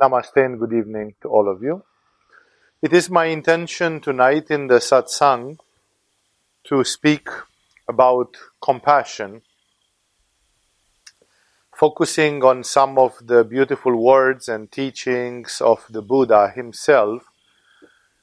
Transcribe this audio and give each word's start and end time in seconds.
Namaste 0.00 0.42
and 0.42 0.58
good 0.58 0.72
evening 0.72 1.14
to 1.20 1.28
all 1.28 1.46
of 1.46 1.62
you. 1.62 1.82
It 2.80 2.94
is 2.94 3.10
my 3.10 3.26
intention 3.26 4.00
tonight 4.00 4.50
in 4.50 4.66
the 4.66 4.80
satsang 4.80 5.58
to 6.64 6.82
speak 6.84 7.28
about 7.86 8.34
compassion, 8.62 9.42
focusing 11.76 12.42
on 12.42 12.64
some 12.64 12.96
of 12.96 13.26
the 13.26 13.44
beautiful 13.44 13.94
words 13.94 14.48
and 14.48 14.72
teachings 14.72 15.60
of 15.60 15.84
the 15.90 16.00
Buddha 16.00 16.50
himself, 16.54 17.24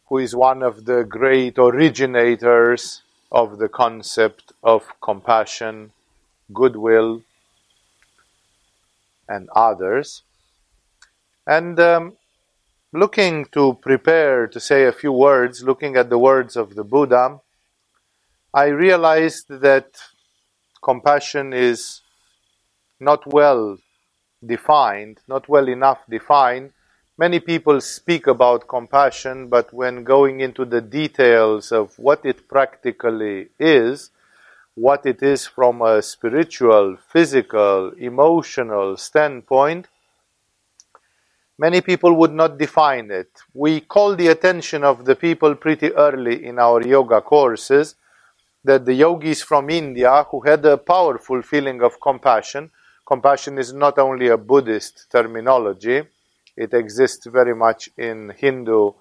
who 0.08 0.18
is 0.18 0.36
one 0.36 0.64
of 0.64 0.86
the 0.86 1.04
great 1.04 1.60
originators 1.60 3.04
of 3.32 3.60
the 3.60 3.70
concept 3.70 4.52
of 4.64 5.00
compassion, 5.00 5.92
goodwill, 6.52 7.22
and 9.30 9.48
others. 9.56 10.24
And 11.48 11.80
um, 11.80 12.18
looking 12.92 13.46
to 13.54 13.80
prepare 13.82 14.48
to 14.48 14.60
say 14.60 14.84
a 14.84 14.92
few 14.92 15.14
words, 15.14 15.64
looking 15.64 15.96
at 15.96 16.10
the 16.10 16.18
words 16.18 16.58
of 16.58 16.76
the 16.76 16.84
Buddha, 16.84 17.40
I 18.54 18.66
realized 18.66 19.46
that 19.48 19.98
compassion 20.84 21.54
is 21.54 22.02
not 23.00 23.26
well 23.26 23.78
defined, 24.46 25.20
not 25.30 25.48
well 25.48 25.70
enough 25.70 26.00
defined. 26.10 26.74
Many 27.18 27.40
people 27.40 27.80
speak 27.80 28.28
about 28.28 28.68
compassion, 28.68 29.48
but 29.48 29.74
when 29.74 30.04
going 30.04 30.42
into 30.42 30.66
the 30.66 30.82
details 30.82 31.72
of 31.72 31.98
what 31.98 32.26
it 32.26 32.50
practically 32.50 33.48
is, 33.58 34.12
what 34.76 35.06
it 35.06 35.24
is 35.24 35.48
from 35.48 35.82
a 35.82 36.02
spiritual, 36.02 36.98
physical, 36.98 37.94
emotional 37.98 38.98
standpoint, 38.98 39.88
many 41.58 41.82
people 41.82 42.14
would 42.14 42.34
not 42.34 42.58
define 42.58 43.12
it. 43.12 43.30
We 43.54 43.82
call 43.82 44.16
the 44.16 44.28
attention 44.28 44.84
of 44.84 45.06
the 45.06 45.16
people 45.16 45.56
pretty 45.56 45.92
early 45.94 46.46
in 46.46 46.60
our 46.60 46.86
yoga 46.86 47.22
courses 47.22 47.96
that 48.64 48.86
the 48.86 48.94
yogis 48.94 49.42
from 49.42 49.70
India 49.70 50.26
who 50.30 50.42
had 50.42 50.66
a 50.66 50.78
powerful 50.78 51.42
feeling 51.42 51.82
of 51.82 52.00
compassion, 52.02 52.70
compassion 53.08 53.58
is 53.58 53.74
not 53.74 53.98
only 53.98 54.28
a 54.28 54.38
Buddhist 54.38 55.08
terminology, 55.10 56.02
it 56.56 56.74
exists 56.74 57.26
very 57.28 57.56
much 57.56 57.90
in 57.98 58.34
Hindu, 58.36 58.92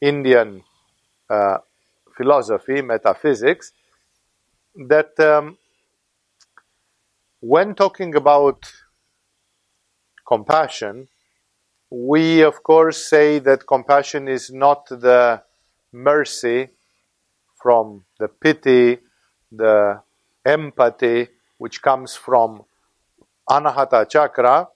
Indian 0.00 0.62
uh, 1.28 1.58
philosophy, 2.16 2.80
metaphysics, 2.80 3.72
that 4.88 5.18
um, 5.20 5.58
when 7.40 7.74
talking 7.74 8.14
about 8.14 8.72
compassion, 10.26 11.08
we 11.92 12.40
of 12.40 12.62
course 12.62 13.04
say 13.04 13.38
that 13.38 13.66
compassion 13.66 14.26
is 14.26 14.50
not 14.50 14.88
the 14.88 15.42
mercy 15.92 16.70
from 17.62 18.02
the 18.18 18.28
pity, 18.28 18.98
the 19.50 20.00
empathy 20.46 21.28
which 21.58 21.82
comes 21.82 22.16
from 22.16 22.62
anahata 23.48 24.08
chakra, 24.08 24.68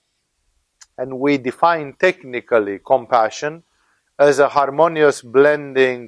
and 0.98 1.18
we 1.18 1.38
define 1.38 1.94
technically 1.98 2.80
compassion 2.86 3.62
as 4.18 4.38
a 4.38 4.48
harmonious 4.48 5.22
blending 5.22 6.06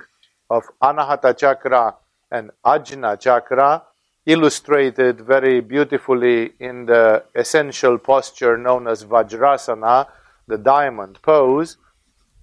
of 0.51 0.64
anahata 0.83 1.34
chakra 1.34 1.95
and 2.31 2.51
ajna 2.67 3.19
chakra, 3.19 3.83
illustrated 4.27 5.23
very 5.23 5.61
beautifully 5.61 6.53
in 6.61 6.84
the 6.84 7.25
essential 7.34 7.97
posture 7.97 8.59
known 8.59 8.86
as 8.86 9.05
vajrasana, 9.05 10.06
the 10.49 10.59
diamond 10.59 11.20
pose, 11.23 11.77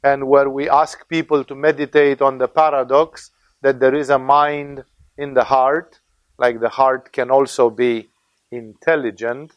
and 0.03 0.27
where 0.27 0.49
we 0.49 0.69
ask 0.69 1.07
people 1.09 1.43
to 1.43 1.55
meditate 1.55 2.21
on 2.21 2.37
the 2.37 2.47
paradox 2.47 3.31
that 3.61 3.79
there 3.79 3.95
is 3.95 4.09
a 4.09 4.19
mind 4.19 4.83
in 5.17 5.33
the 5.33 5.43
heart, 5.43 5.99
like 6.37 6.59
the 6.59 6.69
heart 6.69 7.11
can 7.11 7.31
also 7.31 7.69
be 7.69 8.09
intelligent, 8.51 9.53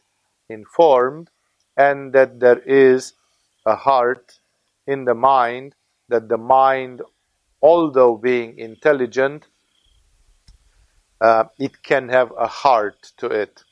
informed, 0.49 1.29
and 1.77 2.11
that 2.13 2.39
there 2.39 2.59
is 2.59 3.13
a 3.65 3.75
heart 3.75 4.39
in 4.87 5.05
the 5.05 5.13
mind, 5.13 5.75
that 6.07 6.27
the 6.27 6.37
mind, 6.37 7.01
although 7.61 8.17
being 8.17 8.57
intelligent, 8.57 9.47
uh, 11.21 11.43
it 11.59 11.83
can 11.83 12.09
have 12.09 12.31
a 12.37 12.47
heart 12.47 13.11
to 13.17 13.27
it. 13.27 13.63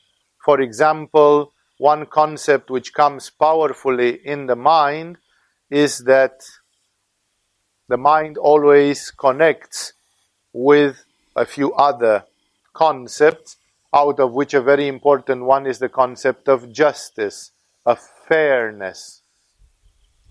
For 0.44 0.60
example, 0.60 1.52
one 1.78 2.06
concept 2.06 2.70
which 2.70 2.92
comes 2.92 3.30
powerfully 3.30 4.20
in 4.24 4.46
the 4.46 4.56
mind 4.56 5.16
is 5.70 6.00
that 6.00 6.40
the 7.88 7.96
mind 7.96 8.36
always 8.36 9.10
connects 9.12 9.92
with 10.52 11.04
a 11.36 11.46
few 11.46 11.72
other 11.74 12.24
concepts, 12.74 13.56
out 13.94 14.18
of 14.20 14.32
which 14.32 14.54
a 14.54 14.60
very 14.60 14.88
important 14.88 15.44
one 15.44 15.66
is 15.66 15.78
the 15.78 15.88
concept 15.88 16.48
of 16.48 16.70
justice, 16.72 17.52
of 17.86 17.98
fairness. 18.26 19.22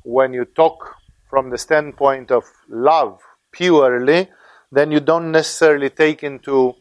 When 0.04 0.34
you 0.34 0.46
talk 0.46 0.96
from 1.30 1.50
the 1.50 1.58
standpoint 1.58 2.30
of 2.30 2.44
love 2.70 3.22
purely, 3.52 4.30
then 4.72 4.92
you 4.92 5.00
don't 5.00 5.32
necessarily 5.32 5.90
take 5.90 6.24
into 6.24 6.76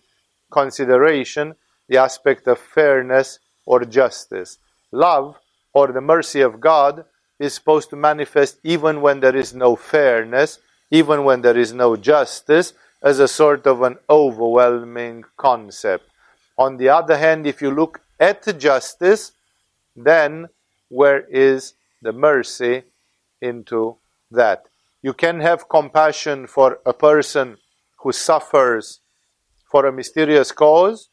consideration 0.51 1.55
the 1.89 1.99
aspect 1.99 2.47
of 2.49 2.59
fairness 2.59 3.39
or 3.67 3.85
justice. 3.85 4.59
Love 4.93 5.39
or 5.75 5.89
the 5.89 6.01
mercy 6.01 6.41
of 6.41 6.61
God 6.61 7.05
is 7.39 7.53
supposed 7.53 7.91
to 7.91 7.97
manifest 7.97 8.59
even 8.65 9.03
when 9.03 9.21
there 9.21 9.37
is 9.37 9.53
no 9.53 9.77
fairness, 9.77 10.59
even 10.91 11.25
when 11.25 11.43
there 11.43 11.59
is 11.59 11.73
no 11.75 11.97
justice, 11.97 12.73
as 13.03 13.19
a 13.19 13.29
sort 13.29 13.67
of 13.67 13.83
an 13.83 13.99
overwhelming 14.09 15.25
concept. 15.37 16.09
On 16.57 16.79
the 16.79 16.89
other 16.89 17.19
hand, 17.19 17.47
if 17.47 17.61
you 17.61 17.71
look 17.71 18.01
at 18.19 18.59
justice, 18.59 19.33
then 19.95 20.49
where 20.89 21.21
is 21.29 21.75
the 22.01 22.13
mercy 22.13 22.85
into 23.43 23.97
that? 24.31 24.67
You 25.03 25.13
can 25.13 25.41
have 25.41 25.69
compassion 25.69 26.47
for 26.47 26.79
a 26.87 26.93
person 26.93 27.59
who 27.99 28.13
suffers 28.13 29.01
for 29.71 29.87
a 29.87 29.93
mysterious 29.93 30.53
cause, 30.53 31.11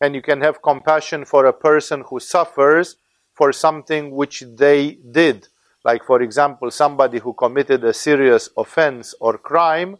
and 0.00 0.14
you 0.14 0.22
can 0.22 0.40
have 0.40 0.62
compassion 0.62 1.24
for 1.24 1.46
a 1.46 1.52
person 1.52 2.04
who 2.08 2.20
suffers 2.20 2.96
for 3.34 3.52
something 3.52 4.10
which 4.10 4.44
they 4.56 4.98
did. 5.10 5.48
Like, 5.84 6.04
for 6.04 6.20
example, 6.22 6.70
somebody 6.70 7.18
who 7.18 7.32
committed 7.32 7.84
a 7.84 7.94
serious 7.94 8.50
offense 8.56 9.14
or 9.20 9.38
crime 9.38 9.96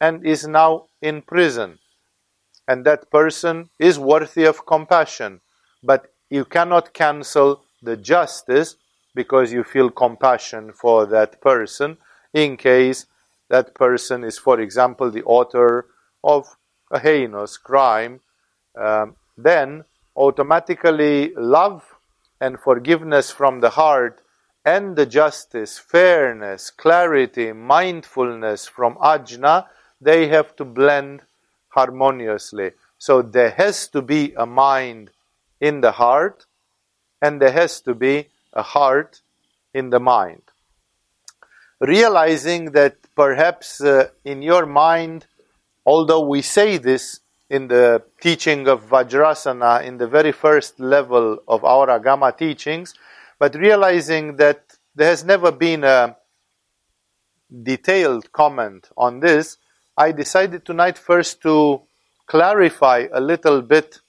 and 0.00 0.24
is 0.26 0.46
now 0.46 0.86
in 1.02 1.22
prison. 1.22 1.78
And 2.68 2.84
that 2.84 3.10
person 3.10 3.70
is 3.78 3.98
worthy 3.98 4.44
of 4.44 4.66
compassion. 4.66 5.40
But 5.82 6.12
you 6.30 6.44
cannot 6.44 6.92
cancel 6.92 7.64
the 7.82 7.96
justice 7.96 8.76
because 9.14 9.52
you 9.52 9.64
feel 9.64 9.90
compassion 9.90 10.72
for 10.72 11.06
that 11.06 11.40
person 11.40 11.96
in 12.34 12.56
case 12.56 13.06
that 13.48 13.74
person 13.74 14.24
is, 14.24 14.38
for 14.38 14.60
example, 14.60 15.10
the 15.10 15.22
author 15.24 15.86
of 16.22 16.56
a 16.90 16.98
heinous 16.98 17.56
crime 17.56 18.20
um, 18.78 19.16
then 19.36 19.84
automatically 20.16 21.32
love 21.36 21.84
and 22.40 22.58
forgiveness 22.58 23.30
from 23.30 23.60
the 23.60 23.70
heart 23.70 24.22
and 24.64 24.96
the 24.96 25.06
justice, 25.06 25.78
fairness, 25.78 26.70
clarity, 26.70 27.52
mindfulness 27.52 28.66
from 28.66 28.96
ajna, 28.96 29.66
they 30.00 30.26
have 30.28 30.56
to 30.56 30.64
blend 30.64 31.22
harmoniously. 31.68 32.72
So 32.98 33.22
there 33.22 33.50
has 33.50 33.88
to 33.88 34.02
be 34.02 34.32
a 34.36 34.46
mind 34.46 35.10
in 35.60 35.82
the 35.82 35.92
heart, 35.92 36.46
and 37.22 37.40
there 37.40 37.52
has 37.52 37.80
to 37.82 37.94
be 37.94 38.28
a 38.52 38.62
heart 38.62 39.22
in 39.72 39.90
the 39.90 40.00
mind. 40.00 40.42
Realizing 41.78 42.72
that 42.72 42.96
perhaps 43.14 43.80
uh, 43.80 44.08
in 44.24 44.42
your 44.42 44.66
mind, 44.66 45.26
although 45.84 46.26
we 46.26 46.42
say 46.42 46.78
this 46.78 47.20
in 47.48 47.68
the 47.68 48.02
teaching 48.20 48.66
of 48.66 48.88
Vajrasana 48.88 49.84
in 49.84 49.98
the 49.98 50.06
very 50.08 50.32
first 50.32 50.80
level 50.80 51.38
of 51.46 51.64
our 51.64 51.86
Agama 51.86 52.36
teachings, 52.36 52.94
but 53.38 53.54
realizing 53.54 54.36
that 54.36 54.64
there 54.94 55.08
has 55.08 55.24
never 55.24 55.52
been 55.52 55.84
a 55.84 56.16
detailed 57.62 58.32
comment 58.32 58.88
on 58.96 59.20
this, 59.20 59.58
I 59.96 60.12
decided 60.12 60.64
tonight 60.64 60.98
first 60.98 61.40
to 61.42 61.82
clarify 62.26 63.06
a 63.12 63.20
little 63.20 63.62
bit 63.62 64.00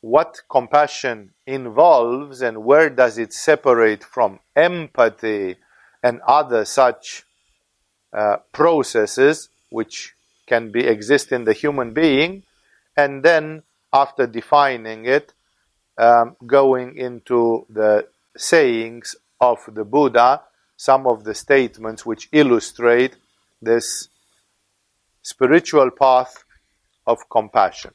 what 0.00 0.40
compassion 0.50 1.32
involves 1.46 2.40
and 2.42 2.64
where 2.64 2.90
does 2.90 3.18
it 3.18 3.32
separate 3.32 4.02
from 4.02 4.38
empathy 4.56 5.56
and 6.02 6.20
other 6.26 6.64
such 6.64 7.24
uh, 8.12 8.36
processes 8.52 9.48
which 9.70 10.14
can 10.46 10.70
be 10.70 10.86
exist 10.86 11.32
in 11.32 11.44
the 11.44 11.52
human 11.52 11.92
being 11.92 12.42
and 12.96 13.22
then 13.22 13.62
after 13.92 14.26
defining 14.26 15.06
it, 15.06 15.32
um, 15.96 16.36
going 16.44 16.96
into 16.96 17.66
the 17.68 18.06
sayings 18.36 19.14
of 19.40 19.58
the 19.72 19.84
Buddha 19.84 20.42
some 20.76 21.06
of 21.06 21.24
the 21.24 21.34
statements 21.34 22.04
which 22.04 22.28
illustrate 22.32 23.16
this 23.62 24.08
spiritual 25.22 25.90
path 25.90 26.44
of 27.06 27.18
compassion. 27.30 27.92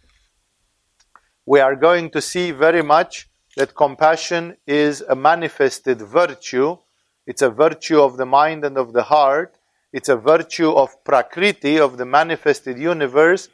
We 1.46 1.60
are 1.60 1.76
going 1.76 2.12
to 2.12 2.22
see 2.22 2.52
very 2.52 2.82
much 2.82 3.28
that 3.58 3.76
compassion 3.76 4.58
is 4.66 5.02
a 5.02 5.16
manifested 5.16 6.02
virtue. 6.02 6.78
It's 7.26 7.42
a 7.42 7.50
virtue 7.50 8.00
of 8.02 8.18
the 8.18 8.26
mind 8.26 8.64
and 8.64 8.78
of 8.78 8.94
the 8.94 9.04
heart. 9.04 9.56
It's 9.92 10.10
a 10.10 10.16
virtue 10.16 10.72
of 10.72 11.04
Prakriti, 11.04 11.80
of 11.80 11.98
the 11.98 12.06
manifested 12.06 12.78
universe. 12.78 13.50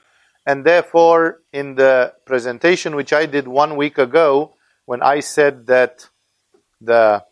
And 0.45 0.63
therefore, 0.63 1.41
in 1.51 1.75
the 1.75 2.13
presentation 2.25 2.95
which 2.95 3.13
I 3.13 3.25
did 3.25 3.47
one 3.47 3.75
week 3.75 3.97
ago, 3.97 4.53
when 4.85 5.01
I 5.01 5.19
said 5.19 5.65
that 5.67 6.07
the 6.79 7.23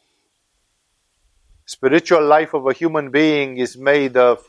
spiritual 1.66 2.26
life 2.26 2.54
of 2.54 2.66
a 2.66 2.74
human 2.74 3.12
being 3.12 3.58
is 3.58 3.78
made 3.78 4.18
of 4.18 4.44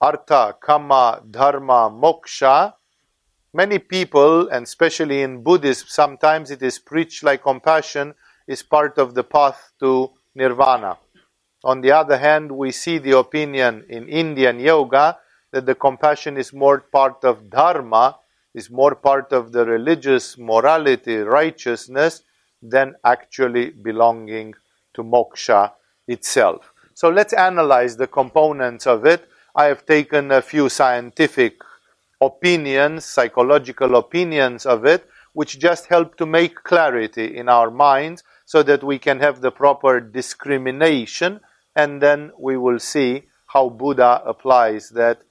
artha, 0.00 0.56
kama, 0.60 1.22
dharma, 1.30 1.90
moksha, 1.90 2.74
many 3.52 3.78
people, 3.78 4.48
and 4.48 4.64
especially 4.64 5.22
in 5.22 5.42
Buddhism, 5.42 5.86
sometimes 5.88 6.50
it 6.50 6.62
is 6.62 6.78
preached 6.78 7.22
like 7.22 7.42
compassion 7.42 8.14
is 8.46 8.62
part 8.62 8.98
of 8.98 9.14
the 9.14 9.24
path 9.24 9.72
to 9.80 10.10
nirvana. 10.34 10.98
On 11.62 11.80
the 11.80 11.92
other 11.92 12.18
hand, 12.18 12.52
we 12.52 12.72
see 12.72 12.98
the 12.98 13.16
opinion 13.16 13.84
in 13.88 14.08
Indian 14.08 14.58
yoga 14.58 15.18
that 15.54 15.66
the 15.66 15.74
compassion 15.76 16.36
is 16.36 16.52
more 16.52 16.80
part 16.80 17.22
of 17.22 17.48
dharma, 17.48 18.18
is 18.54 18.72
more 18.72 18.96
part 18.96 19.32
of 19.32 19.52
the 19.52 19.64
religious 19.64 20.36
morality, 20.36 21.18
righteousness, 21.18 22.22
than 22.60 22.96
actually 23.04 23.70
belonging 23.70 24.52
to 24.94 25.04
moksha 25.04 25.70
itself. 26.08 26.72
So 26.94 27.08
let's 27.08 27.32
analyze 27.32 27.96
the 27.96 28.08
components 28.08 28.84
of 28.84 29.06
it. 29.06 29.28
I 29.54 29.66
have 29.66 29.86
taken 29.86 30.32
a 30.32 30.42
few 30.42 30.68
scientific 30.68 31.54
opinions, 32.20 33.04
psychological 33.04 33.94
opinions 33.94 34.66
of 34.66 34.84
it, 34.84 35.08
which 35.34 35.60
just 35.60 35.86
help 35.86 36.16
to 36.16 36.26
make 36.26 36.64
clarity 36.64 37.36
in 37.36 37.48
our 37.48 37.70
minds 37.70 38.24
so 38.44 38.64
that 38.64 38.82
we 38.82 38.98
can 38.98 39.20
have 39.20 39.40
the 39.40 39.52
proper 39.52 40.00
discrimination 40.00 41.38
and 41.76 42.02
then 42.02 42.32
we 42.36 42.56
will 42.56 42.80
see 42.80 43.22
how 43.46 43.68
Buddha 43.68 44.20
applies 44.26 44.90
that 44.90 45.22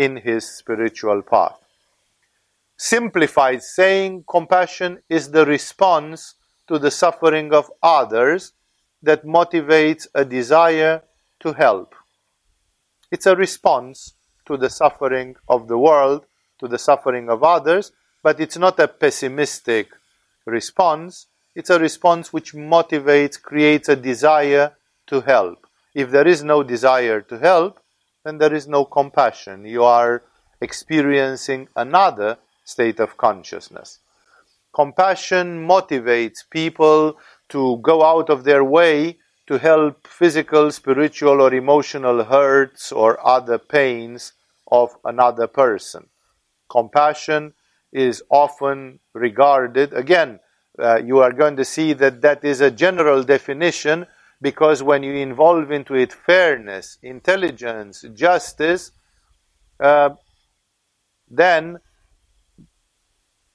in 0.00 0.16
his 0.16 0.48
spiritual 0.48 1.20
path. 1.20 1.58
Simplified 2.78 3.62
saying, 3.62 4.24
compassion 4.26 5.02
is 5.10 5.30
the 5.30 5.44
response 5.44 6.36
to 6.66 6.78
the 6.78 6.90
suffering 6.90 7.52
of 7.52 7.70
others 7.82 8.54
that 9.02 9.26
motivates 9.26 10.06
a 10.14 10.24
desire 10.24 11.02
to 11.40 11.52
help. 11.52 11.94
It's 13.10 13.26
a 13.26 13.36
response 13.36 14.14
to 14.46 14.56
the 14.56 14.70
suffering 14.70 15.36
of 15.46 15.68
the 15.68 15.76
world, 15.76 16.24
to 16.60 16.66
the 16.66 16.78
suffering 16.78 17.28
of 17.28 17.44
others, 17.44 17.92
but 18.22 18.40
it's 18.40 18.56
not 18.56 18.80
a 18.80 18.88
pessimistic 18.88 19.88
response. 20.46 21.26
It's 21.54 21.68
a 21.68 21.78
response 21.78 22.32
which 22.32 22.54
motivates, 22.54 23.36
creates 23.40 23.90
a 23.90 23.96
desire 23.96 24.72
to 25.08 25.20
help. 25.20 25.66
If 25.94 26.10
there 26.10 26.26
is 26.26 26.42
no 26.42 26.62
desire 26.62 27.20
to 27.20 27.38
help, 27.38 27.80
then 28.24 28.38
there 28.38 28.54
is 28.54 28.68
no 28.68 28.84
compassion. 28.84 29.64
You 29.64 29.84
are 29.84 30.22
experiencing 30.60 31.68
another 31.74 32.38
state 32.64 33.00
of 33.00 33.16
consciousness. 33.16 33.98
Compassion 34.74 35.66
motivates 35.66 36.38
people 36.48 37.18
to 37.48 37.78
go 37.78 38.04
out 38.04 38.30
of 38.30 38.44
their 38.44 38.62
way 38.62 39.18
to 39.46 39.58
help 39.58 40.06
physical, 40.06 40.70
spiritual, 40.70 41.40
or 41.40 41.52
emotional 41.52 42.24
hurts 42.24 42.92
or 42.92 43.26
other 43.26 43.58
pains 43.58 44.32
of 44.70 44.90
another 45.04 45.48
person. 45.48 46.06
Compassion 46.68 47.52
is 47.92 48.22
often 48.30 49.00
regarded, 49.12 49.92
again, 49.92 50.38
uh, 50.78 51.00
you 51.04 51.18
are 51.18 51.32
going 51.32 51.56
to 51.56 51.64
see 51.64 51.92
that 51.94 52.20
that 52.20 52.44
is 52.44 52.60
a 52.60 52.70
general 52.70 53.24
definition 53.24 54.06
because 54.40 54.82
when 54.82 55.02
you 55.02 55.14
involve 55.14 55.70
into 55.70 55.94
it 55.94 56.12
fairness, 56.12 56.98
intelligence, 57.02 58.04
justice, 58.14 58.92
uh, 59.78 60.10
then 61.28 61.78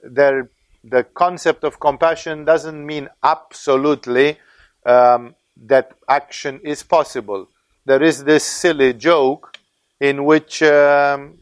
there, 0.02 0.50
the 0.84 1.04
concept 1.04 1.64
of 1.64 1.80
compassion 1.80 2.46
doesn't 2.46 2.86
mean 2.86 3.10
absolutely 3.24 4.38
um, 4.86 5.36
that 5.58 5.94
action 6.08 6.60
is 6.64 6.84
possible. 6.84 7.48
There 7.86 8.04
is 8.04 8.24
this 8.24 8.44
silly 8.44 8.94
joke 8.94 9.58
in 10.00 10.26
which 10.26 10.62
um, 10.62 11.40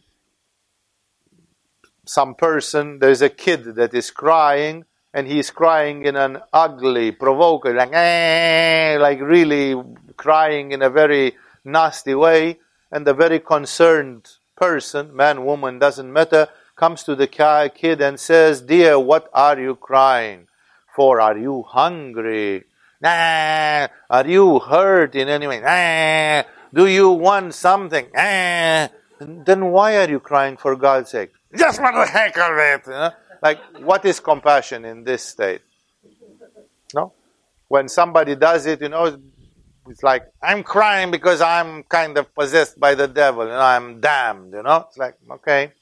some 2.06 2.36
person, 2.36 3.00
there's 3.00 3.22
a 3.22 3.30
kid 3.30 3.75
that 3.75 3.94
is 3.94 4.12
crying, 4.12 4.86
and 5.13 5.27
he's 5.27 5.51
crying 5.51 6.06
in 6.06 6.15
an 6.15 6.39
ugly, 6.51 7.12
provoking, 7.12 7.75
like, 7.75 7.94
eh, 7.94 8.98
like 9.00 9.21
really 9.21 9.81
crying 10.18 10.71
in 10.71 10.81
a 10.81 10.89
very 10.89 11.36
nasty 11.63 12.15
way. 12.15 12.60
And 12.92 13.06
the 13.06 13.13
very 13.13 13.39
concerned 13.39 14.30
person, 14.56 15.15
man, 15.15 15.45
woman, 15.45 15.80
doesn't 15.80 16.12
matter, 16.12 16.48
comes 16.75 17.04
to 17.04 17.15
the 17.15 17.27
kid 17.27 18.01
and 18.01 18.19
says, 18.19 18.62
Dear, 18.62 19.00
what 19.00 19.30
are 19.33 19.60
you 19.60 19.75
crying 19.75 20.48
for? 20.95 21.21
Are 21.21 21.38
you 21.38 21.63
hungry? 21.63 22.63
Nah. 23.01 23.88
Are 24.10 24.27
you 24.27 24.60
hurt 24.60 25.15
in 25.15 25.27
any 25.27 25.48
way? 25.48 25.60
Nah. 25.60 26.44
Do 26.74 26.88
you 26.88 27.10
want 27.10 27.54
something? 27.54 28.07
Nah. 28.13 28.88
Then 29.19 29.71
why 29.71 29.98
are 29.98 30.10
you 30.10 30.19
crying 30.19 30.57
for 30.57 30.75
God's 30.75 31.12
sake? 31.12 31.31
Just 31.56 31.80
for 31.80 31.92
the 31.92 32.06
heck 32.06 32.38
of 32.38 32.57
it. 32.57 32.81
You 32.88 32.94
know? 32.94 33.12
Like, 33.44 33.60
what 33.80 34.06
is 34.06 34.22
compassion 34.22 34.86
in 34.86 35.04
this 35.04 35.24
state? 35.24 35.62
No? 36.95 37.12
When 37.68 37.90
somebody 37.90 38.36
does 38.36 38.66
it, 38.66 38.81
you 38.81 38.90
know, 38.90 39.19
it's 39.90 40.01
like, 40.01 40.24
I'm 40.42 40.63
crying 40.63 41.12
because 41.12 41.42
I'm 41.42 41.84
kind 41.84 42.18
of 42.18 42.34
possessed 42.34 42.80
by 42.80 42.95
the 42.95 43.07
devil, 43.07 43.42
and 43.42 43.51
I'm 43.51 44.00
damned, 44.00 44.54
you 44.54 44.63
know? 44.63 44.86
It's 44.88 44.98
like, 44.98 45.18
okay. 45.30 45.74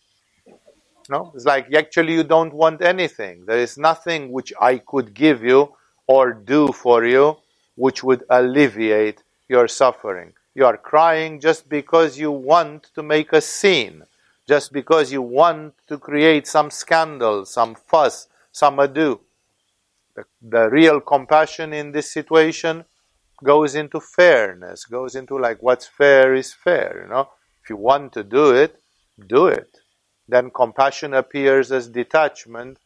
No? 1.08 1.32
It's 1.36 1.46
like, 1.46 1.72
actually, 1.74 2.14
you 2.14 2.24
don't 2.24 2.54
want 2.54 2.82
anything. 2.82 3.46
There 3.46 3.60
is 3.60 3.78
nothing 3.78 4.32
which 4.32 4.52
I 4.60 4.80
could 4.80 5.14
give 5.14 5.44
you 5.44 5.76
or 6.08 6.34
do 6.34 6.74
for 6.74 7.06
you 7.06 7.38
which 7.76 8.04
would 8.04 8.24
alleviate 8.30 9.24
your 9.48 9.68
suffering. 9.68 10.34
You 10.56 10.66
are 10.66 10.78
crying 10.78 11.40
just 11.40 11.70
because 11.70 12.18
you 12.18 12.32
want 12.32 12.90
to 12.96 13.04
make 13.04 13.34
a 13.34 13.42
scene 13.42 14.04
just 14.48 14.74
because 14.74 15.12
you 15.12 15.22
want 15.22 15.74
to 15.88 15.98
create 15.98 16.48
some 16.48 16.70
scandal, 16.72 17.46
some 17.46 17.76
fuss, 17.76 18.28
some 18.52 18.80
ado. 18.80 19.22
The, 20.16 20.26
the 20.42 20.70
real 20.70 21.00
compassion 21.00 21.74
in 21.74 21.92
this 21.92 22.12
situation 22.12 22.86
goes 23.44 23.76
into 23.76 24.00
fairness, 24.00 24.86
goes 24.86 25.16
into 25.16 25.38
like 25.38 25.62
what's 25.62 25.88
fair 25.88 26.36
is 26.36 26.54
fair, 26.54 27.04
you 27.04 27.10
know. 27.10 27.30
If 27.64 27.70
you 27.70 27.78
want 27.78 28.14
to 28.14 28.24
do 28.24 28.52
it, 28.52 28.80
do 29.28 29.48
it. 29.48 29.78
Then 30.28 30.50
compassion 30.50 31.14
appears 31.14 31.72
as 31.72 31.88
detachment 31.88 32.78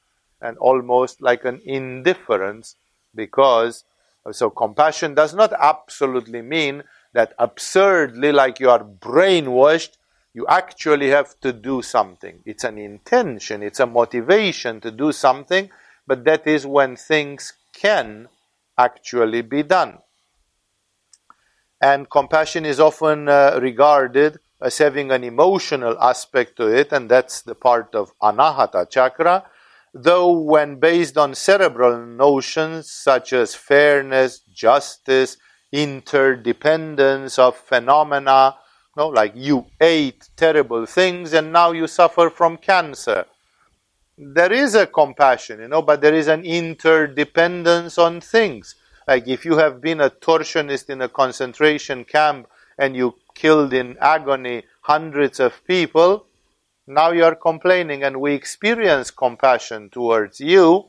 and 0.41 0.57
almost 0.57 1.21
like 1.21 1.45
an 1.45 1.62
indifference 1.65 2.75
because 3.13 3.83
so 4.31 4.50
compassion 4.50 5.13
does 5.13 5.33
not 5.33 5.53
absolutely 5.53 6.41
mean 6.41 6.83
that 7.13 7.33
absurdly 7.38 8.31
like 8.31 8.59
you 8.59 8.69
are 8.69 8.83
brainwashed 8.83 9.97
you 10.35 10.45
actually 10.49 11.09
have 11.09 11.39
to 11.39 11.53
do 11.53 11.81
something. 11.81 12.41
It's 12.45 12.65
an 12.65 12.77
intention, 12.77 13.63
it's 13.63 13.79
a 13.79 13.85
motivation 13.85 14.81
to 14.81 14.91
do 14.91 15.13
something, 15.13 15.69
but 16.05 16.25
that 16.25 16.45
is 16.45 16.67
when 16.67 16.97
things 16.97 17.53
can 17.73 18.27
actually 18.77 19.41
be 19.43 19.63
done. 19.63 19.99
And 21.81 22.09
compassion 22.09 22.65
is 22.65 22.81
often 22.81 23.29
uh, 23.29 23.59
regarded 23.61 24.39
as 24.61 24.77
having 24.77 25.09
an 25.11 25.23
emotional 25.23 25.97
aspect 26.01 26.57
to 26.57 26.67
it, 26.67 26.91
and 26.91 27.09
that's 27.09 27.41
the 27.41 27.55
part 27.55 27.95
of 27.95 28.11
anahata 28.21 28.89
chakra. 28.89 29.45
Though, 29.93 30.33
when 30.33 30.81
based 30.81 31.17
on 31.17 31.33
cerebral 31.35 32.05
notions 32.05 32.91
such 32.91 33.31
as 33.31 33.55
fairness, 33.55 34.39
justice, 34.39 35.37
interdependence 35.71 37.39
of 37.39 37.55
phenomena, 37.55 38.55
no, 38.97 39.09
like 39.09 39.33
you 39.35 39.65
ate 39.81 40.29
terrible 40.37 40.85
things 40.85 41.33
and 41.33 41.51
now 41.51 41.71
you 41.71 41.87
suffer 41.87 42.29
from 42.29 42.57
cancer. 42.57 43.25
There 44.17 44.53
is 44.53 44.75
a 44.75 44.87
compassion, 44.87 45.59
you 45.59 45.67
know, 45.67 45.81
but 45.81 46.01
there 46.01 46.13
is 46.13 46.27
an 46.27 46.45
interdependence 46.45 47.97
on 47.97 48.21
things. 48.21 48.75
Like 49.07 49.27
if 49.27 49.43
you 49.43 49.57
have 49.57 49.81
been 49.81 49.99
a 49.99 50.09
torsionist 50.09 50.89
in 50.89 51.01
a 51.01 51.09
concentration 51.09 52.05
camp 52.05 52.47
and 52.77 52.95
you 52.95 53.15
killed 53.33 53.73
in 53.73 53.97
agony 53.99 54.63
hundreds 54.81 55.41
of 55.41 55.61
people, 55.67 56.25
now 56.87 57.11
you 57.11 57.25
are 57.25 57.35
complaining 57.35 58.03
and 58.03 58.21
we 58.21 58.33
experience 58.33 59.11
compassion 59.11 59.89
towards 59.89 60.39
you, 60.39 60.85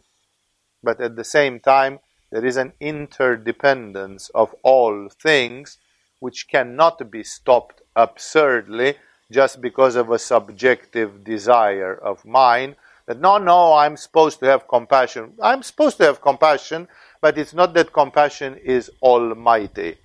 but 0.83 1.01
at 1.01 1.17
the 1.17 1.25
same 1.25 1.59
time, 1.59 1.99
there 2.31 2.45
is 2.45 2.57
an 2.57 2.73
interdependence 2.81 4.29
of 4.35 4.55
all 4.63 5.09
things 5.09 5.79
which 6.21 6.49
cannot 6.49 7.11
be 7.11 7.25
stopped 7.25 7.83
absurdly 7.97 8.95
just 9.31 9.61
because 9.61 9.97
of 9.97 10.11
a 10.11 10.19
subjective 10.19 11.25
desire 11.25 11.95
of 11.95 12.25
mine. 12.25 12.77
That 13.07 13.21
no, 13.21 13.39
no, 13.39 13.73
I'm 13.73 13.97
supposed 13.97 14.41
to 14.41 14.47
have 14.47 14.69
compassion. 14.69 15.33
I'm 15.43 15.63
supposed 15.63 15.97
to 15.99 16.05
have 16.05 16.21
compassion, 16.21 16.89
but 17.21 17.39
it's 17.39 17.55
not 17.55 17.75
that 17.75 17.93
compassion 17.93 18.57
is 18.57 18.91
almighty. 19.03 19.97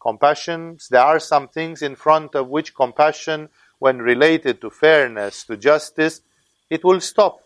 Compassion, 0.00 0.78
there 0.90 1.02
are 1.02 1.20
some 1.20 1.48
things 1.48 1.80
in 1.80 1.94
front 1.94 2.34
of 2.34 2.48
which 2.48 2.74
compassion, 2.74 3.48
when 3.78 3.98
related 3.98 4.60
to 4.60 4.70
fairness, 4.70 5.44
to 5.44 5.56
justice, 5.56 6.22
it 6.70 6.84
will 6.84 7.00
stop. 7.00 7.40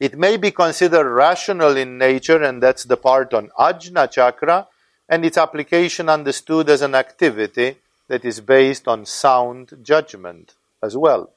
It 0.00 0.16
may 0.16 0.36
be 0.36 0.52
considered 0.52 1.12
rational 1.12 1.76
in 1.76 1.98
nature, 1.98 2.42
and 2.42 2.62
that's 2.62 2.84
the 2.84 2.96
part 2.96 3.34
on 3.34 3.50
Ajna 3.58 4.10
chakra, 4.10 4.68
and 5.08 5.24
its 5.24 5.36
application 5.36 6.08
understood 6.08 6.70
as 6.70 6.82
an 6.82 6.94
activity 6.94 7.76
that 8.08 8.24
is 8.24 8.40
based 8.40 8.88
on 8.88 9.04
sound 9.04 9.78
judgment 9.82 10.54
as 10.82 10.96
well. 10.96 11.30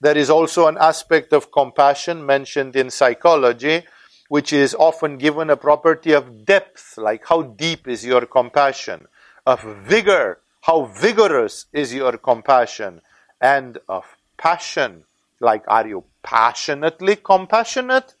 There 0.00 0.16
is 0.16 0.28
also 0.28 0.66
an 0.66 0.76
aspect 0.78 1.32
of 1.32 1.50
compassion 1.50 2.24
mentioned 2.24 2.76
in 2.76 2.90
psychology, 2.90 3.82
which 4.28 4.52
is 4.52 4.74
often 4.74 5.16
given 5.16 5.48
a 5.50 5.56
property 5.56 6.12
of 6.12 6.44
depth, 6.44 6.98
like 6.98 7.26
how 7.26 7.42
deep 7.42 7.88
is 7.88 8.04
your 8.04 8.26
compassion, 8.26 9.06
of 9.46 9.62
vigor, 9.62 10.40
how 10.62 10.86
vigorous 10.86 11.66
is 11.72 11.94
your 11.94 12.18
compassion, 12.18 13.00
and 13.40 13.78
of 13.88 14.04
passion, 14.36 15.04
like 15.40 15.64
are 15.68 15.86
you 15.86 16.04
passionately 16.22 17.16
compassionate 17.16 18.14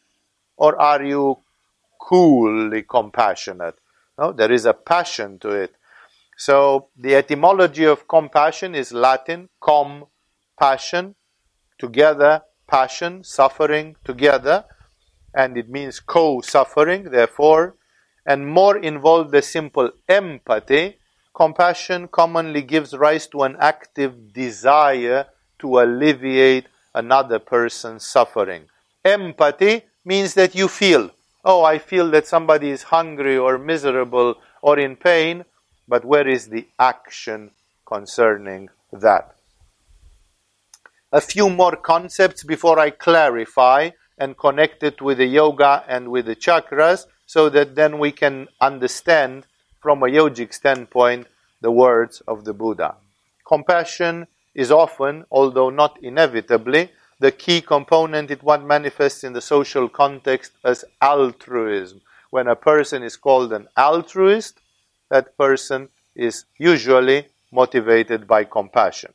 or 0.56 0.80
are 0.80 1.02
you 1.02 1.38
coolly 1.98 2.82
compassionate? 2.82 3.76
No, 4.18 4.32
there 4.32 4.52
is 4.52 4.64
a 4.64 4.72
passion 4.72 5.38
to 5.40 5.50
it. 5.50 5.74
So 6.36 6.88
the 6.96 7.14
etymology 7.14 7.84
of 7.84 8.06
compassion 8.06 8.74
is 8.74 8.92
Latin 8.92 9.48
com 9.60 10.04
passion, 10.58 11.14
together, 11.78 12.42
passion, 12.66 13.24
suffering 13.24 13.96
together, 14.04 14.64
and 15.34 15.56
it 15.56 15.68
means 15.68 15.98
co 16.00 16.42
suffering, 16.42 17.10
therefore, 17.10 17.76
and 18.26 18.46
more 18.46 18.76
involved 18.76 19.32
the 19.32 19.42
simple 19.42 19.90
empathy. 20.08 20.98
Compassion 21.34 22.08
commonly 22.08 22.62
gives 22.62 22.94
rise 22.94 23.26
to 23.28 23.42
an 23.42 23.56
active 23.60 24.32
desire 24.32 25.26
to 25.58 25.78
alleviate 25.78 26.66
another 26.94 27.38
person's 27.38 28.06
suffering. 28.06 28.64
Empathy 29.04 29.82
means 30.04 30.34
that 30.34 30.54
you 30.54 30.68
feel, 30.68 31.10
oh, 31.44 31.62
I 31.62 31.78
feel 31.78 32.10
that 32.10 32.26
somebody 32.26 32.70
is 32.70 32.84
hungry 32.84 33.36
or 33.36 33.58
miserable 33.58 34.36
or 34.62 34.78
in 34.78 34.96
pain, 34.96 35.44
but 35.88 36.04
where 36.04 36.26
is 36.26 36.48
the 36.48 36.66
action 36.78 37.50
concerning 37.86 38.68
that? 38.92 39.34
A 41.12 41.20
few 41.20 41.48
more 41.48 41.76
concepts 41.76 42.42
before 42.44 42.78
I 42.78 42.90
clarify 42.90 43.90
and 44.18 44.36
connect 44.36 44.82
it 44.82 45.00
with 45.00 45.18
the 45.18 45.26
yoga 45.26 45.84
and 45.88 46.10
with 46.10 46.26
the 46.26 46.36
chakras 46.36 47.06
so 47.26 47.48
that 47.50 47.74
then 47.74 47.98
we 47.98 48.12
can 48.12 48.48
understand 48.60 49.46
from 49.80 50.02
a 50.02 50.06
yogic 50.06 50.52
standpoint 50.52 51.26
the 51.60 51.70
words 51.70 52.22
of 52.26 52.44
the 52.44 52.52
Buddha. 52.52 52.96
Compassion 53.46 54.26
is 54.54 54.70
often, 54.72 55.24
although 55.30 55.70
not 55.70 55.98
inevitably, 56.02 56.90
the 57.20 57.32
key 57.32 57.60
component 57.60 58.30
in 58.30 58.38
what 58.40 58.64
manifests 58.64 59.24
in 59.24 59.32
the 59.32 59.40
social 59.40 59.88
context 59.88 60.52
as 60.64 60.84
altruism. 61.00 62.00
When 62.30 62.48
a 62.48 62.56
person 62.56 63.02
is 63.02 63.16
called 63.16 63.52
an 63.52 63.68
altruist, 63.76 64.60
that 65.10 65.36
person 65.36 65.88
is 66.14 66.44
usually 66.58 67.26
motivated 67.52 68.26
by 68.26 68.44
compassion. 68.44 69.12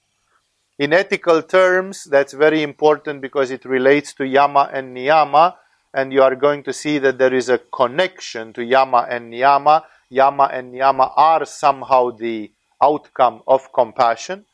In 0.80 0.94
ethical 0.94 1.44
terms, 1.44 2.06
that's 2.06 2.34
very 2.34 2.64
important 2.64 3.22
because 3.22 3.52
it 3.52 3.66
relates 3.66 4.14
to 4.14 4.26
yama 4.26 4.70
and 4.74 4.96
niyama, 4.96 5.56
and 5.94 6.14
you 6.14 6.24
are 6.24 6.36
going 6.36 6.64
to 6.64 6.74
see 6.74 6.98
that 7.00 7.18
there 7.18 7.34
is 7.34 7.50
a 7.50 7.60
connection 7.60 8.54
to 8.54 8.64
yama 8.64 9.06
and 9.10 9.32
niyama. 9.32 9.84
Yama 10.10 10.50
and 10.52 10.74
niyama 10.74 11.12
are 11.16 11.46
somehow 11.46 12.12
the 12.12 12.52
outcome 12.82 13.42
of 13.48 13.72
compassion. 13.74 14.46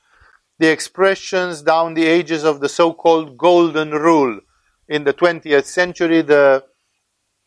The 0.59 0.71
expressions 0.71 1.61
down 1.61 1.93
the 1.93 2.05
ages 2.05 2.43
of 2.43 2.59
the 2.59 2.69
so 2.69 2.93
called 2.93 3.37
golden 3.37 3.91
rule. 3.91 4.39
In 4.89 5.03
the 5.03 5.13
20th 5.13 5.65
century, 5.65 6.21
the 6.23 6.63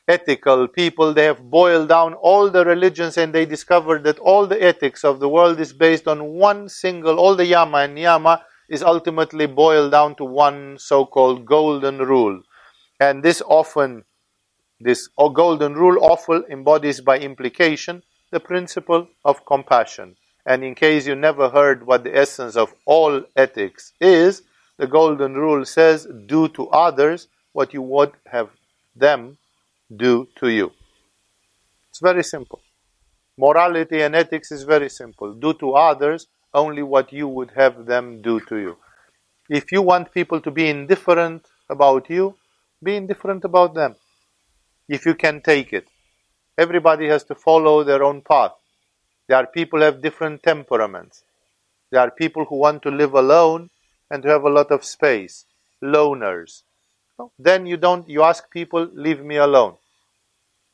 ethical 0.08 0.68
people, 0.68 1.12
they 1.12 1.24
have 1.24 1.50
boiled 1.50 1.88
down 1.88 2.14
all 2.14 2.50
the 2.50 2.64
religions 2.64 3.16
and 3.16 3.32
they 3.32 3.46
discovered 3.46 4.04
that 4.04 4.18
all 4.18 4.46
the 4.46 4.62
ethics 4.62 5.04
of 5.04 5.20
the 5.20 5.28
world 5.28 5.60
is 5.60 5.72
based 5.72 6.08
on 6.08 6.34
one 6.34 6.68
single, 6.68 7.18
all 7.18 7.36
the 7.36 7.46
yama 7.46 7.78
and 7.78 7.96
niyama 7.96 8.40
is 8.68 8.82
ultimately 8.82 9.46
boiled 9.46 9.90
down 9.90 10.14
to 10.14 10.24
one 10.24 10.78
so 10.78 11.04
called 11.04 11.44
golden 11.44 11.98
rule. 11.98 12.40
And 13.00 13.22
this 13.22 13.42
often, 13.46 14.04
this 14.78 15.08
golden 15.16 15.74
rule 15.74 16.02
often 16.04 16.44
embodies 16.50 17.00
by 17.00 17.18
implication 17.18 18.02
the 18.30 18.40
principle 18.40 19.08
of 19.24 19.44
compassion. 19.44 20.16
And 20.46 20.64
in 20.64 20.74
case 20.74 21.06
you 21.06 21.14
never 21.14 21.48
heard 21.50 21.86
what 21.86 22.04
the 22.04 22.16
essence 22.16 22.56
of 22.56 22.74
all 22.86 23.22
ethics 23.36 23.92
is, 24.00 24.42
the 24.78 24.86
golden 24.86 25.34
rule 25.34 25.64
says, 25.64 26.06
do 26.26 26.48
to 26.48 26.68
others 26.68 27.28
what 27.52 27.74
you 27.74 27.82
would 27.82 28.12
have 28.26 28.48
them 28.96 29.36
do 29.94 30.28
to 30.36 30.48
you. 30.48 30.72
It's 31.90 32.00
very 32.00 32.22
simple. 32.22 32.60
Morality 33.36 34.02
and 34.02 34.14
ethics 34.14 34.52
is 34.52 34.62
very 34.62 34.88
simple. 34.88 35.34
Do 35.34 35.54
to 35.54 35.72
others 35.72 36.26
only 36.54 36.82
what 36.82 37.12
you 37.12 37.26
would 37.28 37.52
have 37.56 37.86
them 37.86 38.22
do 38.22 38.40
to 38.40 38.56
you. 38.56 38.76
If 39.48 39.72
you 39.72 39.82
want 39.82 40.12
people 40.12 40.40
to 40.40 40.50
be 40.50 40.68
indifferent 40.68 41.46
about 41.68 42.08
you, 42.08 42.36
be 42.82 42.96
indifferent 42.96 43.44
about 43.44 43.74
them. 43.74 43.96
If 44.88 45.06
you 45.06 45.14
can 45.14 45.40
take 45.40 45.72
it. 45.72 45.86
Everybody 46.58 47.08
has 47.08 47.24
to 47.24 47.34
follow 47.34 47.82
their 47.82 48.02
own 48.02 48.20
path. 48.20 48.52
There 49.28 49.38
are 49.38 49.46
people 49.46 49.78
who 49.78 49.84
have 49.86 50.02
different 50.02 50.42
temperaments. 50.42 51.24
There 51.90 52.00
are 52.00 52.10
people 52.10 52.44
who 52.44 52.56
want 52.56 52.82
to 52.82 52.90
live 52.90 53.14
alone 53.14 53.70
and 54.10 54.22
to 54.22 54.28
have 54.28 54.42
a 54.44 54.50
lot 54.50 54.70
of 54.70 54.84
space. 54.84 55.46
Loners. 55.82 56.62
Then 57.38 57.66
you 57.66 57.76
don't 57.76 58.08
you 58.08 58.22
ask 58.22 58.50
people, 58.50 58.88
leave 58.92 59.22
me 59.22 59.36
alone. 59.36 59.76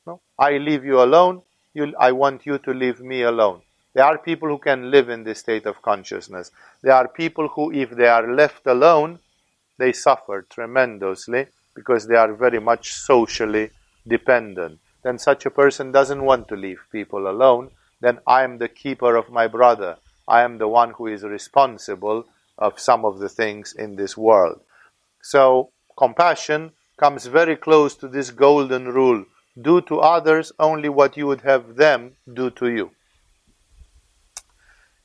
No? 0.07 0.21
I 0.39 0.59
leave 0.59 0.85
you 0.85 1.03
alone, 1.03 1.43
you, 1.75 1.95
I 1.99 2.13
want 2.13 2.47
you 2.47 2.59
to 2.59 2.73
leave 2.73 3.01
me 3.01 3.23
alone. 3.23 3.63
There 3.95 4.05
are 4.05 4.19
people 4.19 4.49
who 4.49 4.59
can 4.59 4.91
live 4.91 5.09
in 5.09 5.25
this 5.25 5.41
state 5.41 5.67
of 5.67 5.83
consciousness. 5.83 6.51
There 6.83 6.93
are 6.93 7.09
people 7.09 7.49
who, 7.49 7.73
if 7.73 7.91
they 7.91 8.07
are 8.07 8.33
left 8.33 8.67
alone, 8.67 9.19
they 9.79 9.93
suffer 9.93 10.43
tremendously 10.49 11.47
because 11.75 12.07
they 12.07 12.17
are 12.17 12.35
very 12.35 12.61
much 12.61 12.93
socially 12.93 13.71
dependent. 14.07 14.79
Then 15.03 15.19
such 15.19 15.47
a 15.47 15.51
person 15.51 15.93
doesn't 15.93 16.23
want 16.23 16.49
to 16.49 16.57
leave 16.57 16.81
people 16.93 17.29
alone. 17.29 17.71
Then 18.01 18.19
I 18.27 18.45
am 18.45 18.59
the 18.59 18.69
keeper 18.69 19.17
of 19.17 19.31
my 19.31 19.47
brother. 19.47 19.97
I 20.29 20.43
am 20.43 20.59
the 20.59 20.69
one 20.69 20.91
who 20.93 21.07
is 21.07 21.23
responsible 21.23 22.27
of 22.59 22.81
some 22.81 23.05
of 23.05 23.19
the 23.19 23.29
things 23.29 23.73
in 23.73 23.97
this 23.97 24.17
world. 24.17 24.61
So 25.23 25.71
compassion 25.97 26.73
comes 26.99 27.27
very 27.27 27.57
close 27.57 27.95
to 27.97 28.09
this 28.09 28.31
golden 28.31 28.89
rule 28.89 29.25
do 29.61 29.81
to 29.83 30.01
others 30.01 30.53
only 30.59 30.89
what 30.89 31.17
you 31.17 31.27
would 31.27 31.41
have 31.43 31.77
them 31.77 32.13
do 32.33 32.51
to 32.51 32.69
you. 32.69 32.91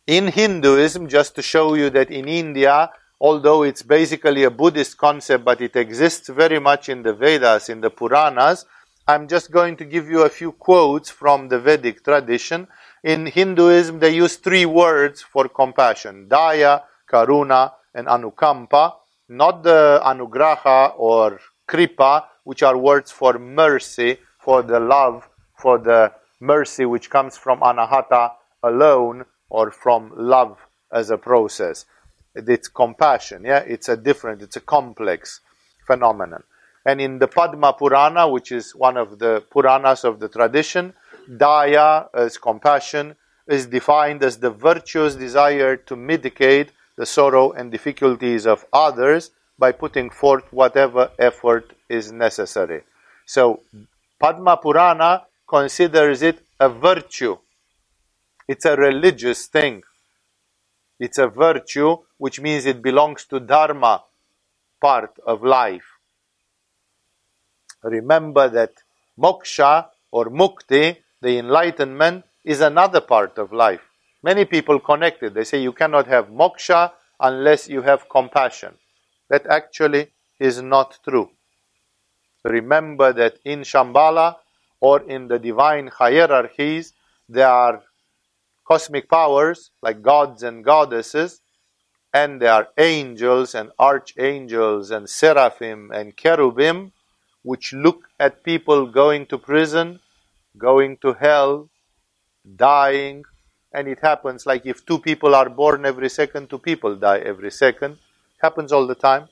In 0.08 0.28
Hinduism, 0.28 1.08
just 1.08 1.36
to 1.36 1.42
show 1.42 1.74
you 1.76 1.90
that 1.92 2.12
in 2.12 2.28
India, 2.28 2.90
although 3.20 3.64
it's 3.64 3.84
basically 3.84 4.44
a 4.44 4.50
Buddhist 4.50 4.98
concept, 4.98 5.46
but 5.46 5.62
it 5.62 5.76
exists 5.76 6.28
very 6.28 6.60
much 6.60 6.90
in 6.90 7.04
the 7.04 7.14
Vedas, 7.14 7.70
in 7.70 7.82
the 7.82 7.90
Puranas, 7.90 8.66
I'm 9.08 9.28
just 9.28 9.52
going 9.52 9.78
to 9.78 9.86
give 9.86 10.10
you 10.10 10.24
a 10.24 10.30
few 10.30 10.52
quotes 10.52 11.10
from 11.10 11.50
the 11.50 11.60
Vedic 11.60 12.04
tradition. 12.04 12.68
In 13.04 13.26
Hinduism, 13.26 14.00
they 14.00 14.16
use 14.16 14.36
three 14.36 14.66
words 14.66 15.22
for 15.22 15.48
compassion 15.48 16.28
daya, 16.30 16.84
karuna, 17.10 17.74
and 17.94 18.08
anukampa, 18.08 18.94
not 19.30 19.64
the 19.64 20.02
anugraha 20.04 20.94
or 20.98 21.40
kripa, 21.68 22.26
which 22.44 22.64
are 22.64 22.78
words 22.78 23.12
for 23.12 23.38
mercy, 23.38 24.18
for 24.44 24.62
the 24.62 24.80
love, 24.80 25.30
for 25.58 25.78
the 25.78 26.12
mercy 26.40 26.86
which 26.86 27.10
comes 27.10 27.38
from 27.38 27.62
anahata 27.62 28.32
alone 28.64 29.26
or 29.50 29.72
from 29.72 30.12
love 30.16 30.58
as 30.92 31.10
a 31.10 31.18
process. 31.18 31.86
It's 32.36 32.68
compassion, 32.68 33.44
yeah? 33.46 33.60
It's 33.60 33.90
a 33.90 33.98
different, 33.98 34.42
it's 34.42 34.56
a 34.56 34.62
complex 34.62 35.42
phenomenon. 35.86 36.44
And 36.86 37.00
in 37.00 37.20
the 37.20 37.28
Padma 37.28 37.74
Purana, 37.74 38.28
which 38.28 38.52
is 38.52 38.74
one 38.74 38.98
of 38.98 39.20
the 39.20 39.44
Puranas 39.52 40.04
of 40.04 40.20
the 40.20 40.30
tradition, 40.30 40.94
Daya, 41.30 42.08
as 42.14 42.38
compassion, 42.38 43.16
is 43.48 43.68
defined 43.68 44.24
as 44.24 44.38
the 44.38 44.50
virtuous 44.50 45.16
desire 45.16 45.76
to 45.76 45.96
mitigate 45.96 46.72
the 46.98 47.06
sorrow 47.06 47.52
and 47.52 47.72
difficulties 47.72 48.48
of 48.48 48.66
others 48.74 49.32
by 49.60 49.72
putting 49.72 50.10
forth 50.10 50.44
whatever 50.52 51.12
effort 51.20 51.74
is 51.90 52.12
necessary. 52.12 52.82
So 53.26 53.62
Padma 54.22 54.58
Purana 54.58 55.24
considers 55.50 56.22
it 56.22 56.46
a 56.60 56.70
virtue. 56.70 57.38
It's 58.48 58.66
a 58.66 58.76
religious 58.76 59.48
thing. 59.48 59.82
It's 61.00 61.18
a 61.18 61.28
virtue, 61.28 61.98
which 62.20 62.40
means 62.40 62.68
it 62.68 62.84
belongs 62.84 63.26
to 63.26 63.40
Dharma 63.40 64.04
part 64.80 65.18
of 65.26 65.44
life. 65.44 65.98
Remember 67.84 68.48
that 68.50 68.74
moksha 69.18 69.88
or 70.12 70.26
mukti, 70.26 70.98
the 71.20 71.40
enlightenment, 71.40 72.24
is 72.46 72.62
another 72.62 73.02
part 73.02 73.40
of 73.40 73.52
life. 73.52 73.82
Many 74.22 74.46
people 74.46 74.80
connect 74.80 75.24
it. 75.24 75.34
They 75.34 75.46
say 75.46 75.64
you 75.64 75.74
cannot 75.74 76.06
have 76.06 76.28
moksha 76.28 76.92
unless 77.20 77.68
you 77.68 77.82
have 77.82 78.08
compassion. 78.08 78.76
That 79.32 79.48
actually 79.48 80.12
is 80.40 80.62
not 80.62 81.00
true. 81.04 81.32
Remember 82.44 83.14
that 83.14 83.38
in 83.46 83.62
Shambhala 83.62 84.38
or 84.80 85.02
in 85.02 85.28
the 85.28 85.40
divine 85.40 85.88
hierarchies, 85.88 86.94
there 87.30 87.48
are 87.48 87.84
cosmic 88.66 89.10
powers 89.10 89.72
like 89.82 90.02
gods 90.02 90.44
and 90.44 90.64
goddesses, 90.64 91.42
and 92.14 92.42
there 92.42 92.52
are 92.54 92.68
angels 92.78 93.56
and 93.56 93.72
archangels 93.80 94.92
and 94.92 95.10
seraphim 95.10 95.92
and 95.94 96.18
cherubim 96.18 96.92
which 97.44 97.74
look 97.74 98.08
at 98.20 98.44
people 98.44 98.86
going 98.88 99.26
to 99.26 99.38
prison, 99.38 100.00
going 100.58 100.98
to 100.98 101.14
hell, 101.14 101.70
dying, 102.56 103.24
and 103.74 103.88
it 103.88 104.00
happens 104.02 104.46
like 104.46 104.66
if 104.66 104.86
two 104.86 105.00
people 105.00 105.34
are 105.34 105.50
born 105.50 105.86
every 105.86 106.10
second, 106.10 106.50
two 106.50 106.60
people 106.60 106.96
die 106.96 107.20
every 107.20 107.52
second. 107.52 107.98
Happens 108.42 108.72
all 108.72 108.86
the 108.86 108.96
time. 108.96 109.28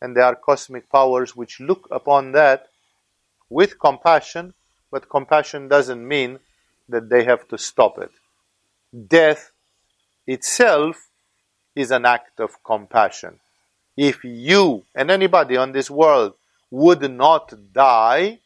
And 0.00 0.16
there 0.16 0.24
are 0.24 0.36
cosmic 0.36 0.90
powers 0.90 1.34
which 1.34 1.60
look 1.60 1.88
upon 1.90 2.32
that 2.32 2.68
with 3.48 3.78
compassion, 3.78 4.54
but 4.90 5.08
compassion 5.08 5.68
doesn't 5.68 6.06
mean 6.06 6.38
that 6.88 7.08
they 7.08 7.24
have 7.24 7.48
to 7.48 7.58
stop 7.58 7.98
it. 7.98 8.10
Death 9.08 9.52
itself 10.26 11.08
is 11.74 11.90
an 11.90 12.04
act 12.04 12.40
of 12.40 12.62
compassion. 12.62 13.40
If 13.96 14.24
you 14.24 14.84
and 14.94 15.10
anybody 15.10 15.56
on 15.56 15.72
this 15.72 15.90
world 15.90 16.34
would 16.70 17.10
not 17.10 17.54
die, 17.72 18.40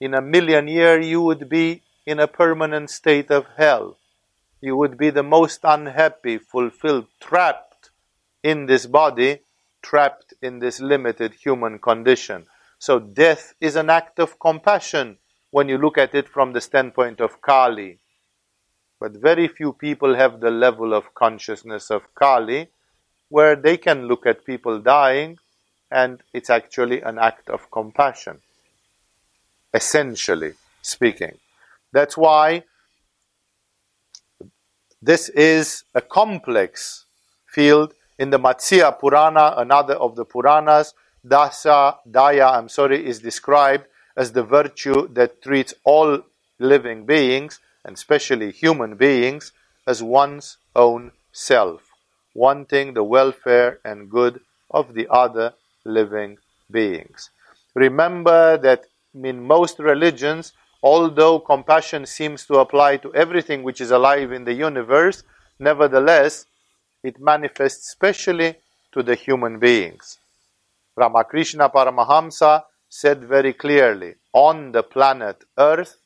in 0.00 0.14
a 0.14 0.22
million 0.22 0.66
years 0.66 1.06
you 1.06 1.20
would 1.20 1.48
be 1.48 1.82
in 2.06 2.18
a 2.18 2.26
permanent 2.26 2.90
state 2.90 3.30
of 3.30 3.46
hell. 3.56 3.98
You 4.60 4.76
would 4.76 4.96
be 4.96 5.10
the 5.10 5.22
most 5.22 5.60
unhappy, 5.64 6.38
fulfilled, 6.38 7.06
trapped 7.20 7.90
in 8.42 8.66
this 8.66 8.86
body, 8.86 9.40
trapped 9.82 10.34
in 10.42 10.58
this 10.58 10.80
limited 10.80 11.34
human 11.34 11.78
condition. 11.78 12.46
So 12.78 12.98
death 12.98 13.54
is 13.60 13.76
an 13.76 13.90
act 13.90 14.18
of 14.18 14.38
compassion 14.38 15.18
when 15.50 15.68
you 15.68 15.78
look 15.78 15.98
at 15.98 16.14
it 16.14 16.28
from 16.28 16.52
the 16.52 16.60
standpoint 16.60 17.20
of 17.20 17.40
Kali. 17.42 17.98
But 18.98 19.12
very 19.12 19.48
few 19.48 19.72
people 19.72 20.14
have 20.14 20.40
the 20.40 20.50
level 20.50 20.94
of 20.94 21.14
consciousness 21.14 21.90
of 21.90 22.14
Kali 22.14 22.68
where 23.28 23.56
they 23.56 23.76
can 23.76 24.06
look 24.06 24.26
at 24.26 24.44
people 24.44 24.80
dying 24.80 25.38
and 25.90 26.22
it's 26.32 26.50
actually 26.50 27.00
an 27.00 27.18
act 27.18 27.48
of 27.48 27.70
compassion, 27.70 28.40
essentially 29.72 30.52
speaking. 30.82 31.38
That's 31.92 32.16
why 32.16 32.64
this 35.02 35.28
is 35.30 35.84
a 35.94 36.00
complex 36.00 37.06
field 37.46 37.94
in 38.20 38.28
the 38.28 38.38
Matsya 38.38 39.00
Purana, 39.00 39.54
another 39.56 39.94
of 39.94 40.14
the 40.14 40.26
Puranas. 40.26 40.92
Dasa, 41.26 41.96
Daya, 42.06 42.52
I'm 42.52 42.68
sorry, 42.68 43.06
is 43.06 43.18
described 43.20 43.86
as 44.14 44.32
the 44.32 44.42
virtue 44.42 45.08
that 45.14 45.40
treats 45.40 45.72
all 45.84 46.20
living 46.58 47.06
beings, 47.06 47.60
and 47.82 47.96
especially 47.96 48.50
human 48.52 48.96
beings, 48.96 49.52
as 49.86 50.02
one's 50.02 50.58
own 50.76 51.12
self, 51.32 51.80
wanting 52.34 52.92
the 52.92 53.02
welfare 53.02 53.78
and 53.86 54.10
good 54.10 54.40
of 54.70 54.92
the 54.92 55.08
other 55.08 55.54
living 55.86 56.36
beings. 56.70 57.30
Remember 57.74 58.58
that 58.58 58.84
in 59.14 59.42
most 59.42 59.78
religions, 59.78 60.52
although 60.82 61.38
compassion 61.38 62.04
seems 62.04 62.44
to 62.44 62.58
apply 62.58 62.98
to 62.98 63.14
everything 63.14 63.62
which 63.62 63.80
is 63.80 63.90
alive 63.90 64.30
in 64.30 64.44
the 64.44 64.52
universe, 64.52 65.22
nevertheless, 65.58 66.44
it 67.02 67.20
manifests 67.20 67.90
specially 67.90 68.56
to 68.92 69.02
the 69.02 69.14
human 69.14 69.58
beings. 69.58 70.18
Ramakrishna 70.96 71.70
Paramahamsa 71.70 72.62
said 72.88 73.24
very 73.24 73.52
clearly 73.52 74.14
on 74.32 74.72
the 74.72 74.82
planet 74.82 75.44
Earth, 75.58 75.96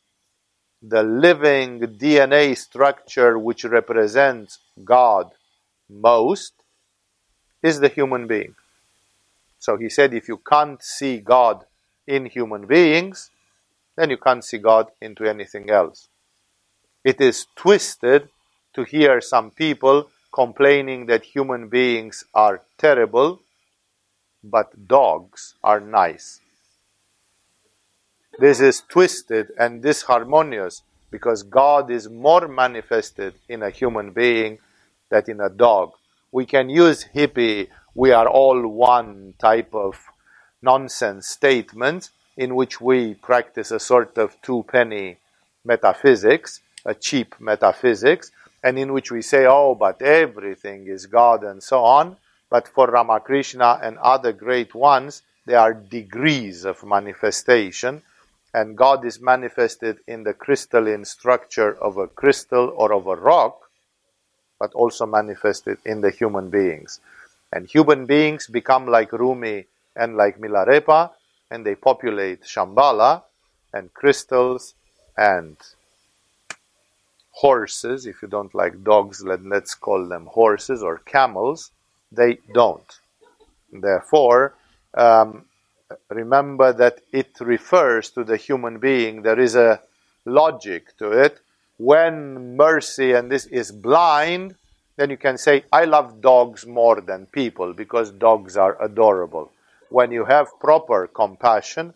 the 0.82 1.02
living 1.02 1.80
DNA 1.80 2.56
structure 2.56 3.38
which 3.38 3.64
represents 3.64 4.58
God 4.84 5.30
most 5.88 6.52
is 7.62 7.80
the 7.80 7.88
human 7.88 8.26
being. 8.26 8.54
So 9.58 9.78
he 9.78 9.88
said, 9.88 10.12
if 10.12 10.28
you 10.28 10.36
can't 10.36 10.82
see 10.82 11.18
God 11.18 11.64
in 12.06 12.26
human 12.26 12.66
beings, 12.66 13.30
then 13.96 14.10
you 14.10 14.18
can't 14.18 14.44
see 14.44 14.58
God 14.58 14.90
into 15.00 15.24
anything 15.24 15.70
else. 15.70 16.08
It 17.02 17.20
is 17.20 17.46
twisted 17.56 18.28
to 18.74 18.84
hear 18.84 19.22
some 19.22 19.50
people 19.50 20.10
complaining 20.34 21.06
that 21.06 21.24
human 21.24 21.68
beings 21.68 22.24
are 22.34 22.62
terrible, 22.76 23.40
but 24.42 24.88
dogs 24.88 25.54
are 25.62 25.78
nice. 25.78 26.40
This 28.40 28.60
is 28.60 28.82
twisted 28.88 29.52
and 29.56 29.80
disharmonious 29.80 30.82
because 31.12 31.44
God 31.44 31.88
is 31.88 32.10
more 32.10 32.48
manifested 32.48 33.34
in 33.48 33.62
a 33.62 33.70
human 33.70 34.10
being 34.10 34.58
than 35.08 35.22
in 35.28 35.40
a 35.40 35.48
dog. 35.48 35.92
We 36.32 36.46
can 36.46 36.68
use 36.68 37.06
hippie, 37.14 37.68
we 37.94 38.10
are 38.10 38.26
all 38.26 38.66
one 38.66 39.34
type 39.38 39.72
of 39.72 39.94
nonsense 40.60 41.28
statement 41.28 42.10
in 42.36 42.56
which 42.56 42.80
we 42.80 43.14
practice 43.14 43.70
a 43.70 43.78
sort 43.78 44.18
of 44.18 44.34
two 44.42 44.64
penny 44.66 45.18
metaphysics, 45.64 46.60
a 46.84 46.94
cheap 46.94 47.36
metaphysics, 47.38 48.32
and 48.64 48.78
in 48.78 48.94
which 48.94 49.12
we 49.12 49.20
say, 49.20 49.44
oh, 49.46 49.74
but 49.74 50.00
everything 50.00 50.88
is 50.88 51.04
God 51.04 51.44
and 51.44 51.62
so 51.62 51.84
on. 51.84 52.16
But 52.48 52.66
for 52.66 52.86
Ramakrishna 52.86 53.78
and 53.82 53.98
other 53.98 54.32
great 54.32 54.74
ones, 54.74 55.22
there 55.44 55.58
are 55.58 55.74
degrees 55.74 56.64
of 56.64 56.82
manifestation, 56.82 58.00
and 58.54 58.76
God 58.76 59.04
is 59.04 59.20
manifested 59.20 59.98
in 60.06 60.24
the 60.24 60.32
crystalline 60.32 61.04
structure 61.04 61.76
of 61.76 61.98
a 61.98 62.06
crystal 62.06 62.72
or 62.74 62.94
of 62.94 63.06
a 63.06 63.16
rock, 63.16 63.68
but 64.58 64.72
also 64.72 65.04
manifested 65.04 65.76
in 65.84 66.00
the 66.00 66.10
human 66.10 66.48
beings. 66.48 67.00
And 67.52 67.68
human 67.68 68.06
beings 68.06 68.46
become 68.46 68.86
like 68.86 69.12
Rumi 69.12 69.66
and 69.94 70.16
like 70.16 70.40
Milarepa, 70.40 71.10
and 71.50 71.66
they 71.66 71.74
populate 71.74 72.44
Shambhala 72.44 73.24
and 73.74 73.92
crystals 73.92 74.74
and 75.18 75.56
horses. 77.34 78.06
If 78.06 78.22
you 78.22 78.28
don't 78.28 78.54
like 78.54 78.84
dogs, 78.84 79.22
let, 79.24 79.44
let's 79.44 79.74
call 79.74 80.08
them 80.08 80.26
horses 80.26 80.82
or 80.82 80.98
camels. 80.98 81.70
They 82.10 82.38
don't. 82.52 83.00
Therefore, 83.72 84.54
um, 84.94 85.44
remember 86.08 86.72
that 86.72 87.00
it 87.12 87.32
refers 87.40 88.10
to 88.10 88.24
the 88.24 88.36
human 88.36 88.78
being. 88.78 89.22
There 89.22 89.40
is 89.40 89.56
a 89.56 89.80
logic 90.24 90.96
to 90.98 91.10
it. 91.10 91.40
When 91.76 92.56
mercy 92.56 93.12
and 93.12 93.30
this 93.30 93.46
is 93.46 93.72
blind, 93.72 94.54
then 94.96 95.10
you 95.10 95.16
can 95.16 95.38
say, 95.38 95.64
I 95.72 95.84
love 95.86 96.20
dogs 96.20 96.66
more 96.66 97.00
than 97.00 97.26
people 97.26 97.72
because 97.72 98.12
dogs 98.12 98.56
are 98.56 98.80
adorable 98.80 99.50
when 99.94 100.10
you 100.10 100.24
have 100.24 100.58
proper 100.58 101.06
compassion, 101.06 101.94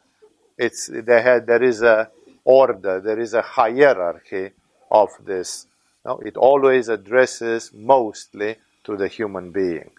it's 0.57 0.87
there, 0.87 1.63
is 1.63 1.83
a 1.83 2.09
order, 2.45 3.01
there 3.01 3.19
is 3.19 3.35
a 3.35 3.43
hierarchy 3.43 4.51
of 4.91 5.11
this. 5.25 5.67
No, 6.05 6.19
it 6.25 6.37
always 6.37 6.89
addresses 6.89 7.73
mostly 7.73 8.57
to 8.85 8.97
the 8.97 9.09
human 9.09 9.51
being. 9.51 9.91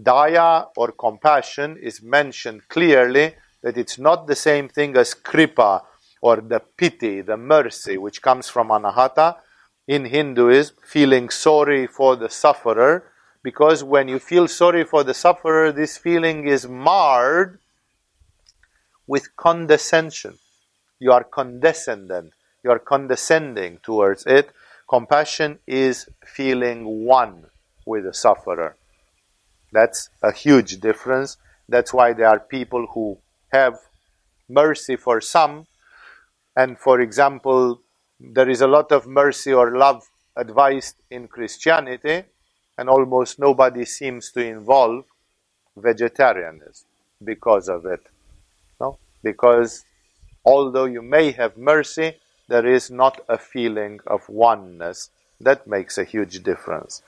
Daya 0.00 0.68
or 0.76 0.92
compassion 0.92 1.76
is 1.80 2.02
mentioned 2.02 2.68
clearly 2.68 3.34
that 3.62 3.76
it's 3.76 3.98
not 3.98 4.26
the 4.26 4.34
same 4.34 4.68
thing 4.68 4.96
as 4.96 5.14
kripa 5.14 5.82
or 6.20 6.36
the 6.36 6.60
pity, 6.60 7.20
the 7.20 7.36
mercy, 7.36 7.96
which 7.96 8.22
comes 8.22 8.48
from 8.48 8.68
anahata. 8.68 9.36
In 9.86 10.06
Hinduism, 10.06 10.76
feeling 10.82 11.28
sorry 11.28 11.86
for 11.86 12.16
the 12.16 12.30
sufferer 12.30 13.04
because 13.42 13.84
when 13.84 14.08
you 14.08 14.18
feel 14.18 14.48
sorry 14.48 14.84
for 14.84 15.04
the 15.04 15.12
sufferer, 15.12 15.70
this 15.70 15.98
feeling 15.98 16.48
is 16.48 16.66
marred 16.66 17.58
with 19.06 19.36
condescension. 19.36 20.38
You 20.98 21.12
are 21.12 21.24
condescendent, 21.24 22.32
you 22.64 22.70
are 22.70 22.78
condescending 22.78 23.78
towards 23.82 24.26
it. 24.26 24.50
Compassion 24.88 25.58
is 25.66 26.08
feeling 26.24 27.04
one 27.04 27.46
with 27.86 28.04
the 28.04 28.14
sufferer. 28.14 28.76
That's 29.70 30.08
a 30.22 30.32
huge 30.32 30.80
difference. 30.80 31.36
That's 31.68 31.92
why 31.92 32.14
there 32.14 32.28
are 32.28 32.40
people 32.40 32.86
who 32.94 33.18
have 33.52 33.78
mercy 34.48 34.96
for 34.96 35.20
some, 35.20 35.66
and 36.56 36.78
for 36.78 37.00
example, 37.00 37.80
there 38.20 38.48
is 38.48 38.60
a 38.60 38.66
lot 38.66 38.92
of 38.92 39.06
mercy 39.06 39.52
or 39.52 39.76
love 39.76 40.08
advised 40.36 40.96
in 41.10 41.28
Christianity, 41.28 42.24
and 42.78 42.88
almost 42.88 43.38
nobody 43.38 43.84
seems 43.84 44.30
to 44.32 44.44
involve 44.44 45.04
vegetarianism 45.76 46.86
because 47.22 47.68
of 47.68 47.86
it. 47.86 48.00
No? 48.80 48.98
Because 49.22 49.84
although 50.44 50.84
you 50.84 51.02
may 51.02 51.32
have 51.32 51.56
mercy, 51.56 52.16
there 52.48 52.66
is 52.66 52.90
not 52.90 53.20
a 53.28 53.38
feeling 53.38 54.00
of 54.06 54.28
oneness. 54.28 55.10
That 55.40 55.66
makes 55.66 55.98
a 55.98 56.04
huge 56.04 56.42
difference. 56.42 57.02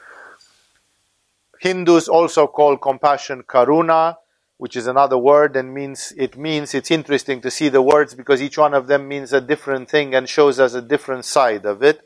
Hindus 1.61 2.09
also 2.09 2.47
call 2.47 2.77
compassion 2.77 3.43
karuna, 3.43 4.17
which 4.59 4.77
is 4.77 4.87
another 4.87 5.19
word 5.19 5.57
and 5.57 5.73
means 5.73 6.13
it 6.17 6.37
means 6.37 6.75
it's 6.75 6.91
interesting 6.91 7.41
to 7.43 7.51
see 7.51 7.69
the 7.69 7.83
words 7.83 8.15
because 8.15 8.43
each 8.43 8.59
one 8.59 8.75
of 8.75 8.87
them 8.87 9.07
means 9.09 9.33
a 9.33 9.41
different 9.41 9.89
thing 9.89 10.15
and 10.15 10.29
shows 10.29 10.59
us 10.59 10.75
a 10.75 10.83
different 10.83 11.25
side 11.25 11.65
of 11.65 11.83
it. 11.83 12.01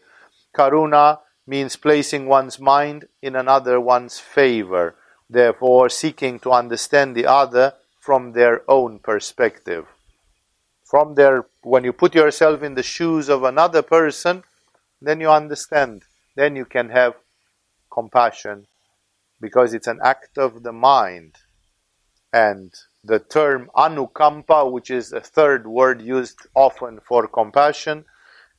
Karuna 0.55 1.21
means 1.47 1.77
placing 1.77 2.27
one's 2.27 2.59
mind 2.59 3.07
in 3.23 3.37
another 3.37 3.81
one's 3.81 4.19
favor, 4.19 4.95
therefore 5.29 5.89
seeking 5.89 6.39
to 6.41 6.53
understand 6.53 7.15
the 7.15 7.27
other 7.27 7.75
from 7.99 8.33
their 8.33 8.63
own 8.69 8.99
perspective. 8.99 9.87
From 10.91 11.15
their 11.15 11.47
when 11.63 11.85
you 11.85 11.93
put 11.93 12.17
yourself 12.17 12.65
in 12.65 12.75
the 12.75 12.83
shoes 12.83 13.29
of 13.29 13.45
another 13.45 13.81
person, 13.81 14.43
then 15.01 15.21
you 15.21 15.31
understand. 15.31 16.03
Then 16.35 16.57
you 16.57 16.65
can 16.65 16.91
have 16.91 17.15
compassion 17.93 18.67
because 19.41 19.73
it's 19.73 19.87
an 19.87 20.01
act 20.03 20.37
of 20.37 20.65
the 20.65 20.73
mind. 20.73 21.37
And 22.33 22.75
the 23.05 23.21
term 23.21 23.71
anukampa, 23.77 24.71
which 24.71 24.91
is 24.91 25.13
a 25.13 25.21
third 25.21 25.67
word 25.67 26.03
used 26.03 26.41
often 26.55 26.99
for 27.07 27.29
compassion, 27.29 28.05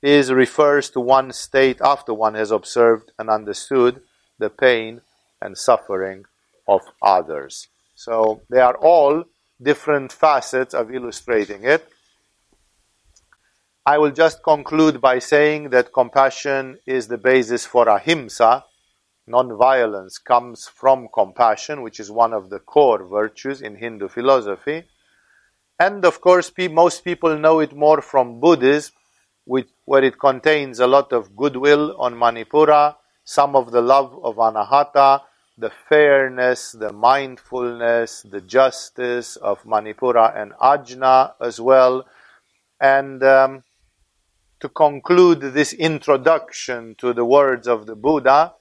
is 0.01 0.31
refers 0.31 0.89
to 0.91 1.01
one 1.01 1.33
state 1.33 1.79
after 1.81 2.13
one 2.13 2.35
has 2.35 2.51
observed 2.51 3.11
and 3.19 3.29
understood 3.29 4.01
the 4.39 4.49
pain 4.49 5.01
and 5.41 5.57
suffering 5.57 6.23
of 6.65 6.81
others. 7.01 7.67
So 7.95 8.41
they 8.49 8.61
are 8.61 8.77
all 8.77 9.25
different 9.61 10.13
facets 10.13 10.73
of 10.73 10.93
illustrating 10.93 11.65
it. 11.65 11.87
I 13.83 13.97
will 13.97 14.11
just 14.11 14.43
conclude 14.43 15.01
by 15.01 15.17
saying 15.17 15.71
that 15.71 15.91
compassion 15.91 16.77
is 16.85 17.07
the 17.07 17.17
basis 17.17 17.65
for 17.65 17.89
ahimsa. 17.89 18.63
Non-violence 19.25 20.19
comes 20.19 20.67
from 20.67 21.07
compassion, 21.11 21.81
which 21.81 21.99
is 21.99 22.11
one 22.11 22.31
of 22.31 22.51
the 22.51 22.59
core 22.59 23.03
virtues 23.03 23.59
in 23.59 23.75
Hindu 23.75 24.07
philosophy. 24.07 24.83
And 25.79 26.05
of 26.05 26.21
course, 26.21 26.51
most 26.69 27.03
people 27.03 27.39
know 27.39 27.59
it 27.59 27.73
more 27.75 28.03
from 28.03 28.39
Buddhism, 28.39 28.93
where 29.45 30.03
it 30.03 30.19
contains 30.19 30.79
a 30.79 30.85
lot 30.85 31.11
of 31.11 31.35
goodwill 31.35 31.95
on 31.99 32.13
Manipura, 32.13 32.97
some 33.23 33.55
of 33.55 33.71
the 33.71 33.81
love 33.81 34.13
of 34.23 34.35
Anahata, 34.35 35.21
the 35.57 35.71
fairness, 35.89 36.73
the 36.73 36.93
mindfulness, 36.93 38.21
the 38.29 38.41
justice 38.41 39.37
of 39.37 39.63
Manipura 39.63 40.37
and 40.39 40.51
Ajna 40.61 41.33
as 41.41 41.59
well. 41.59 42.05
And 42.79 43.23
um, 43.23 43.63
to 44.61 44.69
conclude 44.69 45.41
this 45.41 45.73
introduction 45.73 46.95
to 46.95 47.13
the 47.13 47.25
words 47.25 47.67
of 47.67 47.87
the 47.87 47.95
Buddha, 47.95 48.53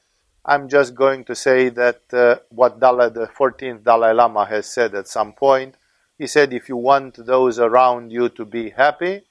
I'm 0.45 0.69
just 0.69 0.95
going 0.95 1.25
to 1.25 1.35
say 1.35 1.69
that 1.69 2.01
uh, 2.13 2.37
what 2.49 2.81
Dalai, 2.81 3.11
the 3.11 3.27
14th 3.27 3.85
Dalai 3.85 4.15
Lama 4.15 4.47
has 4.47 4.67
said 4.67 4.95
at 4.95 5.07
some 5.07 5.35
point. 5.35 5.75
He 6.19 6.27
said, 6.27 6.55
if 6.55 6.71
you 6.71 6.77
want 6.77 7.25
those 7.27 7.59
around 7.59 8.13
you 8.13 8.31
to 8.31 8.47
be 8.47 8.71
happy, 8.71 9.23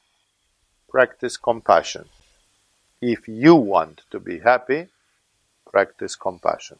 practice 0.87 1.37
compassion. 1.37 2.05
If 3.01 3.27
you 3.27 3.55
want 3.55 4.03
to 4.11 4.19
be 4.19 4.39
happy, 4.39 4.87
practice 5.65 6.15
compassion. 6.15 6.77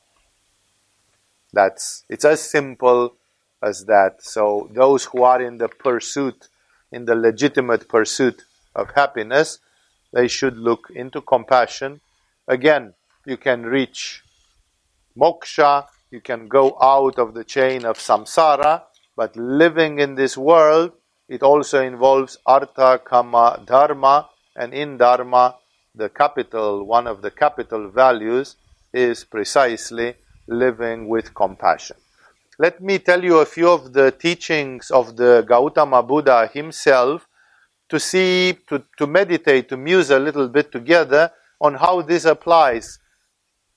That's 1.51 2.03
it's 2.07 2.25
as 2.25 2.41
simple 2.41 3.15
as 3.63 3.85
that. 3.85 4.23
So 4.23 4.69
those 4.71 5.05
who 5.05 5.23
are 5.23 5.41
in 5.41 5.57
the 5.57 5.67
pursuit, 5.67 6.47
in 6.91 7.05
the 7.05 7.15
legitimate 7.15 7.87
pursuit 7.87 8.43
of 8.75 8.91
happiness, 8.91 9.59
they 10.11 10.27
should 10.27 10.57
look 10.57 10.89
into 10.93 11.21
compassion. 11.21 12.01
Again, 12.47 12.93
you 13.25 13.37
can 13.37 13.63
reach 13.65 14.23
moksha, 15.17 15.85
you 16.11 16.21
can 16.21 16.47
go 16.47 16.77
out 16.81 17.19
of 17.19 17.33
the 17.33 17.43
chain 17.43 17.85
of 17.85 17.97
samsara, 17.97 18.83
but 19.15 19.35
living 19.35 19.99
in 19.99 20.15
this 20.15 20.37
world, 20.37 20.91
it 21.27 21.43
also 21.43 21.81
involves 21.81 22.37
artha, 22.45 22.99
kama, 23.03 23.61
dharma, 23.65 24.29
and 24.55 24.73
in 24.73 24.97
dharma, 24.97 25.55
the 25.93 26.09
capital, 26.09 26.83
one 26.85 27.05
of 27.05 27.21
the 27.21 27.31
capital 27.31 27.89
values 27.89 28.55
is 28.93 29.23
precisely 29.23 30.15
living 30.47 31.07
with 31.07 31.33
compassion. 31.35 31.97
Let 32.57 32.81
me 32.81 32.99
tell 32.99 33.23
you 33.23 33.37
a 33.37 33.45
few 33.45 33.69
of 33.69 33.93
the 33.93 34.11
teachings 34.11 34.89
of 34.91 35.15
the 35.15 35.45
Gautama 35.47 36.03
Buddha 36.03 36.49
himself 36.51 37.27
to 37.89 37.99
see, 37.99 38.57
to, 38.67 38.83
to 38.97 39.07
meditate, 39.07 39.69
to 39.69 39.77
muse 39.77 40.09
a 40.11 40.19
little 40.19 40.47
bit 40.47 40.71
together 40.71 41.31
on 41.59 41.75
how 41.75 42.01
this 42.01 42.25
applies. 42.25 42.99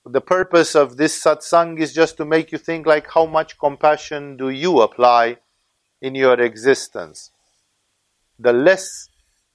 The 0.05 0.21
purpose 0.21 0.75
of 0.75 0.97
this 0.97 1.21
satsang 1.21 1.79
is 1.79 1.93
just 1.93 2.17
to 2.17 2.25
make 2.25 2.51
you 2.51 2.57
think 2.57 2.85
like 2.85 3.09
how 3.09 3.25
much 3.25 3.57
compassion 3.57 4.37
do 4.37 4.49
you 4.49 4.81
apply 4.81 5.37
in 6.01 6.15
your 6.15 6.39
existence. 6.39 7.31
The 8.39 8.53
less 8.53 9.09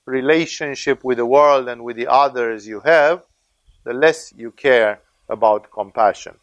relationship 0.07 1.05
with 1.05 1.19
the 1.19 1.27
world 1.27 1.69
and 1.69 1.85
with 1.85 1.97
the 1.97 2.07
others 2.07 2.67
you 2.67 2.81
have, 2.81 3.23
the 3.85 3.93
less 3.93 4.33
you 4.37 4.51
care 4.51 5.01
about 5.29 5.71
compassion. 5.71 6.35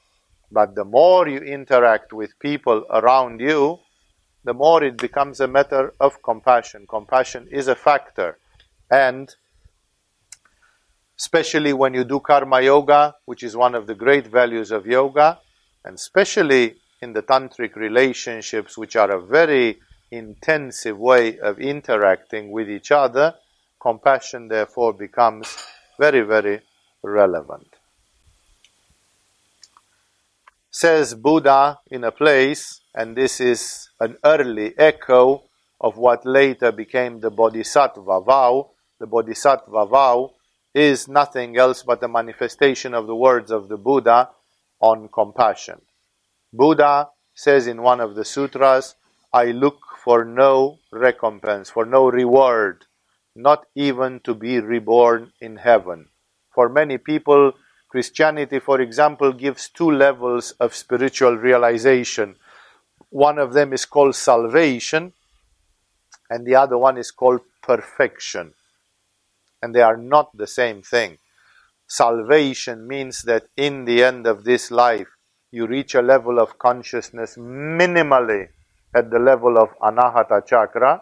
But 0.52 0.76
the 0.76 0.86
more 0.86 1.28
you 1.28 1.40
interact 1.40 2.14
with 2.14 2.40
people 2.40 2.86
around 2.90 3.42
you, 3.42 3.80
the 4.46 4.54
more 4.54 4.84
it 4.84 4.98
becomes 4.98 5.40
a 5.40 5.48
matter 5.48 5.94
of 6.00 6.22
compassion. 6.22 6.86
Compassion 6.88 7.48
is 7.52 7.68
a 7.68 7.76
factor. 7.76 8.38
And 8.92 9.36
especially 11.20 11.74
when 11.74 11.96
you 11.96 12.04
do 12.04 12.20
karma 12.20 12.62
yoga, 12.62 13.16
which 13.26 13.42
is 13.42 13.58
one 13.58 13.74
of 13.74 13.88
the 13.88 13.96
great 13.96 14.28
values 14.28 14.72
of 14.72 14.86
yoga, 14.86 15.40
and 15.84 15.96
especially 15.96 16.76
in 17.02 17.14
the 17.14 17.24
tantric 17.24 17.76
relationships, 17.76 18.78
which 18.78 18.96
are 18.96 19.12
a 19.12 19.26
very 19.26 19.80
intensive 20.12 20.98
way 20.98 21.40
of 21.40 21.60
interacting 21.60 22.52
with 22.52 22.70
each 22.70 22.92
other, 22.92 23.34
compassion 23.82 24.48
therefore 24.48 24.94
becomes 24.94 25.58
very, 26.00 26.22
very 26.22 26.62
relevant. 27.02 27.75
Says 30.78 31.16
Buddha 31.16 31.80
in 31.90 32.04
a 32.04 32.12
place, 32.12 32.82
and 32.94 33.16
this 33.16 33.40
is 33.40 33.88
an 34.02 34.18
early 34.26 34.78
echo 34.78 35.46
of 35.80 35.96
what 35.96 36.26
later 36.26 36.74
became 36.74 37.22
the 37.22 37.30
Bodhisattva 37.30 38.20
vow. 38.20 38.72
The 39.00 39.08
Bodhisattva 39.08 39.86
vow 39.86 40.34
is 40.74 41.08
nothing 41.08 41.56
else 41.56 41.82
but 41.82 42.04
a 42.04 42.10
manifestation 42.10 42.94
of 42.94 43.08
the 43.08 43.16
words 43.16 43.52
of 43.52 43.70
the 43.70 43.78
Buddha 43.78 44.32
on 44.82 45.08
compassion. 45.08 45.80
Buddha 46.52 47.08
says 47.34 47.68
in 47.68 47.82
one 47.82 48.02
of 48.02 48.16
the 48.16 48.26
sutras, 48.26 48.96
I 49.32 49.52
look 49.52 49.80
for 50.04 50.26
no 50.26 50.80
recompense, 50.92 51.70
for 51.70 51.86
no 51.86 52.10
reward, 52.10 52.84
not 53.34 53.66
even 53.76 54.20
to 54.26 54.34
be 54.34 54.60
reborn 54.60 55.32
in 55.40 55.56
heaven. 55.56 56.10
For 56.54 56.68
many 56.68 56.98
people, 56.98 57.54
Christianity, 57.96 58.60
for 58.60 58.82
example, 58.82 59.32
gives 59.32 59.70
two 59.70 59.90
levels 59.90 60.52
of 60.60 60.76
spiritual 60.76 61.38
realization 61.38 62.36
one 63.10 63.40
of 63.40 63.54
them 63.54 63.72
is 63.72 63.86
called 63.86 64.16
salvation, 64.16 65.14
and 66.30 66.46
the 66.46 66.56
other 66.56 66.78
one 66.78 66.98
is 66.98 67.12
called 67.12 67.40
perfection. 67.64 68.54
And 69.62 69.74
they 69.74 69.80
are 69.80 69.96
not 69.96 70.36
the 70.36 70.46
same 70.46 70.82
thing. 70.82 71.20
Salvation 71.88 72.86
means 72.86 73.22
that 73.22 73.46
in 73.56 73.86
the 73.86 74.04
end 74.04 74.28
of 74.28 74.44
this 74.44 74.72
life, 74.72 75.08
you 75.50 75.66
reach 75.66 75.96
a 75.96 76.02
level 76.02 76.38
of 76.38 76.60
consciousness 76.60 77.38
minimally 77.38 78.50
at 78.94 79.10
the 79.10 79.20
level 79.20 79.58
of 79.58 79.70
anahata 79.80 80.46
chakra, 80.46 81.02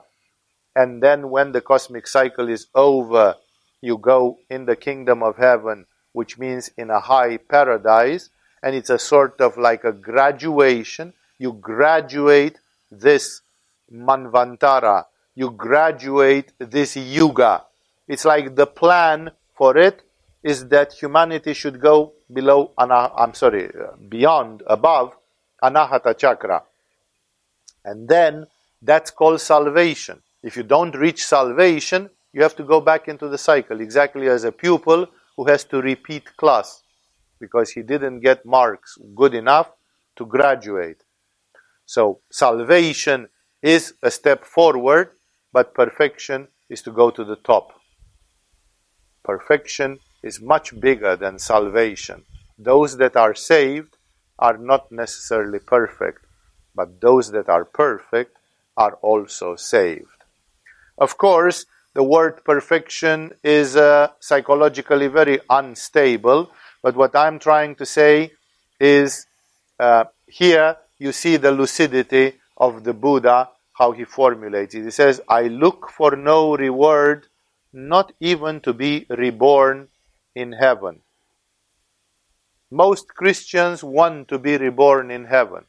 and 0.76 1.02
then 1.02 1.32
when 1.32 1.54
the 1.54 1.62
cosmic 1.62 2.06
cycle 2.06 2.50
is 2.50 2.68
over, 2.76 3.34
you 3.82 3.98
go 3.98 4.38
in 4.52 4.66
the 4.68 4.76
kingdom 4.76 5.24
of 5.24 5.38
heaven, 5.38 5.88
which 6.14 6.40
means 6.40 6.72
in 6.78 6.90
a 6.90 7.00
high 7.00 7.38
paradise, 7.38 8.30
and 8.64 8.76
it's 8.76 8.90
a 8.90 8.98
sort 8.98 9.42
of 9.42 9.58
like 9.58 9.84
a 9.84 9.92
graduation 9.92 11.14
you 11.38 11.54
graduate 11.54 12.60
this 12.90 13.42
manvantara, 13.92 15.06
you 15.36 15.52
graduate 15.52 16.54
this 16.60 16.96
yuga. 16.96 17.66
It's 18.08 18.24
like 18.24 18.56
the 18.56 18.68
plan 18.68 19.32
for 19.56 19.78
it 19.78 20.04
is 20.44 20.68
that 20.70 20.94
humanity 20.94 21.54
should 21.54 21.82
go 21.82 22.14
below, 22.32 22.72
I'm 22.78 23.34
sorry, 23.34 23.70
beyond, 24.10 24.64
above 24.68 25.14
anahata 25.62 26.18
chakra. 26.18 26.64
And 27.84 28.08
then 28.08 28.48
that's 28.82 29.12
called 29.12 29.42
salvation. 29.42 30.22
If 30.42 30.56
you 30.58 30.64
don't 30.64 30.96
reach 30.96 31.26
salvation, 31.26 32.10
you 32.34 32.42
have 32.42 32.56
to 32.58 32.64
go 32.64 32.82
back 32.82 33.08
into 33.08 33.28
the 33.28 33.38
cycle, 33.38 33.80
exactly 33.82 34.28
as 34.28 34.44
a 34.44 34.52
pupil 34.52 35.08
who 35.36 35.46
has 35.46 35.64
to 35.66 35.82
repeat 35.82 36.36
class 36.38 36.84
because 37.40 37.72
he 37.72 37.82
didn't 37.82 38.22
get 38.22 38.46
marks 38.46 38.98
good 39.16 39.34
enough 39.34 39.72
to 40.16 40.26
graduate. 40.26 41.04
So, 41.86 42.22
salvation 42.32 43.30
is 43.62 43.94
a 44.02 44.12
step 44.12 44.46
forward, 44.46 45.10
but 45.52 45.74
perfection 45.74 46.48
is 46.70 46.82
to 46.84 46.92
go 46.92 47.10
to 47.10 47.24
the 47.24 47.36
top. 47.36 47.74
Perfection 49.24 50.00
is 50.22 50.42
much 50.42 50.80
bigger 50.80 51.16
than 51.16 51.40
salvation. 51.40 52.24
Those 52.58 52.98
that 52.98 53.16
are 53.16 53.36
saved 53.36 53.98
are 54.40 54.58
not 54.58 54.92
necessarily 54.92 55.60
perfect, 55.60 56.26
but 56.76 57.02
those 57.02 57.32
that 57.32 57.50
are 57.50 57.66
perfect 57.66 58.38
are 58.76 58.96
also 59.02 59.56
saved. 59.56 60.08
Of 60.98 61.18
course, 61.18 61.66
the 61.94 62.04
word 62.04 62.44
perfection 62.44 63.34
is 63.44 63.76
uh, 63.76 64.10
psychologically 64.20 65.08
very 65.08 65.40
unstable, 65.50 66.52
but 66.82 66.96
what 66.96 67.16
I'm 67.16 67.40
trying 67.40 67.76
to 67.76 67.86
say 67.86 68.32
is 68.80 69.28
uh, 69.80 70.06
here 70.28 70.78
you 70.98 71.12
see 71.12 71.38
the 71.38 71.52
lucidity 71.52 72.34
of 72.58 72.84
the 72.84 72.94
Buddha, 72.94 73.50
how 73.74 73.92
he 73.92 74.04
formulates 74.04 74.76
it. 74.76 74.84
He 74.84 74.92
says, 74.92 75.22
I 75.28 75.44
look 75.44 75.90
for 75.90 76.16
no 76.16 76.56
reward, 76.56 77.28
not 77.72 78.12
even 78.20 78.62
to 78.62 78.74
be 78.74 79.06
reborn 79.10 79.90
in 80.36 80.54
heaven. 80.54 81.02
Most 82.72 83.08
Christians 83.10 83.84
want 83.84 84.28
to 84.30 84.40
be 84.40 84.58
reborn 84.58 85.12
in 85.12 85.26
heaven. 85.26 85.66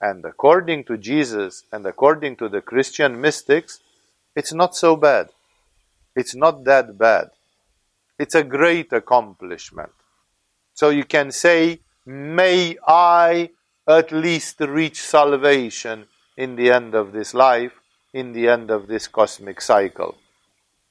And 0.00 0.24
according 0.24 0.84
to 0.84 0.98
Jesus 0.98 1.64
and 1.72 1.86
according 1.86 2.36
to 2.36 2.48
the 2.48 2.60
Christian 2.60 3.20
mystics, 3.20 3.80
it's 4.36 4.52
not 4.52 4.76
so 4.76 4.96
bad. 4.96 5.30
It's 6.14 6.36
not 6.36 6.64
that 6.64 6.96
bad. 6.96 7.30
It's 8.18 8.34
a 8.34 8.44
great 8.44 8.92
accomplishment. 8.92 9.92
So 10.74 10.90
you 10.90 11.04
can 11.04 11.32
say, 11.32 11.80
May 12.06 12.76
I 12.86 13.50
at 13.88 14.12
least 14.12 14.60
reach 14.60 15.00
salvation 15.00 16.06
in 16.36 16.54
the 16.54 16.70
end 16.70 16.94
of 16.94 17.12
this 17.12 17.34
life, 17.34 17.80
in 18.12 18.32
the 18.32 18.48
end 18.48 18.70
of 18.70 18.86
this 18.86 19.08
cosmic 19.08 19.60
cycle. 19.60 20.16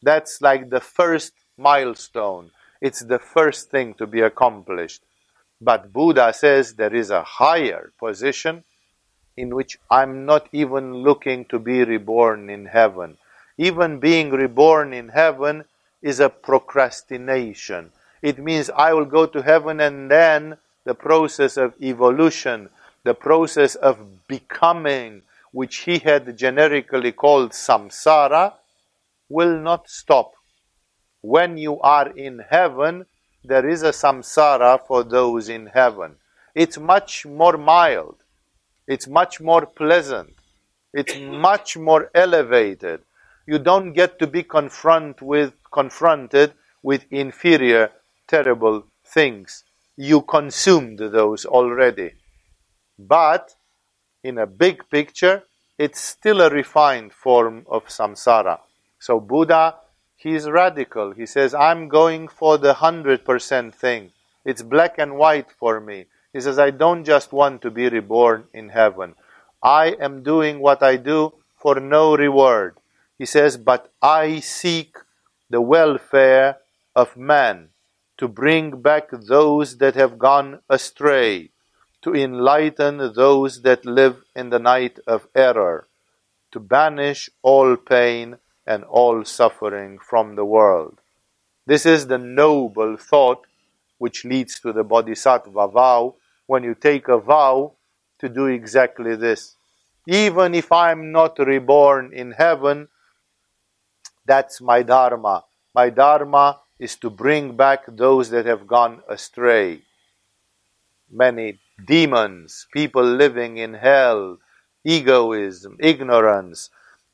That's 0.02 0.42
like 0.42 0.70
the 0.70 0.82
first 0.82 1.34
milestone. 1.58 2.52
It's 2.82 3.04
the 3.04 3.20
first 3.20 3.72
thing 3.72 3.94
to 3.96 4.06
be 4.06 4.22
accomplished. 4.22 5.04
But 5.62 5.94
Buddha 5.94 6.34
says 6.34 6.74
there 6.74 6.94
is 6.94 7.10
a 7.10 7.24
higher 7.24 7.94
position 7.98 8.64
in 9.38 9.56
which 9.56 9.78
I'm 9.90 10.26
not 10.26 10.48
even 10.52 10.96
looking 10.96 11.46
to 11.46 11.60
be 11.60 11.84
reborn 11.84 12.50
in 12.50 12.66
heaven. 12.66 13.18
Even 13.58 14.00
being 14.00 14.32
reborn 14.32 14.94
in 14.94 15.10
heaven 15.10 15.66
is 16.02 16.20
a 16.20 16.30
procrastination. 16.30 17.92
It 18.22 18.38
means 18.38 18.70
I 18.70 18.94
will 18.94 19.06
go 19.06 19.26
to 19.26 19.42
heaven 19.42 19.80
and 19.80 20.12
then 20.12 20.58
the 20.84 20.96
process 20.96 21.58
of 21.58 21.74
evolution, 21.82 22.70
the 23.04 23.14
process 23.14 23.76
of 23.76 24.28
becoming, 24.28 25.22
which 25.52 25.78
he 25.78 26.00
had 26.00 26.38
generically 26.38 27.12
called 27.12 27.52
samsara, 27.52 28.54
will 29.30 29.60
not 29.60 29.90
stop. 29.90 30.34
When 31.22 31.58
you 31.58 31.80
are 31.82 32.10
in 32.10 32.40
heaven, 32.50 33.06
there 33.44 33.68
is 33.68 33.84
a 33.84 33.92
samsara 33.92 34.86
for 34.86 35.04
those 35.04 35.50
in 35.50 35.68
heaven. 35.68 36.16
It's 36.54 36.78
much 36.78 37.26
more 37.26 37.58
mild. 37.58 38.18
It's 38.88 39.08
much 39.08 39.42
more 39.42 39.66
pleasant. 39.66 40.34
It's 40.94 41.16
much 41.18 41.78
more 41.78 42.10
elevated 42.14 43.02
you 43.46 43.60
don't 43.60 43.94
get 43.94 44.20
to 44.20 44.28
be 44.28 44.44
confront 44.44 45.22
with, 45.22 45.54
confronted 45.72 46.54
with 46.82 47.06
inferior, 47.12 47.92
terrible 48.28 48.84
things. 49.06 49.64
You 49.98 50.22
consumed 50.22 51.00
those 51.00 51.46
already. 51.46 52.14
But 52.98 53.56
in 54.24 54.38
a 54.38 54.48
big 54.48 54.90
picture, 54.90 55.44
it's 55.78 56.00
still 56.00 56.42
a 56.42 56.50
refined 56.50 57.14
form 57.14 57.66
of 57.70 57.86
samsara. 57.86 58.60
So 59.00 59.20
Buddha, 59.20 59.76
he's 60.16 60.50
radical. 60.50 61.12
He 61.12 61.26
says, 61.26 61.54
I'm 61.54 61.90
going 61.90 62.28
for 62.28 62.58
the 62.58 62.74
100% 62.74 63.74
thing. 63.74 64.12
It's 64.44 64.62
black 64.62 64.98
and 64.98 65.18
white 65.18 65.52
for 65.52 65.80
me. 65.80 66.06
He 66.34 66.42
says, 66.42 66.60
I 66.60 66.72
don't 66.72 67.04
just 67.04 67.32
want 67.32 67.62
to 67.62 67.72
be 67.72 67.90
reborn 67.90 68.46
in 68.54 68.70
heaven. 68.70 69.16
I 69.62 69.96
am 70.00 70.24
doing 70.24 70.60
what 70.60 70.82
I 70.84 70.98
do 70.98 71.34
for 71.58 71.80
no 71.80 72.16
reward. 72.16 72.78
He 73.18 73.26
says, 73.26 73.58
But 73.58 73.92
I 74.02 74.40
seek 74.40 74.98
the 75.50 75.62
welfare 75.62 76.58
of 76.96 77.16
man, 77.18 77.70
to 78.18 78.28
bring 78.28 78.82
back 78.82 79.10
those 79.12 79.78
that 79.78 79.96
have 79.96 80.18
gone 80.18 80.62
astray, 80.70 81.52
to 82.02 82.14
enlighten 82.14 83.14
those 83.14 83.62
that 83.64 83.86
live 83.86 84.24
in 84.36 84.50
the 84.50 84.60
night 84.60 85.00
of 85.06 85.28
error, 85.36 85.88
to 86.52 86.60
banish 86.60 87.30
all 87.42 87.76
pain 87.76 88.38
and 88.66 88.84
all 88.86 89.24
suffering 89.26 90.00
from 90.00 90.36
the 90.36 90.46
world. 90.46 91.00
This 91.66 91.86
is 91.86 92.08
the 92.08 92.18
noble 92.18 92.96
thought 92.98 93.46
which 93.98 94.26
leads 94.26 94.60
to 94.60 94.72
the 94.72 94.84
Bodhisattva 94.84 95.68
vow 95.68 96.16
when 96.48 96.64
you 96.64 96.76
take 96.76 97.08
a 97.08 97.18
vow 97.18 97.74
to 98.20 98.30
do 98.30 98.46
exactly 98.46 99.16
this. 99.16 99.56
Even 100.08 100.54
if 100.54 100.72
I'm 100.72 101.12
not 101.12 101.40
reborn 101.40 102.14
in 102.14 102.32
heaven, 102.32 102.88
that's 104.26 104.62
my 104.62 104.84
dharma. 104.84 105.46
My 105.76 105.90
dharma 105.90 106.60
is 106.80 106.96
to 106.98 107.10
bring 107.10 107.56
back 107.58 107.84
those 107.88 108.30
that 108.32 108.46
have 108.46 108.68
gone 108.68 109.02
astray. 109.10 109.82
Many 111.12 111.60
demons, 111.86 112.68
people 112.74 113.04
living 113.04 113.58
in 113.58 113.76
hell, 113.76 114.40
egoism, 114.84 115.78
ignorance, 115.80 116.70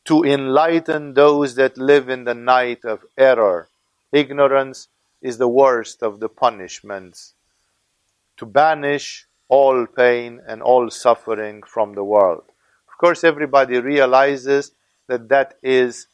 to 0.06 0.24
enlighten 0.24 1.14
those 1.14 1.56
that 1.56 1.78
live 1.78 2.10
in 2.10 2.24
the 2.24 2.34
night 2.36 2.86
of 2.86 3.06
error. 3.18 3.70
Ignorance 4.12 4.88
is 5.22 5.38
the 5.38 5.48
worst 5.48 6.04
of 6.04 6.20
the 6.20 6.30
punishments. 6.30 7.34
To 8.38 8.46
banish 8.46 9.28
all 9.50 9.86
pain 9.86 10.42
and 10.48 10.62
all 10.62 10.90
suffering 10.90 11.64
from 11.64 11.94
the 11.94 12.04
world. 12.04 12.44
Of 12.92 12.98
course, 12.98 13.24
everybody 13.24 13.80
realizes 13.80 14.72
that 15.08 15.30
that 15.30 15.56
is 15.64 16.08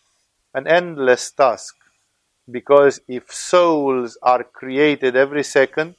an 0.58 0.67
endless 0.67 1.32
task 1.32 1.76
because 2.50 3.00
if 3.08 3.32
souls 3.32 4.17
are 4.22 4.43
created 4.43 5.15
every 5.15 5.43
second, 5.43 5.96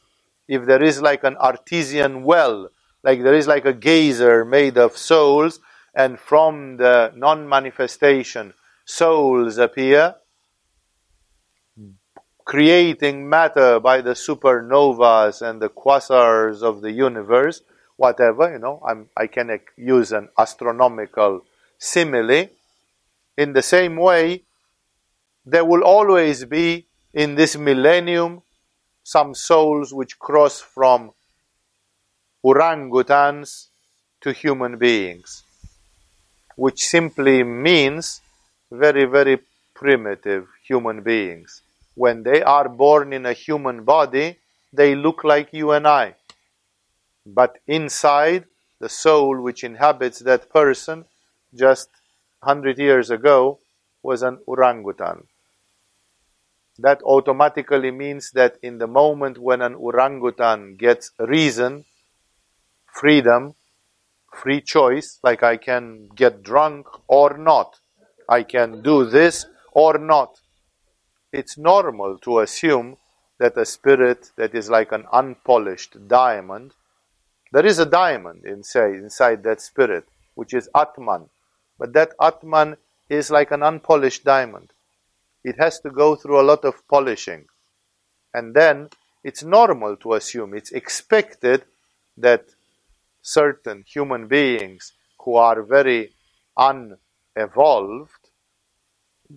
if 0.48 0.64
there 0.66 0.82
is 0.82 1.00
like 1.00 1.22
an 1.24 1.36
artesian 1.36 2.24
well, 2.24 2.70
like 3.04 3.22
there 3.22 3.34
is 3.34 3.46
like 3.46 3.66
a 3.66 3.72
geyser 3.72 4.44
made 4.44 4.76
of 4.78 4.96
souls, 4.96 5.60
and 5.94 6.18
from 6.18 6.78
the 6.78 7.12
non 7.14 7.48
manifestation, 7.48 8.54
souls 8.84 9.58
appear, 9.58 10.14
creating 12.44 13.28
matter 13.28 13.78
by 13.78 14.00
the 14.00 14.16
supernovas 14.26 15.42
and 15.42 15.60
the 15.60 15.68
quasars 15.68 16.62
of 16.62 16.80
the 16.80 16.90
universe, 16.90 17.62
whatever, 17.96 18.50
you 18.50 18.58
know, 18.58 18.82
I'm, 18.88 19.10
I 19.16 19.26
can 19.26 19.60
use 19.76 20.12
an 20.12 20.30
astronomical 20.38 21.44
simile. 21.78 22.48
In 23.36 23.52
the 23.52 23.62
same 23.62 23.96
way, 23.96 24.44
there 25.50 25.64
will 25.64 25.82
always 25.82 26.44
be 26.44 26.86
in 27.14 27.34
this 27.34 27.56
millennium 27.56 28.42
some 29.02 29.34
souls 29.34 29.94
which 29.94 30.18
cross 30.18 30.60
from 30.60 31.10
orangutans 32.44 33.68
to 34.20 34.32
human 34.32 34.76
beings, 34.76 35.44
which 36.56 36.84
simply 36.84 37.42
means 37.42 38.20
very, 38.70 39.06
very 39.06 39.38
primitive 39.74 40.46
human 40.62 41.02
beings. 41.02 41.62
When 41.94 42.24
they 42.24 42.42
are 42.42 42.68
born 42.68 43.14
in 43.14 43.24
a 43.24 43.32
human 43.32 43.84
body, 43.84 44.36
they 44.70 44.94
look 44.94 45.24
like 45.24 45.54
you 45.54 45.70
and 45.70 45.86
I. 45.86 46.14
But 47.24 47.56
inside, 47.66 48.44
the 48.80 48.90
soul 48.90 49.40
which 49.40 49.64
inhabits 49.64 50.18
that 50.20 50.50
person 50.50 51.06
just 51.54 51.88
100 52.40 52.78
years 52.78 53.10
ago 53.10 53.60
was 54.02 54.22
an 54.22 54.38
orangutan 54.46 55.26
that 56.78 57.02
automatically 57.02 57.90
means 57.90 58.30
that 58.32 58.56
in 58.62 58.78
the 58.78 58.86
moment 58.86 59.38
when 59.38 59.60
an 59.60 59.74
orangutan 59.74 60.76
gets 60.76 61.10
reason, 61.18 61.84
freedom, 62.86 63.54
free 64.32 64.60
choice, 64.60 65.18
like 65.24 65.42
I 65.42 65.56
can 65.56 66.08
get 66.14 66.42
drunk 66.42 66.86
or 67.08 67.36
not, 67.36 67.80
I 68.28 68.44
can 68.44 68.82
do 68.82 69.04
this 69.04 69.46
or 69.72 69.98
not, 69.98 70.40
it's 71.32 71.58
normal 71.58 72.18
to 72.18 72.40
assume 72.40 72.96
that 73.38 73.56
a 73.56 73.64
spirit 73.64 74.30
that 74.36 74.54
is 74.54 74.70
like 74.70 74.92
an 74.92 75.04
unpolished 75.12 76.08
diamond, 76.08 76.74
there 77.52 77.66
is 77.66 77.78
a 77.78 77.86
diamond 77.86 78.44
inside, 78.44 78.94
inside 78.94 79.42
that 79.44 79.60
spirit, 79.60 80.04
which 80.34 80.54
is 80.54 80.68
Atman, 80.76 81.28
but 81.78 81.92
that 81.92 82.12
Atman 82.20 82.76
is 83.08 83.30
like 83.30 83.50
an 83.50 83.62
unpolished 83.62 84.24
diamond 84.24 84.72
It 85.44 85.56
has 85.58 85.80
to 85.80 85.90
go 85.90 86.16
through 86.16 86.40
a 86.40 86.48
lot 86.50 86.64
of 86.64 86.86
polishing. 86.88 87.46
And 88.34 88.54
then 88.54 88.90
it's 89.24 89.42
normal 89.42 89.96
to 89.98 90.14
assume, 90.14 90.54
it's 90.54 90.72
expected 90.72 91.64
that 92.16 92.44
certain 93.22 93.84
human 93.86 94.26
beings 94.26 94.92
who 95.20 95.36
are 95.36 95.62
very 95.62 96.12
unevolved, 96.56 98.10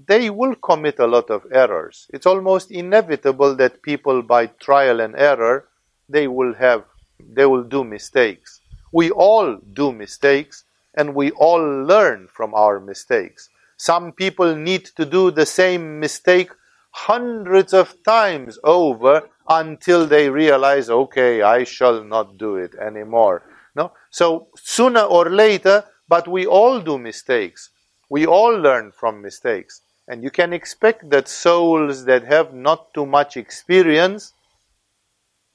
they 0.07 0.29
will 0.29 0.55
commit 0.55 0.99
a 0.99 1.07
lot 1.07 1.29
of 1.29 1.45
errors. 1.51 2.07
It's 2.13 2.25
almost 2.25 2.71
inevitable 2.71 3.55
that 3.55 3.81
people 3.81 4.21
by 4.21 4.47
trial 4.47 5.01
and 5.01 5.15
error, 5.15 5.67
they 6.07 6.27
will 6.27 6.53
have, 6.55 6.85
they 7.19 7.45
will 7.45 7.63
do 7.63 7.83
mistakes. 7.83 8.61
We 8.93 9.11
all 9.11 9.57
do 9.73 9.91
mistakes 9.91 10.63
and 10.95 11.15
we 11.15 11.31
all 11.31 11.61
learn 11.85 12.27
from 12.31 12.53
our 12.53 12.79
mistakes. 12.79 13.49
Some 13.81 14.11
people 14.11 14.55
need 14.55 14.85
to 14.97 15.05
do 15.05 15.31
the 15.31 15.47
same 15.47 15.99
mistake 15.99 16.51
hundreds 16.91 17.73
of 17.73 17.95
times 18.03 18.59
over 18.63 19.27
until 19.49 20.05
they 20.05 20.29
realize, 20.29 20.87
okay, 20.91 21.41
I 21.41 21.63
shall 21.63 22.03
not 22.03 22.37
do 22.37 22.57
it 22.57 22.75
anymore. 22.75 23.41
No? 23.75 23.93
So 24.11 24.49
sooner 24.55 25.01
or 25.01 25.31
later, 25.31 25.83
but 26.07 26.27
we 26.27 26.45
all 26.45 26.79
do 26.79 26.99
mistakes. 26.99 27.71
We 28.07 28.27
all 28.27 28.55
learn 28.55 28.91
from 28.91 29.23
mistakes. 29.23 29.81
And 30.07 30.21
you 30.21 30.29
can 30.29 30.53
expect 30.53 31.09
that 31.09 31.27
souls 31.27 32.05
that 32.05 32.23
have 32.25 32.53
not 32.53 32.93
too 32.93 33.07
much 33.07 33.35
experience, 33.35 34.31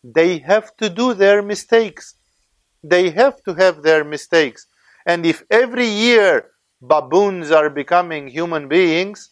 they 0.03 0.39
have 0.39 0.77
to 0.79 0.91
do 0.91 1.15
their 1.15 1.43
mistakes. 1.43 2.17
They 2.83 3.11
have 3.11 3.41
to 3.45 3.55
have 3.55 3.85
their 3.85 4.03
mistakes. 4.03 4.67
And 5.07 5.25
if 5.25 5.45
every 5.49 5.87
year 5.87 6.51
baboons 6.81 7.51
are 7.51 7.71
becoming 7.71 8.29
human 8.29 8.69
beings, 8.69 9.31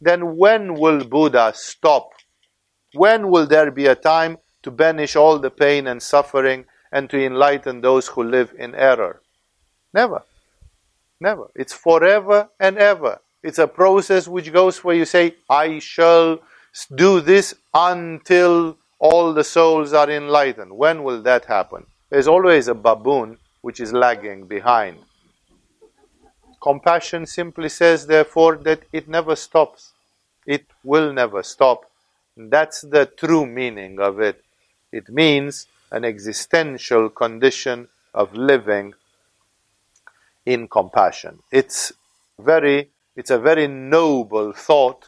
then 0.00 0.36
when 0.36 0.74
will 0.74 1.04
Buddha 1.04 1.52
stop? 1.54 2.10
When 2.94 3.30
will 3.30 3.46
there 3.46 3.70
be 3.70 3.86
a 3.86 3.94
time 3.94 4.38
to 4.62 4.70
banish 4.70 5.16
all 5.16 5.38
the 5.38 5.50
pain 5.50 5.86
and 5.86 6.02
suffering 6.02 6.66
and 6.92 7.10
to 7.10 7.24
enlighten 7.24 7.80
those 7.80 8.08
who 8.08 8.22
live 8.22 8.54
in 8.58 8.74
error? 8.74 9.20
Never. 9.92 10.22
Never. 11.20 11.50
It's 11.54 11.72
forever 11.72 12.48
and 12.60 12.78
ever. 12.78 13.20
It's 13.42 13.58
a 13.58 13.66
process 13.66 14.28
which 14.28 14.52
goes 14.52 14.82
where 14.82 14.96
you 14.96 15.04
say, 15.04 15.36
I 15.48 15.78
shall 15.78 16.40
do 16.94 17.20
this 17.20 17.54
until 17.72 18.76
all 18.98 19.32
the 19.32 19.44
souls 19.44 19.92
are 19.92 20.10
enlightened. 20.10 20.72
When 20.76 21.04
will 21.04 21.22
that 21.22 21.44
happen? 21.44 21.86
There's 22.10 22.28
always 22.28 22.68
a 22.68 22.74
baboon 22.74 23.38
which 23.60 23.80
is 23.80 23.92
lagging 23.92 24.46
behind. 24.46 24.98
Compassion 26.66 27.26
simply 27.26 27.68
says, 27.68 28.08
therefore, 28.08 28.56
that 28.56 28.82
it 28.92 29.06
never 29.06 29.36
stops. 29.36 29.92
It 30.44 30.66
will 30.82 31.12
never 31.12 31.44
stop. 31.44 31.88
That's 32.36 32.80
the 32.80 33.06
true 33.06 33.46
meaning 33.46 34.00
of 34.00 34.18
it. 34.18 34.42
It 34.90 35.08
means 35.08 35.68
an 35.92 36.04
existential 36.04 37.08
condition 37.08 37.86
of 38.12 38.34
living 38.34 38.94
in 40.44 40.66
compassion. 40.66 41.38
It's 41.52 41.92
very, 42.36 42.90
it's 43.14 43.30
a 43.30 43.38
very 43.38 43.68
noble 43.68 44.52
thought 44.52 45.06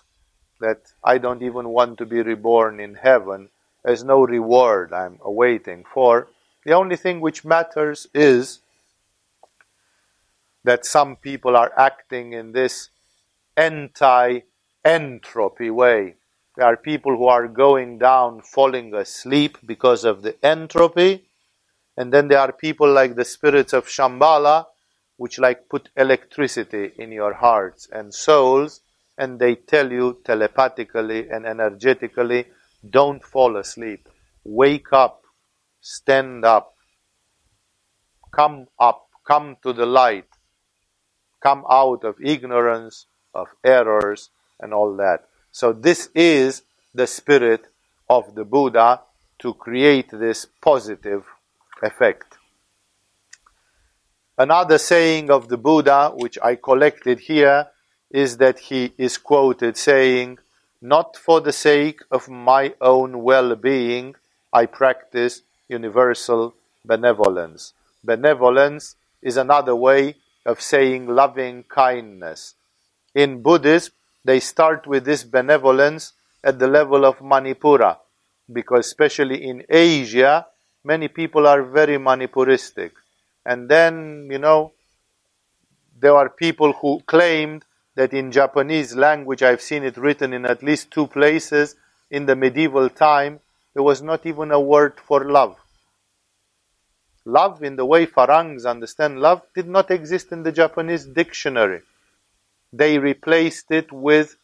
that 0.61 0.93
I 1.03 1.19
don't 1.19 1.43
even 1.43 1.71
want 1.71 1.99
to 1.99 2.07
be 2.07 2.23
reborn 2.23 2.79
in 2.79 2.95
heaven. 2.95 3.49
There's 3.85 4.05
no 4.05 4.21
reward 4.21 4.93
I'm 4.93 5.19
awaiting 5.23 5.85
for. 5.93 6.29
The 6.65 6.75
only 6.75 6.95
thing 6.95 7.21
which 7.21 7.45
matters 7.45 8.07
is 8.15 8.61
that 10.65 10.87
some 10.87 11.17
people 11.17 11.57
are 11.57 11.73
acting 11.79 12.33
in 12.33 12.53
this 12.53 12.91
anti 13.57 14.41
entropy 14.85 15.71
way. 15.71 16.17
There 16.57 16.67
are 16.67 16.77
people 16.77 17.17
who 17.17 17.27
are 17.29 17.49
going 17.49 17.99
down, 17.99 18.43
falling 18.43 18.95
asleep 18.95 19.59
because 19.67 20.05
of 20.05 20.23
the 20.23 20.37
entropy. 20.45 21.25
And 21.97 22.13
then 22.13 22.29
there 22.29 22.41
are 22.41 22.53
people 22.53 22.93
like 22.93 23.17
the 23.17 23.25
spirits 23.25 23.73
of 23.73 23.87
Shambhala, 23.89 24.67
which 25.17 25.39
like 25.39 25.69
put 25.69 25.91
electricity 25.97 26.93
in 26.99 27.13
your 27.13 27.35
hearts 27.35 27.89
and 27.93 28.15
souls, 28.15 28.83
and 29.19 29.39
they 29.41 29.57
tell 29.57 29.93
you 29.93 30.19
telepathically 30.25 31.29
and 31.31 31.47
energetically, 31.47 32.47
don't 32.91 33.23
fall 33.25 33.57
asleep. 33.57 34.09
Wake 34.45 34.93
up. 34.93 35.23
Stand 35.81 36.45
up. 36.45 36.75
Come 38.33 38.69
up. 38.81 39.09
Come 39.27 39.57
to 39.65 39.73
the 39.73 39.87
light. 39.87 40.28
Come 41.41 41.65
out 41.71 42.05
of 42.05 42.17
ignorance, 42.21 43.07
of 43.35 43.49
errors, 43.65 44.31
and 44.61 44.75
all 44.75 44.97
that. 44.97 45.29
So 45.53 45.73
this 45.73 46.09
is 46.15 46.63
the 46.95 47.07
spirit 47.07 47.67
of 48.09 48.35
the 48.35 48.45
Buddha 48.45 49.01
to 49.41 49.55
create 49.55 50.11
this 50.11 50.47
positive 50.61 51.25
effect. 51.83 52.39
Another 54.37 54.79
saying 54.79 55.31
of 55.31 55.49
the 55.49 55.57
Buddha, 55.57 56.13
which 56.15 56.39
I 56.43 56.55
collected 56.55 57.21
here, 57.21 57.69
is 58.11 58.37
that 58.39 58.59
he 58.59 58.93
is 58.97 59.19
quoted 59.19 59.77
saying, 59.77 60.39
Not 60.81 61.17
for 61.17 61.41
the 61.41 61.53
sake 61.53 62.01
of 62.11 62.29
my 62.29 62.75
own 62.81 63.23
well 63.23 63.55
being, 63.57 64.15
I 64.53 64.67
practice 64.67 65.43
universal 65.69 66.55
benevolence. 66.85 67.75
Benevolence 68.03 68.97
is 69.23 69.37
another 69.37 69.75
way 69.75 70.15
of 70.49 70.63
saying 70.63 71.07
loving 71.07 71.63
kindness. 71.65 72.55
In 73.15 73.43
Buddhism, 73.43 73.93
they 74.25 74.41
start 74.41 74.87
with 74.87 75.05
this 75.05 75.23
benevolence 75.23 76.15
at 76.43 76.59
the 76.59 76.67
level 76.67 77.05
of 77.05 77.19
Manipura, 77.19 77.99
because 78.51 78.87
especially 78.87 79.45
in 79.45 79.65
Asia, 79.69 80.47
many 80.83 81.09
people 81.09 81.47
are 81.47 81.63
very 81.63 81.99
Manipuristic. 81.99 82.93
And 83.45 83.69
then, 83.69 84.29
you 84.31 84.39
know, 84.39 84.73
there 86.01 86.17
are 86.17 86.31
people 86.31 86.73
who 86.73 87.01
claimed 87.07 87.65
that 87.95 88.15
in 88.15 88.33
Japanese 88.33 88.95
language, 88.95 89.43
I've 89.43 89.61
seen 89.61 89.83
it 89.85 89.97
written 89.97 90.33
in 90.33 90.47
at 90.47 90.63
least 90.63 90.91
two 90.91 91.09
places 91.09 91.77
in 92.11 92.27
the 92.27 92.37
medieval 92.37 92.89
time, 92.89 93.41
there 93.75 93.83
was 93.83 94.01
not 94.01 94.25
even 94.25 94.51
a 94.51 94.61
word 94.61 94.95
for 94.99 95.31
love. 95.31 95.57
Love, 97.29 97.63
in 97.63 97.77
the 97.77 97.85
way 97.85 98.07
Farangs 98.07 98.65
understand 98.65 99.21
love, 99.21 99.43
did 99.55 99.69
not 99.69 99.91
exist 99.91 100.33
in 100.33 100.43
the 100.43 100.53
Japanese 100.53 101.05
dictionary 101.05 101.83
they 102.73 102.99
replaced 102.99 103.71
it 103.71 103.93
with 103.93 104.37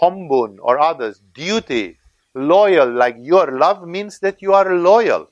hombun 0.00 0.58
or 0.60 0.78
others, 0.78 1.20
duty, 1.34 1.98
loyal, 2.34 2.90
like 2.90 3.16
your 3.18 3.58
love 3.58 3.86
means 3.86 4.18
that 4.20 4.42
you 4.42 4.52
are 4.52 4.74
loyal. 4.74 5.30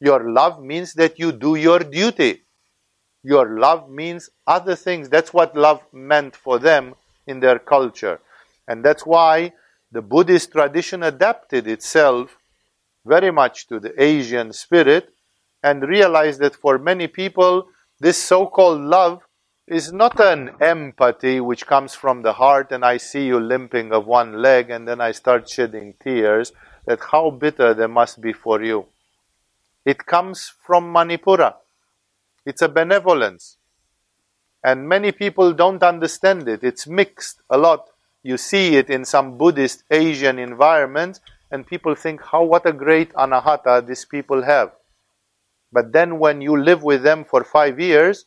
Your 0.00 0.30
love 0.30 0.62
means 0.62 0.94
that 0.94 1.18
you 1.18 1.32
do 1.32 1.56
your 1.56 1.80
duty. 1.80 2.42
Your 3.22 3.58
love 3.58 3.90
means 3.90 4.30
other 4.46 4.74
things. 4.74 5.08
That's 5.08 5.32
what 5.32 5.56
love 5.56 5.82
meant 5.92 6.34
for 6.34 6.58
them 6.58 6.94
in 7.26 7.40
their 7.40 7.58
culture. 7.58 8.20
And 8.66 8.84
that's 8.84 9.04
why 9.04 9.52
the 9.92 10.00
Buddhist 10.00 10.52
tradition 10.52 11.02
adapted 11.02 11.66
itself 11.66 12.38
very 13.04 13.30
much 13.30 13.66
to 13.68 13.80
the 13.80 14.00
Asian 14.02 14.52
spirit 14.52 15.12
and 15.62 15.82
realize 15.82 16.38
that 16.38 16.56
for 16.56 16.78
many 16.78 17.06
people, 17.06 17.68
this 17.98 18.16
so 18.16 18.46
called 18.46 18.80
love 18.80 19.22
is 19.66 19.92
not 19.92 20.18
an 20.18 20.50
empathy 20.60 21.40
which 21.40 21.66
comes 21.66 21.94
from 21.94 22.22
the 22.22 22.32
heart 22.32 22.72
and 22.72 22.84
I 22.84 22.96
see 22.96 23.26
you 23.26 23.38
limping 23.38 23.92
of 23.92 24.06
one 24.06 24.42
leg 24.42 24.70
and 24.70 24.88
then 24.88 25.00
I 25.00 25.12
start 25.12 25.48
shedding 25.48 25.94
tears, 26.02 26.52
that 26.86 27.00
how 27.12 27.30
bitter 27.30 27.74
they 27.74 27.86
must 27.86 28.20
be 28.20 28.32
for 28.32 28.62
you. 28.62 28.86
It 29.84 30.06
comes 30.06 30.52
from 30.66 30.92
Manipura. 30.92 31.54
It's 32.44 32.62
a 32.62 32.68
benevolence. 32.68 33.58
And 34.64 34.88
many 34.88 35.12
people 35.12 35.52
don't 35.52 35.82
understand 35.82 36.48
it. 36.48 36.64
It's 36.64 36.86
mixed 36.86 37.40
a 37.48 37.56
lot. 37.56 37.88
You 38.22 38.36
see 38.36 38.76
it 38.76 38.90
in 38.90 39.04
some 39.04 39.38
Buddhist 39.38 39.84
Asian 39.90 40.38
environments, 40.38 41.20
and 41.50 41.66
people 41.66 41.94
think, 41.94 42.22
how 42.22 42.44
what 42.44 42.66
a 42.66 42.72
great 42.72 43.12
anahata 43.14 43.86
these 43.86 44.04
people 44.04 44.42
have. 44.42 44.72
But 45.72 45.92
then 45.92 46.18
when 46.18 46.40
you 46.40 46.60
live 46.60 46.82
with 46.82 47.02
them 47.02 47.24
for 47.24 47.44
five 47.44 47.78
years, 47.78 48.24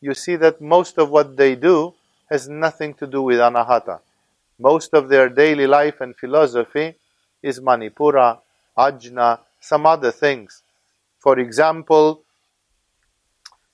you 0.00 0.14
see 0.14 0.36
that 0.36 0.60
most 0.60 0.98
of 0.98 1.10
what 1.10 1.36
they 1.36 1.54
do 1.54 1.94
has 2.28 2.48
nothing 2.48 2.94
to 2.94 3.06
do 3.06 3.22
with 3.22 3.38
anahata. 3.38 4.00
Most 4.58 4.94
of 4.94 5.08
their 5.08 5.28
daily 5.28 5.66
life 5.66 6.00
and 6.00 6.16
philosophy 6.16 6.94
is 7.42 7.60
manipura, 7.60 8.38
ajna, 8.76 9.40
some 9.60 9.86
other 9.86 10.10
things. 10.10 10.62
For 11.18 11.38
example, 11.38 12.22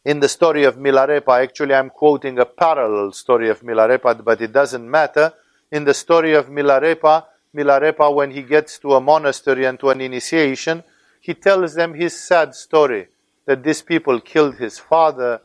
in 0.05 0.21
the 0.21 0.29
story 0.29 0.65
of 0.65 0.77
Milarepa, 0.77 1.43
actually 1.43 1.75
I'm 1.75 1.91
quoting 1.91 2.39
a 2.39 2.45
parallel 2.45 3.13
story 3.13 3.49
of 3.49 3.63
Milarepa, 3.63 4.23
but 4.23 4.41
it 4.41 4.53
doesn't 4.53 4.89
matter. 4.89 5.33
In 5.71 5.85
the 5.85 5.95
story 5.95 6.35
of 6.35 6.49
Milarepa, 6.49 7.25
Milarepa, 7.55 8.15
when 8.15 8.31
he 8.31 8.43
gets 8.43 8.79
to 8.81 8.95
a 8.95 9.01
monastery 9.01 9.65
and 9.65 9.79
to 9.81 9.91
an 9.91 10.01
initiation, 10.01 10.83
he 11.21 11.35
tells 11.35 11.75
them 11.75 11.95
his 11.95 12.19
sad 12.19 12.55
story 12.55 13.09
that 13.47 13.63
these 13.63 13.83
people 13.83 14.21
killed 14.21 14.57
his 14.57 14.79
father, 14.79 15.41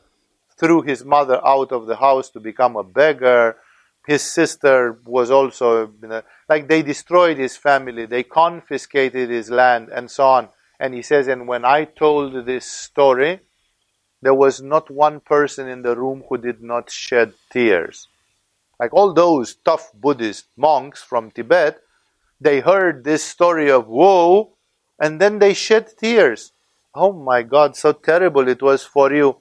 threw 0.58 0.82
his 0.82 1.04
mother 1.04 1.40
out 1.46 1.72
of 1.72 1.86
the 1.88 1.96
house 1.96 2.30
to 2.32 2.40
become 2.40 2.76
a 2.76 2.84
beggar. 2.84 3.58
his 4.06 4.22
sister 4.22 5.00
was 5.06 5.32
also 5.32 5.92
you 6.02 6.08
know, 6.10 6.22
like 6.50 6.68
they 6.68 6.82
destroyed 6.82 7.38
his 7.38 7.56
family, 7.56 8.06
they 8.06 8.24
confiscated 8.24 9.30
his 9.30 9.50
land, 9.50 9.90
and 9.90 10.12
so 10.12 10.26
on. 10.26 10.50
And 10.80 10.94
he 10.94 11.02
says, 11.02 11.28
and 11.28 11.48
when 11.48 11.64
I 11.64 11.86
told 11.86 12.46
this 12.46 12.66
story, 12.66 13.40
there 14.22 14.34
was 14.34 14.62
not 14.62 14.92
one 14.92 15.20
person 15.22 15.68
in 15.70 15.82
the 15.82 15.96
room 15.96 16.24
who 16.28 16.38
did 16.38 16.62
not 16.62 16.90
shed 16.90 17.34
tears. 17.50 18.08
Like 18.80 18.94
all 18.94 19.14
those 19.14 19.56
tough 19.56 19.92
Buddhist 19.94 20.48
monks 20.58 21.02
from 21.02 21.32
Tibet, 21.32 21.80
they 22.42 22.60
heard 22.60 23.04
this 23.04 23.24
story 23.24 23.72
of 23.72 23.88
woe 23.88 24.58
and 25.00 25.20
then 25.20 25.40
they 25.40 25.54
shed 25.54 25.88
tears. 25.98 26.52
Oh 26.96 27.12
my 27.12 27.42
God, 27.42 27.76
so 27.76 27.94
terrible 27.94 28.48
it 28.48 28.62
was 28.62 28.84
for 28.84 29.14
you. 29.14 29.38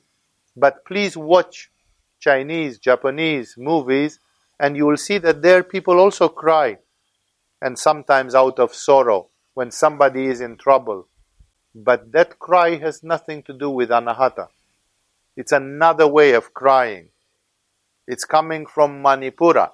But 0.56 0.84
please 0.84 1.16
watch 1.16 1.70
Chinese, 2.20 2.78
Japanese 2.78 3.54
movies, 3.58 4.18
and 4.58 4.76
you 4.76 4.86
will 4.86 4.96
see 4.96 5.18
that 5.18 5.42
there 5.42 5.62
people 5.62 5.98
also 5.98 6.28
cry, 6.28 6.78
and 7.60 7.78
sometimes 7.78 8.34
out 8.34 8.58
of 8.58 8.74
sorrow 8.74 9.28
when 9.54 9.70
somebody 9.70 10.26
is 10.26 10.40
in 10.40 10.56
trouble. 10.56 11.08
But 11.74 12.12
that 12.12 12.38
cry 12.38 12.76
has 12.76 13.02
nothing 13.02 13.42
to 13.44 13.52
do 13.52 13.70
with 13.70 13.90
anahata. 13.90 14.48
It's 15.36 15.52
another 15.52 16.06
way 16.06 16.32
of 16.32 16.52
crying. 16.52 17.08
It's 18.06 18.24
coming 18.24 18.66
from 18.66 19.02
Manipura. 19.02 19.70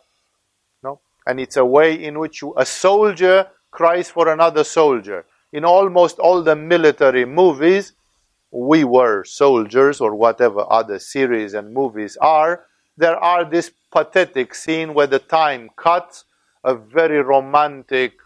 No? 0.83 1.01
And 1.27 1.41
it's 1.41 1.57
a 1.57 1.65
way 1.65 1.95
in 1.95 2.19
which 2.19 2.43
you, 2.43 2.55
a 2.57 2.65
soldier 2.65 3.49
cries 3.71 4.11
for 4.11 4.33
another 4.33 4.65
soldier. 4.65 5.27
In 5.53 5.65
almost 5.65 6.19
all 6.19 6.43
the 6.43 6.57
military 6.57 7.25
movies, 7.25 7.93
we 8.51 8.85
were 8.85 9.25
soldiers 9.25 10.01
or 10.01 10.15
whatever 10.15 10.65
other 10.71 10.99
series 10.99 11.55
and 11.55 11.73
movies 11.73 12.17
are, 12.19 12.65
there 12.97 13.17
are 13.17 13.45
this 13.45 13.71
pathetic 13.91 14.55
scene 14.55 14.93
where 14.93 15.07
the 15.07 15.19
time 15.19 15.71
cuts, 15.77 16.25
a 16.65 16.75
very 16.75 17.23
romantic, 17.23 18.19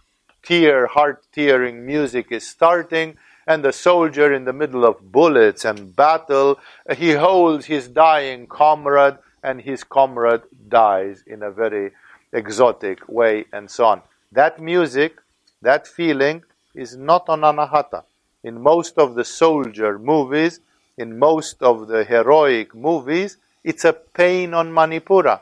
tear, 0.43 0.87
heart 0.87 1.25
tearing 1.33 1.87
music 1.87 2.27
is 2.31 2.49
starting, 2.49 3.16
and 3.47 3.64
the 3.64 3.73
soldier 3.73 4.33
in 4.33 4.45
the 4.45 4.53
middle 4.53 4.85
of 4.85 5.12
bullets 5.12 5.64
and 5.64 5.95
battle, 5.95 6.59
he 6.97 7.12
holds 7.12 7.66
his 7.66 7.89
dying 7.89 8.47
comrade, 8.47 9.18
and 9.43 9.61
his 9.61 9.85
comrade 9.85 10.43
dies 10.68 11.23
in 11.27 11.43
a 11.43 11.51
very 11.51 11.93
exotic 12.33 13.09
way, 13.09 13.45
and 13.53 13.70
so 13.70 13.85
on. 13.85 14.03
That 14.33 14.61
music, 14.61 15.18
that 15.61 15.87
feeling, 15.87 16.43
is 16.75 16.97
not 16.97 17.29
on 17.29 17.41
Anahata 17.41 18.05
in 18.45 18.61
most 18.61 18.99
of 18.99 19.14
the 19.14 19.25
soldier 19.25 19.99
movies, 19.99 20.61
in 20.99 21.18
most 21.18 21.62
of 21.62 21.89
the 21.89 22.05
heroic 22.05 22.75
movies, 22.75 23.39
it's 23.64 23.85
a 23.85 23.93
pain 23.93 24.53
on 24.55 24.70
Manipura. 24.73 25.41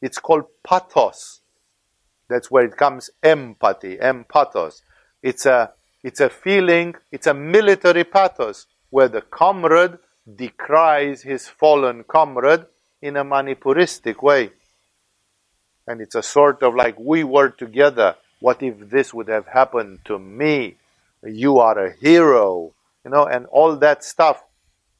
It's 0.00 0.18
called 0.18 0.44
pathos. 0.62 1.40
That's 2.28 2.50
where 2.50 2.64
it 2.64 2.76
comes 2.76 3.10
empathy, 3.22 3.96
empathos. 3.96 4.82
It's 5.22 5.46
a, 5.46 5.72
it's 6.04 6.20
a 6.20 6.30
feeling, 6.30 6.94
it's 7.10 7.26
a 7.26 7.34
military 7.34 8.04
pathos 8.04 8.66
where 8.90 9.08
the 9.08 9.22
comrade 9.22 9.98
decries 10.36 11.22
his 11.22 11.48
fallen 11.48 12.04
comrade 12.04 12.66
in 13.02 13.16
a 13.16 13.24
Manipuristic 13.24 14.22
way. 14.22 14.52
And 15.86 16.00
it's 16.00 16.14
a 16.14 16.22
sort 16.22 16.62
of 16.62 16.74
like, 16.74 16.98
we 16.98 17.24
were 17.24 17.48
together. 17.48 18.16
What 18.40 18.62
if 18.62 18.90
this 18.90 19.12
would 19.12 19.28
have 19.28 19.46
happened 19.46 20.00
to 20.06 20.18
me? 20.18 20.76
you 21.24 21.58
are 21.58 21.86
a 21.86 21.92
hero, 21.92 22.72
you 23.04 23.10
know, 23.10 23.26
and 23.26 23.46
all 23.46 23.76
that 23.76 24.04
stuff. 24.04 24.42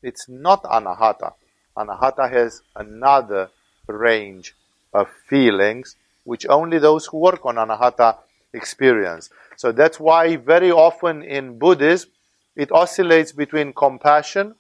It's 0.02 0.28
not 0.28 0.62
anahata. 0.64 1.32
Anahata 1.76 2.30
has 2.30 2.62
another 2.74 3.50
range 3.86 4.54
of 4.92 5.08
feelings 5.28 5.96
which 6.24 6.46
only 6.46 6.78
those 6.78 7.06
who 7.06 7.18
work 7.18 7.44
on 7.46 7.56
anahata 7.56 8.18
experience. 8.52 9.30
So 9.56 9.72
that's 9.72 9.98
why 9.98 10.36
very 10.36 10.70
often 10.70 11.22
in 11.22 11.58
Buddhism 11.58 12.10
it 12.56 12.72
oscillates 12.72 13.32
between 13.32 13.72
compassion 13.72 14.56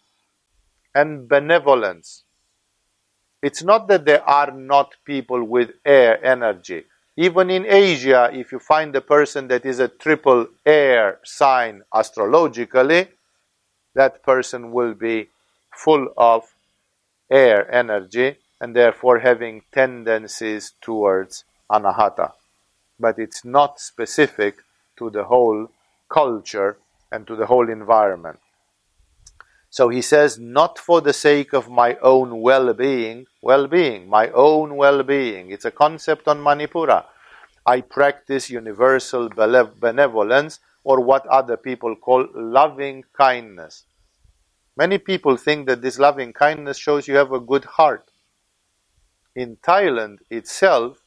and 0.94 1.28
benevolence. 1.28 2.24
It's 3.42 3.62
not 3.62 3.88
that 3.88 4.04
there 4.04 4.22
are 4.28 4.50
not 4.50 4.94
people 5.04 5.44
with 5.44 5.70
air 5.84 6.24
energy. 6.24 6.84
Even 7.18 7.50
in 7.50 7.66
Asia, 7.66 8.30
if 8.32 8.52
you 8.52 8.60
find 8.60 8.94
a 8.94 9.00
person 9.00 9.48
that 9.48 9.66
is 9.66 9.80
a 9.80 9.88
triple 9.88 10.46
air 10.64 11.18
sign 11.24 11.82
astrologically, 11.92 13.08
that 13.96 14.22
person 14.22 14.70
will 14.70 14.94
be 14.94 15.28
full 15.74 16.06
of 16.16 16.54
air 17.28 17.68
energy 17.74 18.36
and 18.60 18.76
therefore 18.76 19.18
having 19.18 19.62
tendencies 19.72 20.74
towards 20.80 21.42
anahata. 21.68 22.34
But 23.00 23.18
it's 23.18 23.44
not 23.44 23.80
specific 23.80 24.58
to 24.98 25.10
the 25.10 25.24
whole 25.24 25.72
culture 26.08 26.78
and 27.10 27.26
to 27.26 27.34
the 27.34 27.46
whole 27.46 27.68
environment. 27.68 28.38
So 29.70 29.90
he 29.90 30.00
says, 30.00 30.38
not 30.38 30.78
for 30.78 31.00
the 31.00 31.12
sake 31.12 31.52
of 31.52 31.68
my 31.68 31.96
own 31.96 32.40
well 32.40 32.72
being, 32.72 33.26
well 33.42 33.66
being, 33.66 34.08
my 34.08 34.28
own 34.30 34.76
well 34.76 35.02
being. 35.02 35.50
It's 35.50 35.66
a 35.66 35.70
concept 35.70 36.26
on 36.26 36.38
Manipura. 36.38 37.04
I 37.66 37.82
practice 37.82 38.48
universal 38.48 39.28
benevolence, 39.28 40.60
or 40.84 41.00
what 41.00 41.26
other 41.26 41.58
people 41.58 41.94
call 41.96 42.26
loving 42.34 43.04
kindness. 43.12 43.84
Many 44.74 44.96
people 44.96 45.36
think 45.36 45.66
that 45.66 45.82
this 45.82 45.98
loving 45.98 46.32
kindness 46.32 46.78
shows 46.78 47.06
you 47.06 47.16
have 47.16 47.32
a 47.32 47.40
good 47.40 47.64
heart. 47.64 48.10
In 49.36 49.56
Thailand 49.56 50.18
itself, 50.30 50.98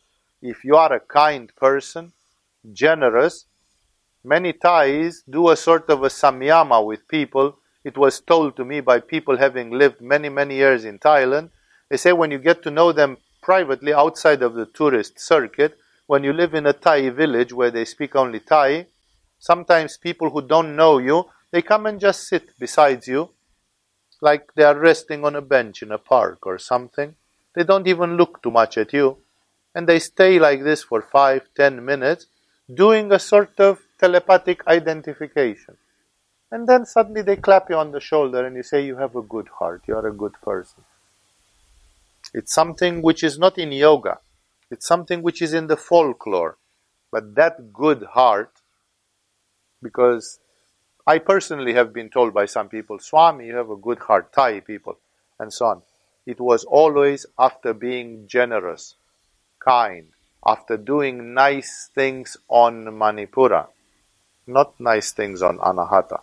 if 0.41 0.63
you 0.63 0.75
are 0.75 0.93
a 0.93 0.99
kind 0.99 1.51
person, 1.55 2.13
generous, 2.71 3.45
many 4.23 4.53
Thais 4.53 5.23
do 5.27 5.49
a 5.49 5.55
sort 5.55 5.89
of 5.89 6.03
a 6.03 6.09
samyama 6.09 6.85
with 6.85 7.07
people 7.07 7.57
it 7.83 7.97
was 7.97 8.19
told 8.19 8.55
to 8.55 8.65
me 8.65 8.79
by 8.79 8.99
people 8.99 9.37
having 9.37 9.71
lived 9.71 10.01
many, 10.01 10.29
many 10.29 10.55
years 10.55 10.85
in 10.85 10.99
Thailand. 10.99 11.49
They 11.89 11.97
say 11.97 12.13
when 12.13 12.31
you 12.31 12.37
get 12.37 12.61
to 12.63 12.71
know 12.71 12.91
them 12.91 13.17
privately 13.41 13.93
outside 13.93 14.41
of 14.41 14.53
the 14.53 14.65
tourist 14.65 15.19
circuit, 15.19 15.77
when 16.07 16.23
you 16.23 16.33
live 16.33 16.53
in 16.53 16.65
a 16.65 16.73
Thai 16.73 17.09
village 17.09 17.53
where 17.53 17.71
they 17.71 17.85
speak 17.85 18.15
only 18.15 18.39
Thai, 18.39 18.87
sometimes 19.39 19.97
people 19.97 20.29
who 20.29 20.41
don't 20.41 20.75
know 20.75 20.99
you, 20.99 21.29
they 21.51 21.61
come 21.61 21.85
and 21.85 21.99
just 21.99 22.27
sit 22.27 22.57
beside 22.59 23.07
you, 23.07 23.29
like 24.21 24.53
they 24.53 24.63
are 24.63 24.77
resting 24.77 25.25
on 25.25 25.35
a 25.35 25.41
bench 25.41 25.81
in 25.81 25.91
a 25.91 25.97
park 25.97 26.45
or 26.45 26.59
something. 26.59 27.15
They 27.55 27.63
don't 27.63 27.87
even 27.87 28.17
look 28.17 28.41
too 28.41 28.51
much 28.51 28.77
at 28.77 28.93
you. 28.93 29.17
And 29.73 29.87
they 29.87 29.99
stay 29.99 30.37
like 30.37 30.63
this 30.63 30.83
for 30.83 31.01
five, 31.01 31.47
ten 31.55 31.83
minutes, 31.83 32.27
doing 32.73 33.11
a 33.11 33.19
sort 33.19 33.59
of 33.59 33.79
telepathic 33.99 34.67
identification. 34.67 35.77
And 36.51 36.67
then 36.67 36.85
suddenly 36.85 37.21
they 37.21 37.37
clap 37.37 37.69
you 37.69 37.77
on 37.77 37.91
the 37.91 38.01
shoulder 38.01 38.45
and 38.45 38.55
you 38.57 38.63
say, 38.63 38.85
You 38.85 38.97
have 38.97 39.15
a 39.15 39.21
good 39.21 39.47
heart, 39.59 39.83
you 39.87 39.95
are 39.95 40.05
a 40.05 40.13
good 40.13 40.33
person. 40.41 40.83
It's 42.33 42.53
something 42.53 43.01
which 43.01 43.23
is 43.23 43.39
not 43.39 43.57
in 43.57 43.71
yoga, 43.71 44.19
it's 44.69 44.85
something 44.85 45.21
which 45.21 45.41
is 45.41 45.53
in 45.53 45.67
the 45.67 45.77
folklore. 45.77 46.57
But 47.11 47.35
that 47.35 47.73
good 47.73 48.03
heart, 48.03 48.51
because 49.81 50.39
I 51.05 51.19
personally 51.19 51.73
have 51.73 51.91
been 51.91 52.09
told 52.09 52.33
by 52.33 52.45
some 52.45 52.69
people, 52.69 52.99
Swami, 52.99 53.47
you 53.47 53.55
have 53.55 53.69
a 53.69 53.75
good 53.75 53.99
heart, 53.99 54.31
Thai 54.31 54.61
people, 54.61 54.97
and 55.39 55.51
so 55.51 55.65
on. 55.65 55.81
It 56.25 56.39
was 56.39 56.63
always 56.63 57.25
after 57.37 57.73
being 57.73 58.27
generous, 58.27 58.95
kind, 59.59 60.07
after 60.45 60.77
doing 60.77 61.33
nice 61.33 61.89
things 61.93 62.37
on 62.47 62.85
Manipura, 62.85 63.67
not 64.47 64.79
nice 64.79 65.11
things 65.11 65.41
on 65.41 65.57
Anahata. 65.57 66.21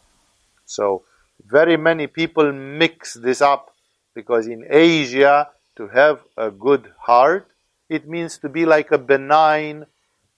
So 0.68 1.04
very 1.44 1.78
many 1.78 2.06
people 2.06 2.52
mix 2.52 3.14
this 3.14 3.40
up 3.40 3.74
because 4.14 4.46
in 4.46 4.66
Asia, 4.68 5.48
to 5.76 5.88
have 5.88 6.20
a 6.36 6.50
good 6.50 6.92
heart, 6.98 7.48
it 7.88 8.06
means 8.06 8.36
to 8.38 8.50
be 8.50 8.66
like 8.66 8.92
a 8.92 8.98
benign 8.98 9.86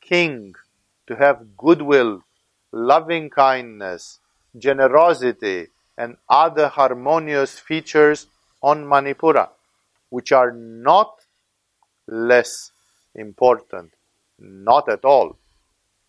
king, 0.00 0.54
to 1.08 1.16
have 1.16 1.56
goodwill, 1.56 2.22
loving 2.70 3.28
kindness, 3.28 4.20
generosity, 4.56 5.68
and 5.98 6.16
other 6.28 6.68
harmonious 6.68 7.58
features 7.58 8.28
on 8.62 8.84
Manipura, 8.84 9.48
which 10.10 10.30
are 10.30 10.52
not 10.52 11.12
less 12.06 12.70
important, 13.16 13.90
not 14.38 14.88
at 14.88 15.04
all 15.04 15.39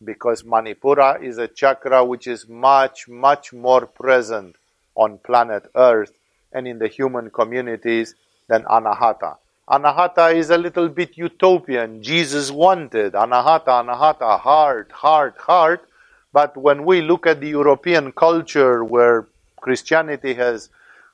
because 0.03 0.43
Manipura 0.43 1.21
is 1.21 1.37
a 1.37 1.47
chakra 1.47 2.03
which 2.03 2.27
is 2.27 2.47
much, 2.47 3.07
much 3.07 3.53
more 3.53 3.85
present 3.85 4.55
on 4.95 5.19
planet 5.19 5.69
Earth 5.75 6.13
and 6.51 6.67
in 6.67 6.79
the 6.79 6.87
human 6.87 7.29
communities 7.29 8.15
than 8.47 8.63
Anahata. 8.63 9.37
Anahata 9.69 10.35
is 10.35 10.49
a 10.49 10.57
little 10.57 10.89
bit 10.89 11.17
utopian. 11.17 12.03
Jesus 12.03 12.51
wanted 12.51 13.13
Anahata, 13.13 13.67
Anahata, 13.67 14.39
heart, 14.39 14.91
heart, 14.91 15.37
heart. 15.37 15.87
But 16.33 16.57
when 16.57 16.85
we 16.85 17.01
look 17.01 17.25
at 17.25 17.39
the 17.39 17.49
European 17.49 18.11
culture 18.11 18.83
where 18.83 19.27
Christianity 19.57 20.33
has 20.33 20.69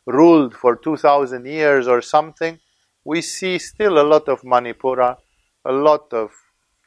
ruled 0.05 0.55
for 0.55 0.75
2000 0.75 1.45
years 1.45 1.87
or 1.87 2.01
something, 2.01 2.59
we 3.03 3.21
see 3.21 3.59
still 3.59 3.99
a 3.99 4.03
lot 4.03 4.27
of 4.27 4.41
Manipura, 4.41 5.17
a 5.65 5.71
lot 5.71 6.11
of 6.13 6.31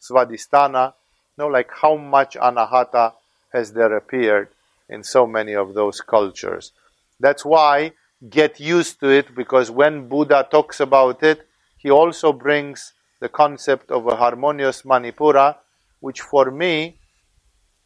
Svadhisthana, 0.00 0.94
know, 1.40 1.48
like 1.48 1.70
how 1.82 1.96
much 1.96 2.36
anahata 2.36 3.14
has 3.52 3.72
there 3.72 3.96
appeared 3.96 4.48
in 4.88 5.02
so 5.02 5.26
many 5.26 5.54
of 5.54 5.74
those 5.74 6.00
cultures. 6.00 6.72
That's 7.18 7.44
why 7.44 7.92
get 8.28 8.60
used 8.60 9.00
to 9.00 9.08
it 9.08 9.34
because 9.34 9.70
when 9.70 10.08
Buddha 10.08 10.46
talks 10.50 10.78
about 10.80 11.22
it, 11.22 11.46
he 11.78 11.90
also 11.90 12.32
brings 12.32 12.92
the 13.20 13.28
concept 13.28 13.90
of 13.90 14.06
a 14.06 14.16
harmonious 14.16 14.82
Manipura, 14.82 15.56
which 16.00 16.20
for 16.20 16.50
me 16.50 16.98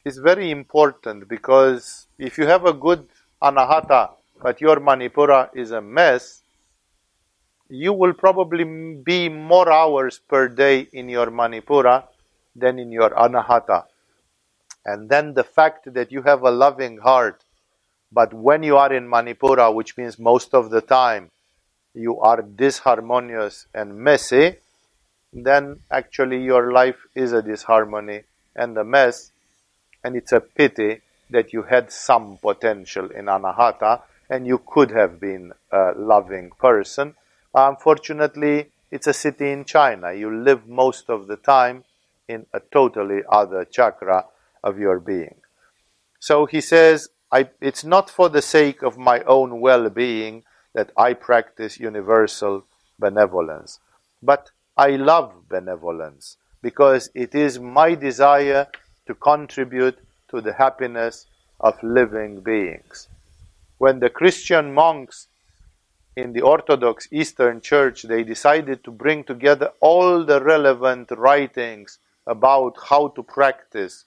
is 0.05 0.19
very 0.19 0.51
important 0.51 1.29
because 1.29 2.07
if 2.19 2.37
you 2.39 2.47
have 2.47 2.67
a 2.67 2.73
good 2.73 3.07
anahata 3.43 4.11
but 4.43 4.61
your 4.61 4.77
Manipura 4.77 5.49
is 5.55 5.71
a 5.71 5.81
mess, 5.81 6.43
you 7.69 7.93
will 7.93 8.13
probably 8.13 8.65
be 8.65 9.29
more 9.29 9.71
hours 9.73 10.19
per 10.19 10.49
day 10.49 10.87
in 10.93 11.09
your 11.09 11.29
Manipura 11.29 12.05
than 12.55 12.79
in 12.79 12.93
your 12.93 13.11
anahata. 13.11 13.85
And 14.85 15.09
then 15.09 15.35
the 15.35 15.45
fact 15.45 15.93
that 15.95 16.13
you 16.13 16.23
have 16.23 16.43
a 16.43 16.51
loving 16.51 16.99
heart, 16.99 17.43
but 18.13 18.35
when 18.35 18.63
you 18.63 18.77
are 18.77 18.93
in 18.93 19.09
Manipura, 19.09 19.75
which 19.75 19.97
means 19.97 20.19
most 20.19 20.55
of 20.55 20.71
the 20.71 20.81
time 20.81 21.31
you 21.95 22.21
are 22.21 22.43
disharmonious 22.43 23.67
and 23.75 23.97
messy, 23.97 24.57
then 25.33 25.81
actually 25.91 26.43
your 26.43 26.73
life 26.73 27.07
is 27.15 27.33
a 27.33 27.43
disharmony 27.43 28.23
and 28.55 28.77
a 28.79 28.85
mess, 28.85 29.33
and 30.05 30.15
it's 30.17 30.33
a 30.33 30.41
pity 30.41 31.01
that 31.31 31.53
you 31.53 31.63
had 31.63 31.91
some 31.91 32.39
potential 32.41 33.11
in 33.11 33.25
anahata 33.27 34.03
and 34.31 34.47
you 34.47 34.63
could 34.67 34.91
have 34.91 35.19
been 35.19 35.53
a 35.73 35.93
loving 35.97 36.51
person. 36.59 37.15
Unfortunately, 37.55 38.71
it's 38.91 39.07
a 39.07 39.13
city 39.13 39.51
in 39.51 39.65
China. 39.65 40.13
You 40.13 40.35
live 40.35 40.67
most 40.69 41.11
of 41.11 41.27
the 41.27 41.37
time 41.37 41.85
in 42.29 42.47
a 42.55 42.61
totally 42.73 43.23
other 43.29 43.65
chakra 43.65 44.27
of 44.63 44.79
your 44.79 44.99
being. 45.01 45.37
So 46.21 46.47
he 46.47 46.61
says, 46.61 47.09
it's 47.61 47.85
not 47.85 48.11
for 48.11 48.29
the 48.29 48.43
sake 48.43 48.83
of 48.83 48.97
my 48.97 49.21
own 49.23 49.61
well 49.61 49.91
being 49.91 50.45
that 50.75 50.91
I 50.97 51.15
practice 51.15 51.79
universal 51.81 52.65
benevolence, 52.99 53.81
but 54.23 54.51
I 54.77 54.91
love 54.91 55.49
benevolence 55.49 56.37
because 56.63 57.11
it 57.15 57.35
is 57.35 57.59
my 57.59 57.95
desire 57.95 58.69
to 59.07 59.15
contribute 59.15 59.99
to 60.31 60.41
the 60.41 60.55
happiness 60.55 61.27
of 61.61 61.83
living 61.83 62.41
beings. 62.41 63.09
When 63.79 64.01
the 64.01 64.11
Christian 64.11 64.73
monks 64.73 65.29
in 66.17 66.33
the 66.33 66.41
Orthodox 66.43 67.09
Eastern 67.13 67.61
Church 67.61 68.03
they 68.03 68.23
decided 68.23 68.85
to 68.85 68.91
bring 68.91 69.25
together 69.25 69.73
all 69.81 70.25
the 70.25 70.43
relevant 70.43 71.11
writings 71.11 71.99
about 72.27 72.77
how 72.89 73.09
to 73.09 73.23
practice 73.23 74.05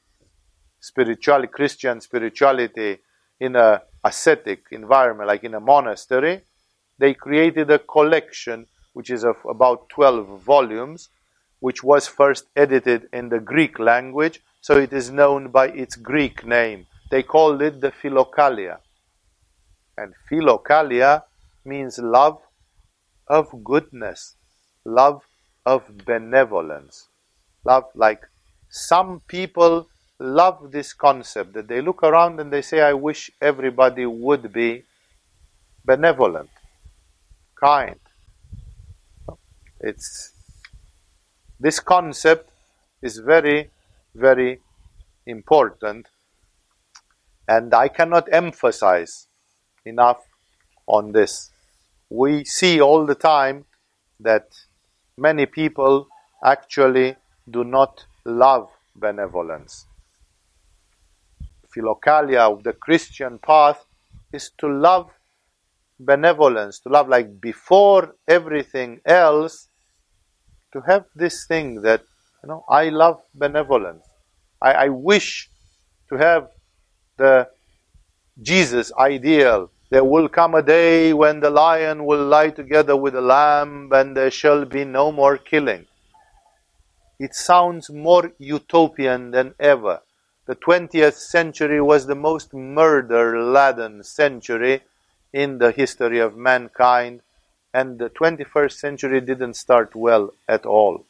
spiritual 0.80 1.48
Christian 1.48 2.02
spirituality 2.02 3.00
in 3.40 3.56
a 3.56 3.82
ascetic 4.04 4.66
environment, 4.72 5.28
like 5.28 5.44
in 5.44 5.54
a 5.54 5.60
monastery, 5.60 6.42
they 6.98 7.14
created 7.14 7.70
a 7.70 7.80
collection 7.80 8.66
which 8.94 9.10
is 9.12 9.24
of 9.24 9.36
about 9.48 9.90
12 9.90 10.42
volumes, 10.42 11.10
which 11.60 11.84
was 11.84 12.08
first 12.08 12.46
edited 12.56 13.08
in 13.14 13.30
the 13.30 13.40
Greek 13.40 13.78
language, 13.78 14.42
so 14.62 14.78
it 14.78 14.92
is 14.92 15.12
known 15.12 15.50
by 15.50 15.68
its 15.68 15.96
Greek 15.96 16.46
name. 16.46 16.88
They 17.12 17.24
called 17.24 17.62
it 17.62 17.80
the 17.82 17.92
Philokalia. 17.92 18.80
And 19.98 20.14
Philokalia 20.30 21.24
means 21.64 22.00
love 22.00 22.42
of 23.28 23.64
goodness, 23.64 24.36
love 24.86 25.22
of 25.66 26.06
benevolence. 26.06 27.08
Love, 27.70 27.86
like 27.96 28.22
some 28.70 29.22
people 29.28 29.88
love 30.20 30.72
this 30.72 30.94
concept 30.94 31.54
that 31.54 31.68
they 31.68 31.82
look 31.82 32.02
around 32.04 32.40
and 32.40 32.52
they 32.52 32.62
say, 32.62 32.80
I 32.82 32.94
wish 32.94 33.30
everybody 33.42 34.06
would 34.06 34.54
be 34.54 34.84
benevolent, 35.84 36.50
kind. 37.60 38.00
It's 39.80 40.32
this 41.60 41.80
concept 41.80 42.50
is 43.02 43.18
very, 43.18 43.70
very 44.16 44.60
important, 45.26 46.08
and 47.48 47.74
I 47.74 47.88
cannot 47.90 48.32
emphasize 48.32 49.28
enough 49.86 50.22
on 50.88 51.12
this. 51.12 51.52
We 52.10 52.46
see 52.46 52.80
all 52.80 53.06
the 53.06 53.16
time 53.16 53.66
that 54.20 54.48
many 55.18 55.46
people 55.46 56.08
actually 56.44 57.16
do 57.50 57.64
not 57.64 58.06
love 58.26 58.70
benevolence. 58.96 59.86
Philokalia 61.76 62.52
of 62.52 62.64
the 62.64 62.74
Christian 62.74 63.40
path 63.40 63.86
is 64.34 64.52
to 64.58 64.68
love 64.68 65.12
benevolence, 66.00 66.80
to 66.80 66.90
love 66.90 67.08
like 67.08 67.42
before 67.42 68.16
everything 68.28 69.02
else, 69.06 69.70
to 70.74 70.82
have 70.82 71.06
this 71.16 71.46
thing 71.48 71.82
that, 71.82 72.02
you 72.44 72.50
know, 72.50 72.64
I 72.70 72.90
love 72.90 73.22
benevolence. 73.34 74.06
I, 74.62 74.74
I 74.74 74.90
wish 74.90 75.50
to 76.10 76.18
have 76.18 76.50
the 77.18 77.48
Jesus 78.42 78.92
ideal. 79.00 79.72
There 79.90 80.04
will 80.04 80.30
come 80.30 80.54
a 80.54 80.62
day 80.62 81.14
when 81.14 81.40
the 81.40 81.50
lion 81.50 82.06
will 82.06 82.26
lie 82.26 82.50
together 82.50 82.96
with 82.96 83.14
the 83.14 83.22
lamb 83.22 83.90
and 83.94 84.16
there 84.16 84.32
shall 84.32 84.66
be 84.66 84.86
no 84.86 85.12
more 85.12 85.38
killing. 85.38 85.87
It 87.20 87.34
sounds 87.34 87.90
more 87.90 88.32
utopian 88.38 89.32
than 89.32 89.56
ever. 89.60 90.02
The 90.46 90.56
20th 90.56 91.16
century 91.16 91.82
was 91.82 92.06
the 92.06 92.16
most 92.16 92.54
murder 92.54 93.42
laden 93.42 94.04
century 94.04 94.84
in 95.34 95.58
the 95.58 95.72
history 95.72 96.20
of 96.20 96.38
mankind, 96.38 97.22
and 97.74 98.00
the 98.00 98.10
21st 98.10 98.72
century 98.72 99.20
didn't 99.22 99.56
start 99.56 99.96
well 99.96 100.34
at 100.48 100.66
all. 100.66 101.06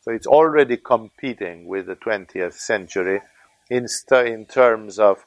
So 0.00 0.10
it's 0.10 0.26
already 0.26 0.76
competing 0.76 1.66
with 1.66 1.86
the 1.86 1.96
20th 1.96 2.54
century 2.54 3.22
in, 3.70 3.86
st- 3.88 4.28
in 4.28 4.44
terms 4.46 4.98
of 4.98 5.24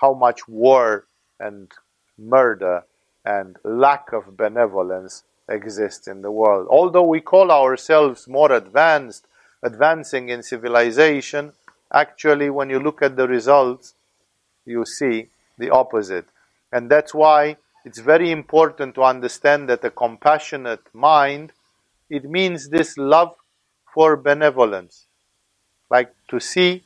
how 0.00 0.14
much 0.14 0.46
war 0.48 1.06
and 1.40 1.72
murder 2.18 2.84
and 3.24 3.56
lack 3.64 4.12
of 4.12 4.36
benevolence 4.36 5.24
exists 5.48 6.08
in 6.08 6.22
the 6.22 6.30
world. 6.30 6.66
Although 6.70 7.04
we 7.04 7.20
call 7.20 7.50
ourselves 7.50 8.26
more 8.26 8.52
advanced, 8.52 9.26
advancing 9.62 10.28
in 10.28 10.42
civilization, 10.42 11.52
actually, 11.92 12.50
when 12.50 12.70
you 12.70 12.78
look 12.78 13.02
at 13.02 13.16
the 13.16 13.28
results, 13.28 13.94
you 14.64 14.84
see 14.84 15.28
the 15.58 15.70
opposite. 15.70 16.26
And 16.72 16.90
that's 16.90 17.14
why 17.14 17.56
it's 17.84 18.00
very 18.00 18.30
important 18.30 18.94
to 18.96 19.02
understand 19.02 19.68
that 19.68 19.84
a 19.84 19.90
compassionate 19.90 20.82
mind, 20.92 21.52
it 22.10 22.24
means 22.24 22.68
this 22.68 22.98
love 22.98 23.34
for 23.94 24.16
benevolence. 24.16 25.06
Like 25.88 26.12
to 26.28 26.40
see 26.40 26.82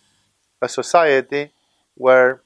a 0.61 0.69
society 0.69 1.51
where 1.97 2.43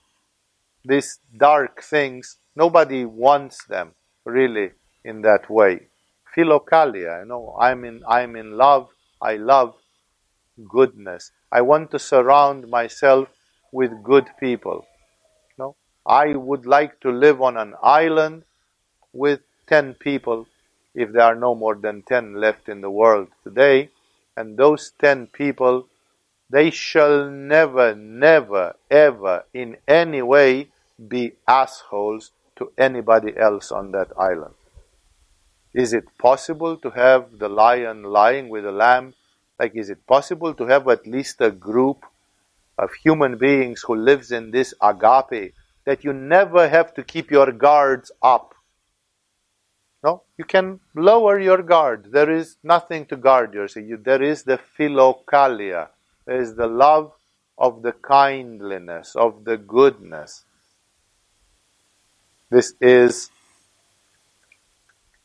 these 0.85 1.19
dark 1.37 1.83
things, 1.83 2.37
nobody 2.55 3.05
wants 3.05 3.65
them 3.65 3.93
really 4.25 4.71
in 5.05 5.23
that 5.23 5.51
way. 5.51 5.89
Philokalia, 6.37 7.20
you 7.20 7.26
know, 7.26 7.57
I'm 7.61 7.85
in, 7.85 8.03
I'm 8.09 8.37
in 8.37 8.57
love, 8.57 8.89
I 9.20 9.37
love 9.37 9.74
goodness. 10.68 11.30
I 11.51 11.61
want 11.61 11.91
to 11.93 11.99
surround 11.99 12.68
myself 12.68 13.28
with 13.72 14.03
good 14.03 14.28
people. 14.41 14.87
No? 15.59 15.76
I 16.07 16.35
would 16.35 16.66
like 16.66 17.01
to 17.01 17.11
live 17.11 17.41
on 17.41 17.57
an 17.57 17.74
island 17.82 18.45
with 19.12 19.41
10 19.68 19.95
people 19.95 20.47
if 20.95 21.12
there 21.12 21.22
are 21.22 21.35
no 21.35 21.55
more 21.55 21.74
than 21.74 22.03
10 22.03 22.35
left 22.35 22.68
in 22.68 22.80
the 22.80 22.91
world 22.91 23.28
today. 23.43 23.91
And 24.37 24.57
those 24.57 24.93
10 24.99 25.28
people, 25.28 25.87
they 26.51 26.70
shall 26.70 27.30
never, 27.30 27.95
never, 27.95 28.76
ever 28.91 29.45
in 29.53 29.76
any 29.87 30.22
way 30.22 30.68
be 31.09 31.32
assholes 31.47 32.32
to 32.57 32.72
anybody 32.78 33.37
else 33.37 33.72
on 33.72 33.93
that 33.93 34.12
island. 34.18 34.55
Is 35.75 35.93
it 35.93 36.05
possible 36.18 36.77
to 36.79 36.91
have 36.91 37.39
the 37.39 37.49
lion 37.49 38.05
lying 38.05 38.49
with 38.49 38.64
the 38.64 38.72
lamb 38.72 39.14
like, 39.59 39.72
is 39.75 39.91
it 39.91 40.07
possible 40.07 40.53
to 40.55 40.66
have 40.66 40.89
at 40.89 41.07
least 41.07 41.41
a 41.41 41.51
group 41.51 42.05
of 42.77 42.93
human 42.93 43.39
beings 43.39 43.83
who 43.83 43.95
lives 43.95 44.33
in 44.33 44.51
this 44.51 44.75
agape 44.83 45.55
that 45.85 46.03
you 46.03 46.12
never 46.12 46.68
have 46.68 46.93
to 46.95 47.05
keep 47.05 47.31
your 47.31 47.53
guards 47.53 48.11
up? 48.22 48.55
No, 50.03 50.22
you 50.37 50.45
can 50.45 50.81
lower 50.95 51.39
your 51.41 51.62
guard. 51.62 52.09
There 52.11 52.31
is 52.31 52.57
nothing 52.62 53.07
to 53.07 53.16
guard 53.16 53.55
yourself. 53.55 53.87
You, 53.87 53.97
there 53.97 54.22
is 54.22 54.43
the 54.43 54.59
philokalia. 54.59 55.89
There 56.27 56.41
is 56.41 56.57
the 56.57 56.66
love 56.66 57.12
of 57.57 57.83
the 57.83 57.93
kindliness, 57.93 59.14
of 59.14 59.45
the 59.45 59.57
goodness. 59.57 60.45
This 62.51 62.75
is 62.81 63.31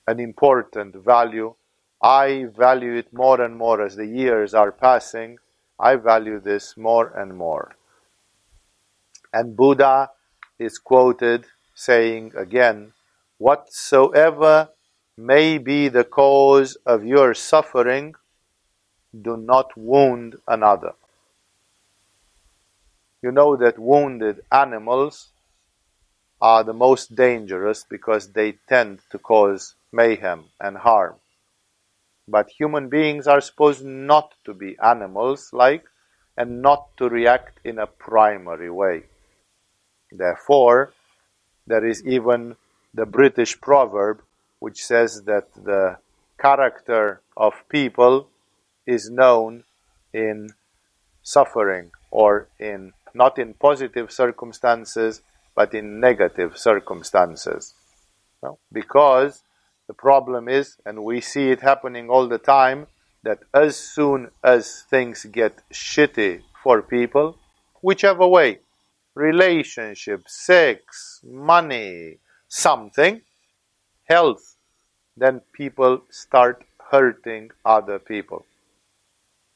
an 0.10 0.20
important 0.20 0.96
value 0.96 1.54
I 2.02 2.46
value 2.56 2.96
it 2.96 3.12
more 3.12 3.42
and 3.42 3.58
more 3.58 3.82
as 3.82 3.96
the 3.96 4.06
years 4.06 4.54
are 4.54 4.72
passing. 4.72 5.38
I 5.78 5.96
value 5.96 6.40
this 6.40 6.78
more 6.78 7.08
and 7.08 7.38
more. 7.38 7.76
And 9.34 9.56
Buddha 9.56 10.12
is 10.58 10.78
quoted 10.78 11.46
saying 11.76 12.34
again, 12.36 12.94
Whatsoever 13.38 14.70
may 15.18 15.58
be 15.58 15.90
the 15.90 16.04
cause 16.04 16.78
of 16.86 17.06
your 17.06 17.34
suffering, 17.34 18.16
do 19.22 19.38
not 19.38 19.78
wound 19.78 20.36
another. 20.48 20.94
You 23.22 23.32
know 23.32 23.58
that 23.58 23.78
wounded 23.78 24.42
animals 24.52 25.30
are 26.42 26.64
the 26.64 26.74
most 26.74 27.16
dangerous 27.16 27.86
because 27.90 28.32
they 28.32 28.54
tend 28.68 29.00
to 29.12 29.20
cause 29.20 29.76
mayhem 29.92 30.46
and 30.60 30.78
harm. 30.78 31.16
But 32.28 32.50
human 32.50 32.90
beings 32.90 33.28
are 33.28 33.42
supposed 33.42 33.84
not 33.84 34.36
to 34.46 34.54
be 34.54 34.78
animals 34.84 35.50
like 35.52 35.86
and 36.38 36.62
not 36.62 36.96
to 36.98 37.10
react 37.10 37.60
in 37.64 37.80
a 37.80 37.88
primary 37.88 38.70
way. 38.70 39.04
Therefore, 40.12 40.94
there 41.68 41.86
is 41.86 42.06
even 42.06 42.56
the 42.94 43.06
British 43.06 43.60
proverb 43.60 44.22
which 44.60 44.84
says 44.84 45.24
that 45.24 45.54
the 45.54 45.98
character 46.40 47.22
of 47.36 47.54
people 47.70 48.30
is 48.86 49.10
known 49.10 49.64
in 50.14 50.50
suffering 51.22 51.92
or 52.12 52.48
in 52.60 52.94
not 53.14 53.38
in 53.38 53.54
positive 53.54 54.12
circumstances 54.12 55.22
but 55.56 55.74
in 55.74 56.00
negative 56.00 56.58
circumstances. 56.58 57.74
No? 58.42 58.58
Because 58.72 59.44
the 59.90 59.94
problem 59.96 60.48
is, 60.48 60.78
and 60.86 61.04
we 61.04 61.20
see 61.20 61.50
it 61.50 61.62
happening 61.62 62.12
all 62.12 62.28
the 62.28 62.38
time, 62.38 62.86
that 63.24 63.40
as 63.56 63.76
soon 63.76 64.30
as 64.44 64.84
things 64.88 65.26
get 65.26 65.64
shitty 65.74 66.44
for 66.64 66.84
people, 66.84 67.40
whichever 67.82 68.28
way, 68.28 68.60
relationship, 69.16 70.22
sex, 70.28 71.22
money, 71.26 72.20
something, 72.48 73.22
health, 74.04 74.58
then 75.18 75.42
people 75.54 76.04
start 76.12 76.64
hurting 76.92 77.50
other 77.66 77.98
people. 77.98 78.46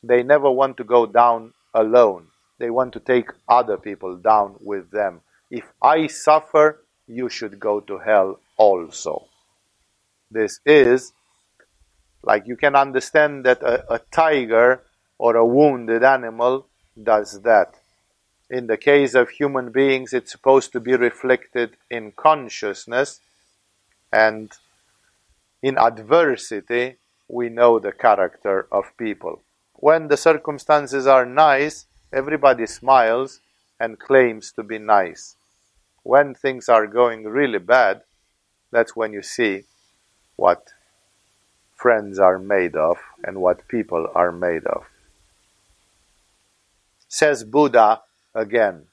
They 0.01 0.23
never 0.23 0.49
want 0.49 0.77
to 0.77 0.83
go 0.83 1.05
down 1.05 1.53
alone. 1.75 2.29
They 2.57 2.71
want 2.71 2.91
to 2.93 2.99
take 2.99 3.29
other 3.47 3.77
people 3.77 4.17
down 4.17 4.55
with 4.59 4.89
them. 4.89 5.21
If 5.51 5.65
I 5.79 6.07
suffer, 6.07 6.81
you 7.05 7.29
should 7.29 7.59
go 7.59 7.81
to 7.81 7.99
hell 7.99 8.39
also. 8.57 9.27
This 10.33 10.59
is 10.65 11.13
like 12.23 12.47
you 12.47 12.55
can 12.55 12.75
understand 12.75 13.45
that 13.45 13.61
a, 13.61 13.93
a 13.93 13.99
tiger 14.11 14.83
or 15.19 15.35
a 15.35 15.45
wounded 15.45 16.03
animal 16.03 16.67
does 17.01 17.41
that. 17.41 17.75
In 18.49 18.67
the 18.67 18.77
case 18.77 19.13
of 19.15 19.29
human 19.29 19.71
beings, 19.71 20.13
it's 20.13 20.31
supposed 20.31 20.71
to 20.73 20.79
be 20.79 20.95
reflected 20.95 21.77
in 21.89 22.13
consciousness, 22.13 23.19
and 24.11 24.51
in 25.61 25.77
adversity, 25.77 26.97
we 27.27 27.49
know 27.49 27.79
the 27.79 27.91
character 27.91 28.67
of 28.71 28.97
people. 28.97 29.41
When 29.75 30.07
the 30.07 30.17
circumstances 30.17 31.07
are 31.07 31.25
nice, 31.25 31.87
everybody 32.11 32.67
smiles 32.67 33.39
and 33.79 33.99
claims 33.99 34.51
to 34.53 34.63
be 34.63 34.79
nice 34.79 35.35
when 36.03 36.35
things 36.35 36.69
are 36.69 36.87
going 36.87 37.23
really 37.23 37.59
bad, 37.59 38.01
that's 38.71 38.95
when 38.95 39.13
you 39.13 39.21
see 39.23 39.63
what 40.35 40.73
friends 41.75 42.19
are 42.19 42.39
made 42.39 42.75
of 42.75 42.97
and 43.23 43.41
what 43.41 43.67
people 43.67 44.07
are 44.15 44.31
made 44.31 44.65
of. 44.65 44.85
Says 47.07 47.43
Buddha 47.43 48.01
again 48.33 48.87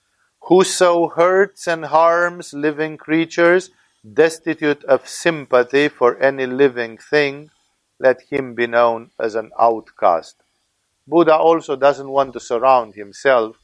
Whoso 0.44 1.08
hurts 1.08 1.68
and 1.68 1.84
harms 1.86 2.52
living 2.52 2.96
creatures, 2.96 3.70
destitute 4.02 4.82
of 4.84 5.08
sympathy 5.08 5.88
for 5.88 6.18
any 6.18 6.46
living 6.46 6.96
thing, 6.98 7.50
let 7.98 8.22
him 8.22 8.54
be 8.54 8.66
known 8.66 9.10
as 9.20 9.34
an 9.34 9.50
outcast. 9.58 10.36
Buddha 11.06 11.34
also 11.36 11.76
doesn't 11.76 12.08
want 12.08 12.32
to 12.32 12.40
surround 12.40 12.94
himself 12.94 13.56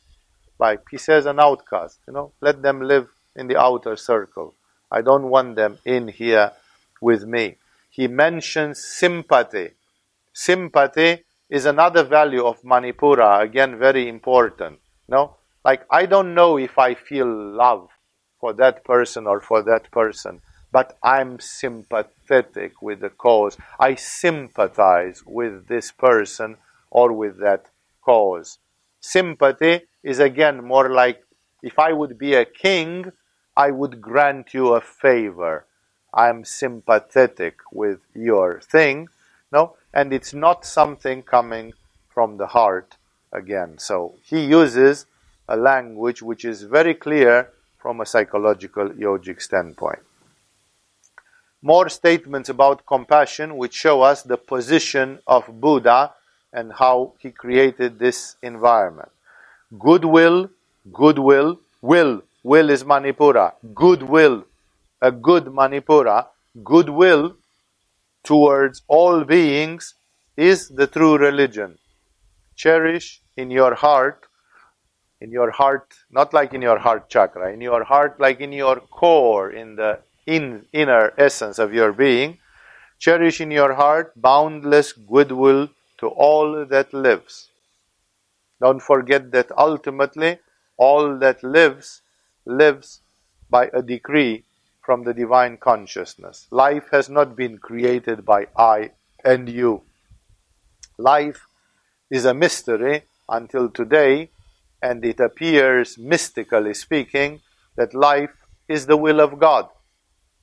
by, 0.59 0.79
he 0.91 0.99
says, 0.99 1.27
an 1.27 1.41
outcast. 1.41 2.01
You 2.07 2.13
know, 2.13 2.33
let 2.41 2.63
them 2.63 2.81
live 2.81 3.09
in 3.35 3.49
the 3.49 3.57
outer 3.59 3.97
circle. 3.97 4.55
I 4.91 5.01
don't 5.01 5.29
want 5.29 5.57
them 5.57 5.79
in 5.85 6.09
here 6.09 6.53
with 7.01 7.25
me. 7.25 7.57
He 7.97 8.09
mentions 8.09 8.85
sympathy. 8.85 9.71
Sympathy 10.31 11.25
is 11.49 11.65
another 11.65 12.05
value 12.05 12.45
of 12.45 12.61
Manipura, 12.61 13.41
again, 13.41 13.79
very 13.79 14.07
important. 14.07 14.81
No? 15.09 15.37
Like, 15.65 15.87
I 15.91 16.05
don't 16.05 16.35
know 16.35 16.59
if 16.59 16.79
I 16.79 16.93
feel 16.93 17.27
love 17.27 17.89
for 18.39 18.53
that 18.53 18.85
person 18.85 19.27
or 19.27 19.41
for 19.41 19.63
that 19.63 19.91
person, 19.91 20.43
but 20.71 20.99
I'm 21.03 21.41
sympathetic 21.41 22.83
with 22.83 23.01
the 23.01 23.09
cause. 23.09 23.57
I 23.81 23.95
sympathize 23.95 25.23
with 25.25 25.67
this 25.67 25.91
person 25.91 26.59
or 26.91 27.15
with 27.15 27.39
that 27.41 27.71
cause. 28.03 28.59
Sympathy 29.01 29.87
is 30.03 30.19
again 30.19 30.63
more 30.63 30.91
like 30.91 31.23
if 31.63 31.79
I 31.79 31.95
would 31.95 32.19
be 32.19 32.35
a 32.35 32.45
king, 32.45 33.13
I 33.57 33.71
would 33.71 34.03
grant 34.03 34.53
you 34.53 34.75
a 34.75 34.83
favor. 34.83 35.65
I'm 36.17 36.45
sympathetic 36.45 37.59
with 37.71 38.01
your 38.15 38.61
thing. 38.61 39.09
No? 39.53 39.77
And 39.93 40.13
it's 40.13 40.35
not 40.35 40.65
something 40.65 41.23
coming 41.23 41.75
from 42.09 42.39
the 42.39 42.49
heart 42.49 42.97
again. 43.33 43.79
So 43.79 44.15
he 44.25 44.45
uses 44.45 45.07
a 45.49 45.57
language 45.57 46.23
which 46.23 46.45
is 46.45 46.63
very 46.63 46.95
clear 46.95 47.51
from 47.79 48.01
a 48.01 48.07
psychological 48.07 48.89
yogic 48.89 49.41
standpoint. 49.41 50.01
More 51.63 51.89
statements 51.89 52.49
about 52.49 52.87
compassion 52.87 53.57
which 53.57 53.75
show 53.75 54.03
us 54.03 54.23
the 54.23 54.37
position 54.37 55.21
of 55.27 55.61
Buddha 55.61 56.15
and 56.53 56.73
how 56.73 57.13
he 57.19 57.31
created 57.31 57.99
this 57.99 58.37
environment. 58.43 59.11
Goodwill, 59.79 60.51
goodwill, 60.93 61.61
will 61.83 62.23
Will 62.47 62.71
is 62.71 62.85
Manipura. 62.85 63.55
Goodwill. 63.75 64.45
A 65.03 65.13
good 65.13 65.47
Manipura. 65.47 66.27
Goodwill 66.65 67.37
towards 68.25 68.83
all 68.89 69.25
beings 69.25 69.95
is 70.37 70.69
the 70.69 70.87
true 70.87 71.19
religion. 71.19 71.79
Cherish 72.55 73.21
in 73.37 73.51
your 73.51 73.75
heart, 73.75 74.27
in 75.21 75.31
your 75.31 75.51
heart, 75.51 75.95
not 76.11 76.33
like 76.33 76.55
in 76.55 76.63
your 76.63 76.79
heart 76.79 77.11
chakra, 77.11 77.53
in 77.53 77.61
your 77.61 77.85
heart, 77.85 78.19
like 78.19 78.41
in 78.41 78.53
your 78.53 78.81
core, 78.81 79.51
in 79.51 79.77
the 79.77 80.01
in, 80.27 80.67
inner 80.73 81.13
essence 81.19 81.59
of 81.59 81.73
your 81.73 81.93
being, 81.93 82.39
cherish 82.99 83.41
in 83.41 83.51
your 83.51 83.75
heart 83.75 84.13
boundless 84.17 84.93
goodwill 84.93 85.69
to 85.99 86.09
all 86.09 86.65
that 86.67 86.93
lives. 86.93 87.51
Don't 88.61 88.81
forget 88.81 89.31
that 89.33 89.51
ultimately 89.57 90.39
all 90.79 91.19
that 91.19 91.43
lives 91.43 92.03
lives 92.47 93.03
by 93.51 93.71
a 93.73 93.83
decree 93.83 94.46
from 94.87 95.03
the 95.03 95.13
divine 95.13 95.57
consciousness. 95.57 96.47
Life 96.53 96.85
has 96.93 97.11
not 97.11 97.35
been 97.35 97.59
created 97.59 98.25
by 98.25 98.47
I 98.57 98.93
and 99.25 99.49
you. 99.49 99.83
Life 100.97 101.49
is 102.09 102.25
a 102.25 102.33
mystery 102.33 103.03
until 103.29 103.69
today, 103.69 104.31
and 104.81 105.05
it 105.05 105.19
appears, 105.19 105.99
mystically 105.99 106.73
speaking, 106.73 107.41
that 107.77 107.95
life 107.95 108.31
is 108.69 108.87
the 108.87 108.97
will 108.97 109.21
of 109.21 109.41
God. 109.41 109.69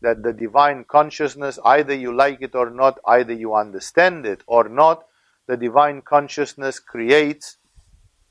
That 0.02 0.24
the 0.24 0.34
divine 0.34 0.84
consciousness, 0.84 1.58
either 1.64 1.96
you 1.96 2.14
like 2.14 2.42
it 2.42 2.54
or 2.54 2.70
not, 2.70 3.00
either 3.08 3.32
you 3.32 3.56
understand 3.56 4.26
it 4.26 4.44
or 4.46 4.68
not, 4.68 5.06
the 5.48 5.56
divine 5.56 6.02
consciousness 6.02 6.80
creates 6.80 7.56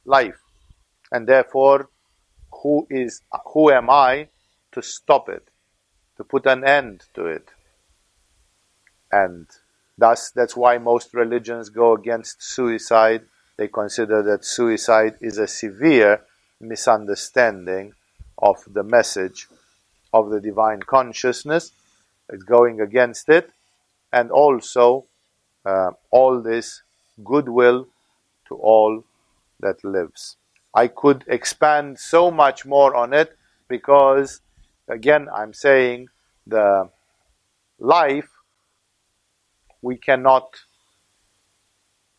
life. 0.05 0.41
And 1.11 1.27
therefore, 1.27 1.89
who 2.63 2.87
is 2.91 3.23
who 3.55 3.71
am 3.71 3.89
I 3.89 4.29
to 4.73 4.83
stop 4.83 5.31
it, 5.31 5.49
to 6.23 6.29
put 6.29 6.47
an 6.47 6.64
end 6.64 7.05
to 7.14 7.27
it. 7.27 7.49
And 9.11 9.47
thus 9.99 10.31
that's 10.31 10.57
why 10.57 10.79
most 10.79 11.12
religions 11.14 11.68
go 11.68 11.95
against 11.95 12.43
suicide. 12.43 13.23
They 13.57 13.68
consider 13.68 14.23
that 14.23 14.45
suicide 14.45 15.16
is 15.20 15.39
a 15.39 15.49
severe 15.49 16.23
misunderstanding 16.61 17.95
of 18.39 18.57
the 18.73 18.85
message 18.85 19.49
of 20.12 20.31
the 20.31 20.41
divine 20.41 20.83
consciousness. 20.83 21.73
It's 22.29 22.45
going 22.45 22.81
against 22.81 23.29
it, 23.29 23.51
and 24.12 24.31
also 24.31 25.07
uh, 25.66 25.91
all 26.11 26.41
this 26.41 26.83
goodwill 27.25 27.89
to 28.47 28.55
all 28.55 29.05
that 29.61 29.85
lives. 29.85 30.37
I 30.75 30.87
could 30.87 31.25
expand 31.27 31.99
so 31.99 32.31
much 32.31 32.64
more 32.64 32.95
on 32.95 33.12
it 33.12 33.37
because, 33.68 34.41
again, 34.89 35.29
I'm 35.35 35.53
saying 35.53 36.09
the 36.47 36.90
life 37.78 38.28
we 39.80 39.97
cannot 39.97 40.49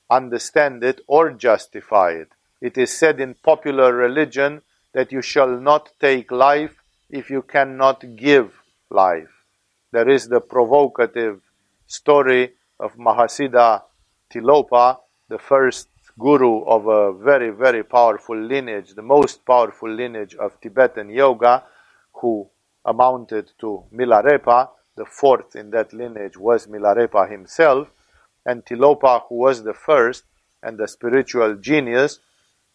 understand 0.10 0.84
it 0.84 1.02
or 1.08 1.32
justify 1.32 2.12
it. 2.12 2.30
It 2.62 2.78
is 2.78 2.92
said 2.98 3.20
in 3.20 3.36
popular 3.36 3.94
religion 3.94 4.62
that 4.94 5.12
you 5.12 5.22
shall 5.22 5.60
not 5.60 5.92
take 6.00 6.32
life 6.32 6.76
if 7.10 7.30
you 7.30 7.42
cannot 7.42 8.16
give 8.16 8.62
life. 8.90 9.46
There 9.92 10.10
is 10.10 10.28
the 10.28 10.42
provocative 10.42 11.42
story 11.88 12.54
of 12.80 12.96
Mahasiddha 12.96 13.84
Tilopa, 14.32 14.98
the 15.30 15.40
first 15.40 15.88
guru 16.20 16.64
of 16.66 16.88
a 16.88 17.14
very, 17.14 17.50
very 17.50 17.84
powerful 17.84 18.38
lineage, 18.38 18.94
the 18.94 19.02
most 19.02 19.46
powerful 19.46 19.90
lineage 19.90 20.36
of 20.36 20.60
Tibetan 20.62 21.10
yoga, 21.10 21.64
who 22.14 22.50
amounted 22.86 23.52
to 23.60 23.84
Milarepa. 23.94 24.70
The 24.96 25.06
fourth 25.06 25.56
in 25.56 25.72
that 25.72 25.94
lineage 25.94 26.38
was 26.38 26.68
Milarepa 26.68 27.30
himself, 27.30 27.88
and 28.46 28.66
Tilopa, 28.66 29.24
who 29.28 29.36
was 29.36 29.64
the 29.64 29.74
first 29.74 30.24
and 30.62 30.78
the 30.78 30.88
spiritual 30.88 31.56
genius, 31.56 32.20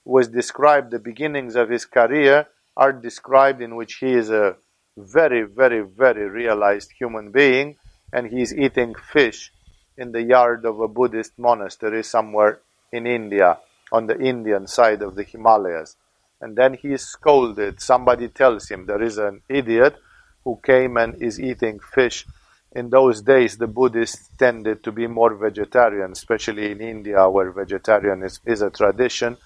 was 0.05 0.29
described, 0.29 0.91
the 0.91 0.99
beginnings 0.99 1.55
of 1.55 1.69
his 1.69 1.85
career 1.85 2.49
are 2.77 2.93
described 2.93 3.61
in 3.61 3.77
which 3.77 3.97
he 3.97 4.13
is 4.13 4.31
a 4.31 4.57
very, 4.97 5.43
very, 5.43 5.81
very 5.81 6.29
realized 6.29 6.93
human 6.99 7.31
being 7.31 7.77
and 8.13 8.29
he 8.29 8.41
is 8.41 8.55
eating 8.55 8.95
fish 8.95 9.53
in 9.97 10.13
the 10.13 10.23
yard 10.23 10.65
of 10.65 10.81
a 10.81 10.89
Buddhist 10.89 11.33
monastery 11.39 12.03
somewhere 12.03 12.61
in 12.93 13.07
India, 13.07 13.59
on 13.93 14.07
the 14.07 14.19
Indian 14.19 14.67
side 14.67 15.03
of 15.03 15.15
the 15.15 15.25
Himalayas. 15.25 15.97
And 16.41 16.57
then 16.57 16.75
he 16.75 16.93
is 16.93 17.03
scolded. 17.03 17.81
Somebody 17.81 18.29
tells 18.29 18.69
him 18.69 18.87
there 18.87 19.03
is 19.03 19.19
an 19.19 19.43
idiot 19.49 19.97
who 20.45 20.61
came 20.65 20.97
and 20.97 21.21
is 21.21 21.41
eating 21.41 21.81
fish. 21.81 22.27
In 22.73 22.91
those 22.91 23.23
days, 23.23 23.57
the 23.57 23.67
Buddhists 23.67 24.31
tended 24.39 24.85
to 24.85 24.93
be 24.93 25.07
more 25.07 25.35
vegetarian, 25.35 26.13
especially 26.13 26.71
in 26.71 26.81
India, 26.81 27.29
where 27.29 27.51
vegetarianism 27.51 28.43
is, 28.47 28.61
is 28.61 28.63
a 28.63 28.71
tradition. 28.71 29.37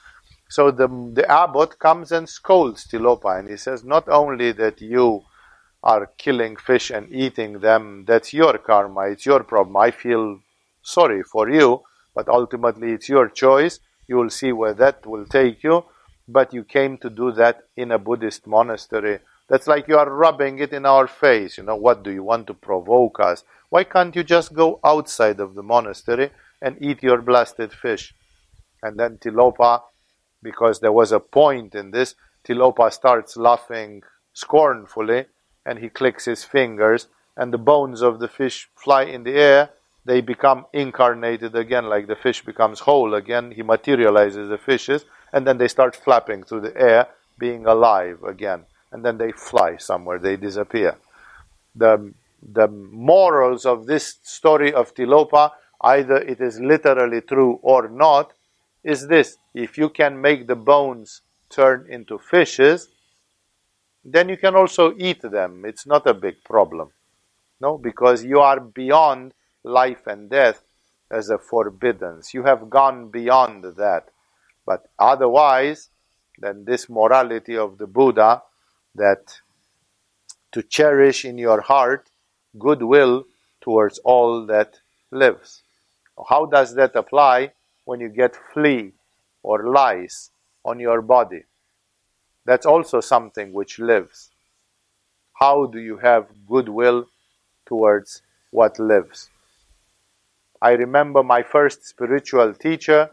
So 0.49 0.71
the, 0.71 0.89
the 1.15 1.27
abbot 1.31 1.79
comes 1.79 2.13
and 2.13 2.29
scolds 2.29 2.87
Tilopa 2.87 3.39
and 3.39 3.49
he 3.49 3.57
says, 3.57 3.85
Not 3.85 4.09
only 4.09 4.53
that 4.53 4.83
you 4.83 5.23
are 5.83 6.11
killing 6.19 6.57
fish 6.57 6.91
and 6.91 7.11
eating 7.11 7.61
them, 7.61 8.05
that's 8.07 8.35
your 8.35 8.59
karma, 8.59 9.09
it's 9.09 9.25
your 9.25 9.45
problem. 9.45 9.77
I 9.79 9.93
feel 9.93 10.41
sorry 10.83 11.23
for 11.23 11.49
you, 11.49 11.83
but 12.15 12.29
ultimately 12.29 12.93
it's 12.93 13.09
your 13.09 13.29
choice. 13.29 13.81
You 14.07 14.17
will 14.17 14.31
see 14.31 14.53
where 14.53 14.75
that 14.75 15.07
will 15.07 15.25
take 15.25 15.63
you. 15.63 15.85
But 16.29 16.55
you 16.55 16.65
came 16.65 16.99
to 16.99 17.11
do 17.11 17.33
that 17.33 17.65
in 17.77 17.91
a 17.91 17.99
Buddhist 17.99 18.47
monastery. 18.47 19.19
That's 19.49 19.67
like 19.67 19.89
you 19.89 19.99
are 19.99 20.11
rubbing 20.11 20.59
it 20.61 20.73
in 20.73 20.87
our 20.87 21.07
face. 21.07 21.59
You 21.59 21.65
know, 21.65 21.77
what 21.77 22.03
do 22.03 22.11
you 22.11 22.23
want 22.23 22.47
to 22.47 22.55
provoke 22.55 23.21
us? 23.21 23.45
Why 23.69 23.85
can't 23.85 24.15
you 24.15 24.23
just 24.23 24.55
go 24.55 24.81
outside 24.85 25.41
of 25.41 25.55
the 25.55 25.63
monastery 25.63 26.31
and 26.61 26.77
eat 26.81 27.03
your 27.03 27.21
blasted 27.21 27.73
fish? 27.73 28.15
And 28.83 28.99
then 28.99 29.19
Tilopa 29.19 29.83
because 30.43 30.81
there 30.81 30.93
was 30.93 31.13
a 31.13 31.21
point 31.21 31.75
in 31.75 31.91
this. 31.93 32.15
Tilopa 32.45 32.93
starts 32.93 33.37
laughing 33.37 34.03
scornfully 34.33 35.27
and 35.65 35.79
he 35.79 35.89
clicks 35.89 36.25
his 36.25 36.43
fingers, 36.43 37.07
and 37.37 37.53
the 37.53 37.59
bones 37.59 38.03
of 38.03 38.19
the 38.19 38.27
fish 38.27 38.69
fly 38.75 39.05
in 39.05 39.23
the 39.23 39.35
air. 39.35 39.71
They 40.05 40.21
become 40.21 40.67
incarnated 40.73 41.55
again, 41.55 41.87
like 41.87 42.09
the 42.09 42.17
fish 42.17 42.45
becomes 42.45 42.81
whole 42.81 43.15
again. 43.15 43.53
He 43.53 43.63
materializes 43.63 44.49
the 44.49 44.59
fishes, 44.59 45.05
and 45.33 45.47
then 45.47 45.59
they 45.59 45.69
start 45.69 45.97
flapping 45.97 46.43
through 46.43 46.61
the 46.61 46.77
air, 46.77 47.09
being 47.39 47.67
alive 47.67 48.23
again. 48.23 48.65
And 48.91 49.05
then 49.05 49.19
they 49.19 49.33
fly 49.33 49.77
somewhere, 49.77 50.19
they 50.19 50.37
disappear. 50.37 50.97
The, 51.75 52.13
the 52.43 52.69
morals 52.69 53.65
of 53.65 53.87
this 53.87 54.17
story 54.23 54.73
of 54.73 54.95
Tilopa, 54.95 55.53
either 55.81 56.17
it 56.17 56.41
is 56.41 56.61
literally 56.61 57.23
true 57.23 57.59
or 57.63 57.89
not, 57.89 58.35
is 58.85 59.09
this 59.09 59.39
if 59.55 59.79
you 59.79 59.89
can 59.89 60.21
make 60.21 60.47
the 60.47 60.57
bones 60.57 61.23
turn 61.49 61.87
into 61.89 62.19
fishes, 62.19 62.89
then 64.05 64.29
you 64.29 64.37
can 64.37 64.55
also 64.55 64.95
eat 64.99 65.23
them. 65.23 65.65
It's 65.65 65.87
not 65.87 66.07
a 66.07 66.15
big 66.15 66.43
problem. 66.45 66.91
No, 67.61 67.79
because 67.79 68.25
you 68.25 68.41
are 68.41 68.59
beyond 68.59 69.35
life 69.63 70.07
and 70.07 70.29
death 70.29 70.63
as 71.11 71.31
a 71.31 71.39
forbiddance. 71.39 72.35
You 72.35 72.43
have 72.43 72.69
gone 72.69 73.09
beyond 73.09 73.65
that. 73.77 74.09
But 74.67 74.89
otherwise, 74.99 75.91
then 76.39 76.65
this 76.65 76.89
morality 76.89 77.57
of 77.57 77.79
the 77.79 77.87
Buddha 77.87 78.43
that 78.95 79.41
to 80.53 80.63
cherish 80.63 81.25
in 81.25 81.39
your 81.39 81.61
heart 81.61 82.11
goodwill 82.59 83.25
towards 83.61 83.99
all 84.01 84.47
that 84.47 84.81
lives. 85.11 85.63
How 86.29 86.47
does 86.47 86.75
that 86.75 86.95
apply? 86.95 87.53
when 87.85 88.01
you 88.01 88.09
get 88.09 88.37
flea 88.53 88.93
or 89.43 89.71
lice 89.71 90.31
on 90.65 90.79
your 90.79 91.03
body. 91.03 91.45
That's 92.45 92.67
also 92.67 93.01
something 93.01 93.53
which 93.53 93.79
lives. 93.79 94.31
How 95.35 95.67
do 95.67 95.79
you 95.79 95.99
have 95.99 96.27
goodwill 96.47 97.07
towards 97.67 98.23
what 98.51 98.79
lives? 98.79 99.31
I 100.61 100.73
remember 100.73 101.23
my 101.23 101.43
first 101.43 101.85
spiritual 101.85 102.55
teacher. 102.55 103.11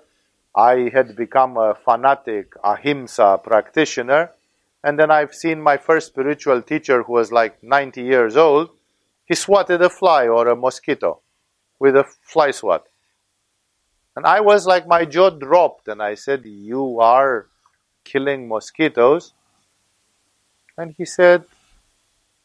I 0.60 0.90
had 0.90 1.16
become 1.16 1.56
a 1.56 1.74
fanatic 1.74 2.52
ahimsa 2.62 3.40
practitioner, 3.42 4.32
and 4.84 5.00
then 5.00 5.10
I've 5.10 5.34
seen 5.34 5.62
my 5.62 5.78
first 5.78 6.08
spiritual 6.08 6.62
teacher 6.62 7.04
who 7.04 7.14
was 7.14 7.32
like 7.32 7.64
90 7.64 8.02
years 8.02 8.36
old. 8.36 8.72
He 9.24 9.36
swatted 9.36 9.82
a 9.82 9.90
fly 9.90 10.28
or 10.28 10.50
a 10.50 10.58
mosquito 10.58 11.22
with 11.80 11.96
a 11.96 12.04
fly 12.04 12.52
swat. 12.52 12.86
And 14.18 14.26
I 14.26 14.42
was 14.42 14.68
like, 14.68 14.86
my 14.86 15.06
jaw 15.06 15.30
dropped, 15.30 15.88
and 15.88 16.02
I 16.02 16.16
said, 16.16 16.42
You 16.44 17.00
are 17.00 17.48
killing 18.04 18.50
mosquitoes? 18.50 19.34
And 20.78 20.94
he 20.98 21.06
said, 21.06 21.46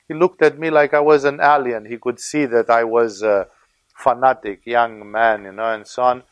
He 0.07 0.15
looked 0.15 0.41
at 0.41 0.57
me 0.57 0.71
like 0.71 0.95
I 0.95 1.01
was 1.01 1.25
an 1.25 1.41
alien. 1.41 1.87
He 1.87 1.99
could 1.99 2.21
see 2.21 2.47
that 2.47 2.71
I 2.71 2.85
was 2.85 3.23
a 3.23 3.49
fanatic 3.97 4.67
young 4.67 5.11
man, 5.11 5.47
you 5.47 5.53
know, 5.53 5.73
and 5.75 5.85
so 5.85 6.03
on. 6.05 6.23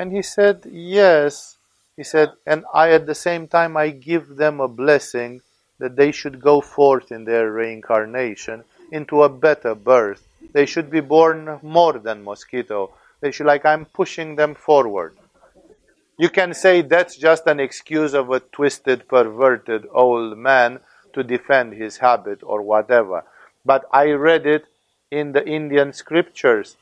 And 0.00 0.12
he 0.12 0.22
said, 0.22 0.56
Yes. 0.70 1.58
He 1.96 2.04
said, 2.04 2.30
And 2.46 2.64
I, 2.72 2.92
at 2.92 3.06
the 3.06 3.14
same 3.14 3.46
time, 3.46 3.76
I 3.76 3.90
give 3.90 4.36
them 4.36 4.58
a 4.58 4.74
blessing 4.82 5.42
that 5.78 5.96
they 5.96 6.10
should 6.10 6.40
go 6.40 6.62
forth 6.62 7.12
in 7.12 7.24
their 7.24 7.52
reincarnation 7.52 8.64
into 8.90 9.22
a 9.22 9.28
better 9.28 9.74
birth. 9.74 10.22
They 10.54 10.64
should 10.64 10.90
be 10.90 11.00
born 11.00 11.60
more 11.62 11.98
than 11.98 12.24
mosquito 12.24 12.80
they 13.20 13.30
should 13.30 13.46
like 13.46 13.66
I'm 13.66 13.84
pushing 13.84 14.36
them 14.36 14.54
forward. 14.54 15.16
You 16.18 16.28
can 16.28 16.54
say 16.54 16.82
that's 16.82 17.16
just 17.16 17.46
an 17.46 17.60
excuse 17.60 18.14
of 18.14 18.30
a 18.30 18.40
twisted, 18.40 19.08
perverted 19.08 19.86
old 19.92 20.36
man 20.36 20.80
to 21.14 21.22
defend 21.22 21.74
his 21.74 21.98
habit 21.98 22.40
or 22.42 22.62
whatever. 22.62 23.24
But 23.64 23.84
I 23.92 24.10
read 24.12 24.46
it 24.46 24.64
in 25.10 25.32
the 25.32 25.46
Indian 25.46 25.92
scriptures. 25.92 26.76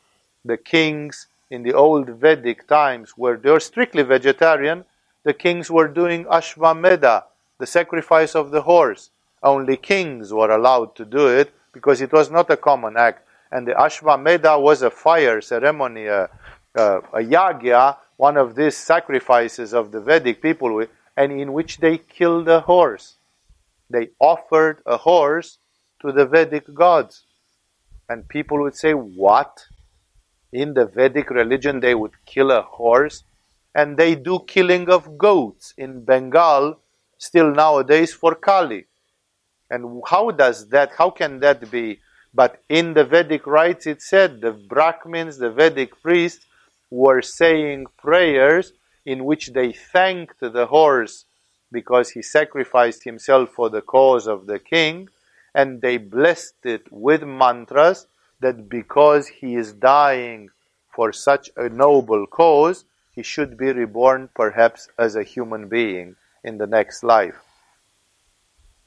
The 0.45 0.57
kings 0.57 1.27
in 1.51 1.63
the 1.63 1.75
old 1.75 2.09
Vedic 2.09 2.67
times, 2.67 3.13
where 3.17 3.37
they 3.37 3.51
were 3.51 3.61
strictly 3.61 4.03
vegetarian, 4.03 4.85
the 5.25 5.35
kings 5.35 5.71
were 5.71 5.89
doing 5.89 6.25
Ashvamedha, 6.27 7.25
the 7.59 7.67
sacrifice 7.67 8.35
of 8.35 8.51
the 8.51 8.63
horse. 8.63 9.11
Only 9.43 9.77
kings 9.77 10.33
were 10.33 10.51
allowed 10.51 10.95
to 10.97 11.05
do 11.05 11.29
it 11.29 11.53
because 11.73 12.01
it 12.01 12.13
was 12.13 12.31
not 12.31 12.51
a 12.51 12.57
common 12.57 12.97
act 12.97 13.23
and 13.51 13.67
the 13.67 13.73
Ashvamedha 13.73 14.61
was 14.61 14.83
a 14.83 14.91
fire 14.91 15.41
ceremony, 15.41 16.07
a, 16.07 16.29
a, 16.75 16.99
a 16.99 17.23
yagya, 17.23 17.97
one 18.17 18.37
of 18.37 18.55
these 18.55 18.77
sacrifices 18.77 19.73
of 19.73 19.91
the 19.91 20.01
Vedic 20.01 20.43
people, 20.43 20.85
and 21.17 21.33
in 21.33 21.53
which 21.53 21.79
they 21.79 21.99
killed 21.99 22.49
a 22.49 22.61
horse. 22.61 23.17
They 23.91 24.11
offered 24.21 24.83
a 24.85 24.99
horse 24.99 25.59
to 26.03 26.13
the 26.13 26.27
Vedic 26.27 26.73
gods. 26.75 27.25
And 28.09 28.29
people 28.29 28.61
would 28.63 28.77
say, 28.77 28.93
What? 28.93 29.65
In 30.53 30.75
the 30.75 30.87
Vedic 30.87 31.31
religion, 31.31 31.81
they 31.81 31.95
would 31.95 32.25
kill 32.25 32.51
a 32.51 32.63
horse? 32.63 33.25
And 33.75 33.97
they 33.97 34.15
do 34.15 34.41
killing 34.47 34.89
of 34.89 35.19
goats 35.19 35.75
in 35.77 36.05
Bengal 36.05 36.81
still 37.19 37.51
nowadays 37.53 38.15
for 38.15 38.35
Kali. 38.35 38.87
And 39.71 40.03
how 40.07 40.31
does 40.31 40.69
that, 40.69 40.93
how 40.97 41.11
can 41.11 41.41
that 41.41 41.71
be 41.71 42.01
but 42.35 42.63
in 42.69 42.95
the 42.95 43.05
Vedic 43.05 43.47
rites, 43.47 43.87
it 43.87 44.03
said 44.03 44.41
the 44.41 44.53
Brahmins, 44.53 45.39
the 45.39 45.51
Vedic 45.51 46.01
priests, 46.03 46.47
were 46.91 47.23
saying 47.23 47.87
prayers 47.97 48.73
in 49.05 49.25
which 49.25 49.49
they 49.49 49.73
thanked 49.73 50.41
the 50.41 50.67
horse 50.67 51.25
because 51.73 52.11
he 52.11 52.23
sacrificed 52.23 53.05
himself 53.05 53.51
for 53.51 53.69
the 53.71 53.83
cause 53.83 54.27
of 54.27 54.47
the 54.47 54.59
king, 54.59 55.09
and 55.55 55.81
they 55.81 55.97
blessed 55.97 56.65
it 56.65 56.83
with 56.91 57.23
mantras 57.23 58.07
that 58.41 58.69
because 58.69 59.29
he 59.29 59.55
is 59.55 59.73
dying 59.73 60.51
for 60.95 61.13
such 61.13 61.51
a 61.57 61.69
noble 61.69 62.27
cause, 62.27 62.85
he 63.15 63.23
should 63.23 63.57
be 63.57 63.73
reborn 63.73 64.29
perhaps 64.35 64.89
as 64.99 65.17
a 65.17 65.23
human 65.23 65.69
being 65.69 66.17
in 66.45 66.59
the 66.59 66.67
next 66.67 67.03
life. 67.03 67.37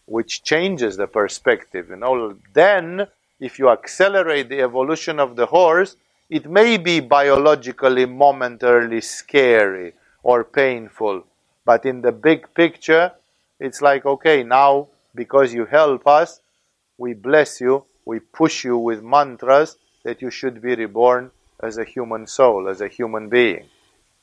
Which 0.05 0.43
changes 0.43 0.97
the 0.97 1.07
perspective. 1.07 1.89
You 1.89 1.97
know, 1.97 2.37
then 2.53 3.07
if 3.39 3.59
you 3.59 3.69
accelerate 3.69 4.49
the 4.49 4.61
evolution 4.61 5.19
of 5.19 5.35
the 5.35 5.47
horse, 5.47 5.95
It 6.31 6.49
may 6.49 6.77
be 6.77 7.01
biologically, 7.01 8.05
momentarily 8.05 9.01
scary 9.01 9.91
or 10.23 10.45
painful, 10.45 11.25
but 11.65 11.85
in 11.85 12.01
the 12.01 12.13
big 12.13 12.53
picture, 12.53 13.11
it's 13.59 13.81
like, 13.81 14.05
okay, 14.05 14.41
now 14.41 14.87
because 15.13 15.53
you 15.53 15.65
help 15.65 16.07
us, 16.07 16.39
we 16.97 17.13
bless 17.13 17.59
you, 17.59 17.83
we 18.05 18.19
push 18.19 18.63
you 18.63 18.77
with 18.77 19.03
mantras 19.03 19.77
that 20.03 20.21
you 20.21 20.29
should 20.29 20.61
be 20.61 20.75
reborn 20.75 21.31
as 21.61 21.77
a 21.77 21.85
human 21.85 22.25
soul, 22.27 22.67
as 22.67 22.81
a 22.81 22.87
human 22.87 23.29
being. 23.29 23.65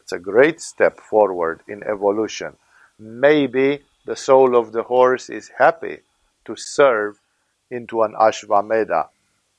It's 0.00 0.12
a 0.12 0.18
great 0.18 0.60
step 0.60 1.00
forward 1.00 1.60
in 1.68 1.82
evolution. 1.84 2.56
Maybe 2.98 3.84
the 4.04 4.16
soul 4.16 4.56
of 4.56 4.72
the 4.72 4.82
horse 4.82 5.30
is 5.30 5.52
happy 5.58 5.98
to 6.46 6.56
serve 6.56 7.20
into 7.70 8.02
an 8.02 8.14
Ashvamedha. 8.14 9.08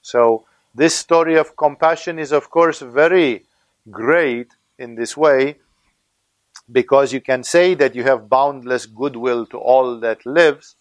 So, 0.01 0.45
this 0.73 0.95
story 0.95 1.35
of 1.35 1.55
compassion 1.55 2.19
is, 2.19 2.31
of 2.31 2.49
course, 2.49 2.79
very 2.79 3.45
great 3.89 4.49
in 4.77 4.95
this 4.95 5.15
way 5.15 5.57
because 6.71 7.11
you 7.11 7.21
can 7.21 7.43
say 7.43 7.73
that 7.75 7.95
you 7.95 8.03
have 8.03 8.29
boundless 8.29 8.85
goodwill 8.85 9.45
to 9.47 9.57
all 9.57 9.99
that 9.99 10.25
lives, 10.25 10.75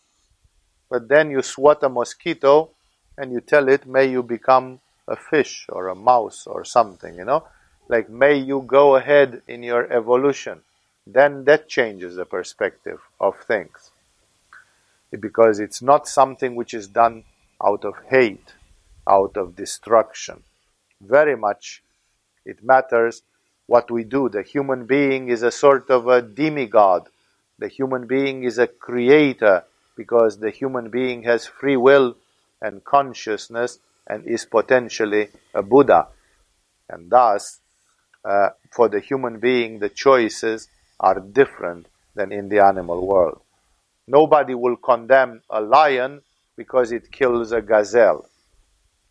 but 0.90 1.08
then 1.08 1.30
you 1.30 1.42
swat 1.42 1.82
a 1.82 1.88
mosquito 1.88 2.70
and 3.18 3.32
you 3.32 3.40
tell 3.40 3.68
it, 3.68 3.86
may 3.86 4.08
you 4.08 4.22
become 4.22 4.80
a 5.08 5.16
fish 5.16 5.66
or 5.68 5.88
a 5.88 5.94
mouse 5.94 6.46
or 6.46 6.64
something, 6.64 7.16
you 7.16 7.24
know? 7.24 7.44
Like, 7.88 8.08
may 8.08 8.36
you 8.36 8.62
go 8.66 8.96
ahead 8.96 9.42
in 9.48 9.62
your 9.62 9.92
evolution. 9.92 10.60
Then 11.06 11.44
that 11.44 11.68
changes 11.68 12.14
the 12.14 12.24
perspective 12.24 13.00
of 13.20 13.34
things. 13.40 13.90
Because 15.18 15.58
it's 15.58 15.82
not 15.82 16.06
something 16.06 16.54
which 16.54 16.74
is 16.74 16.86
done 16.86 17.24
out 17.64 17.84
of 17.84 17.94
hate, 18.08 18.54
out 19.08 19.36
of 19.36 19.56
destruction. 19.56 20.44
Very 21.00 21.36
much 21.36 21.82
it 22.44 22.62
matters 22.62 23.22
what 23.66 23.90
we 23.90 24.04
do. 24.04 24.28
The 24.28 24.42
human 24.42 24.86
being 24.86 25.28
is 25.28 25.42
a 25.42 25.50
sort 25.50 25.90
of 25.90 26.06
a 26.06 26.22
demigod. 26.22 27.08
The 27.58 27.68
human 27.68 28.06
being 28.06 28.44
is 28.44 28.58
a 28.58 28.66
creator 28.66 29.64
because 29.96 30.38
the 30.38 30.50
human 30.50 30.90
being 30.90 31.24
has 31.24 31.46
free 31.46 31.76
will 31.76 32.16
and 32.62 32.84
consciousness 32.84 33.78
and 34.06 34.26
is 34.26 34.44
potentially 34.44 35.28
a 35.54 35.62
Buddha. 35.62 36.08
And 36.88 37.10
thus, 37.10 37.60
uh, 38.24 38.50
for 38.72 38.88
the 38.88 39.00
human 39.00 39.38
being, 39.38 39.78
the 39.78 39.88
choices 39.88 40.68
are 41.00 41.20
different 41.20 41.86
than 42.14 42.32
in 42.32 42.48
the 42.48 42.64
animal 42.64 43.06
world. 43.06 43.40
Nobody 44.06 44.54
will 44.54 44.76
condemn 44.76 45.42
a 45.50 45.60
lion 45.60 46.22
because 46.56 46.92
it 46.92 47.12
kills 47.12 47.52
a 47.52 47.60
gazelle. 47.62 48.26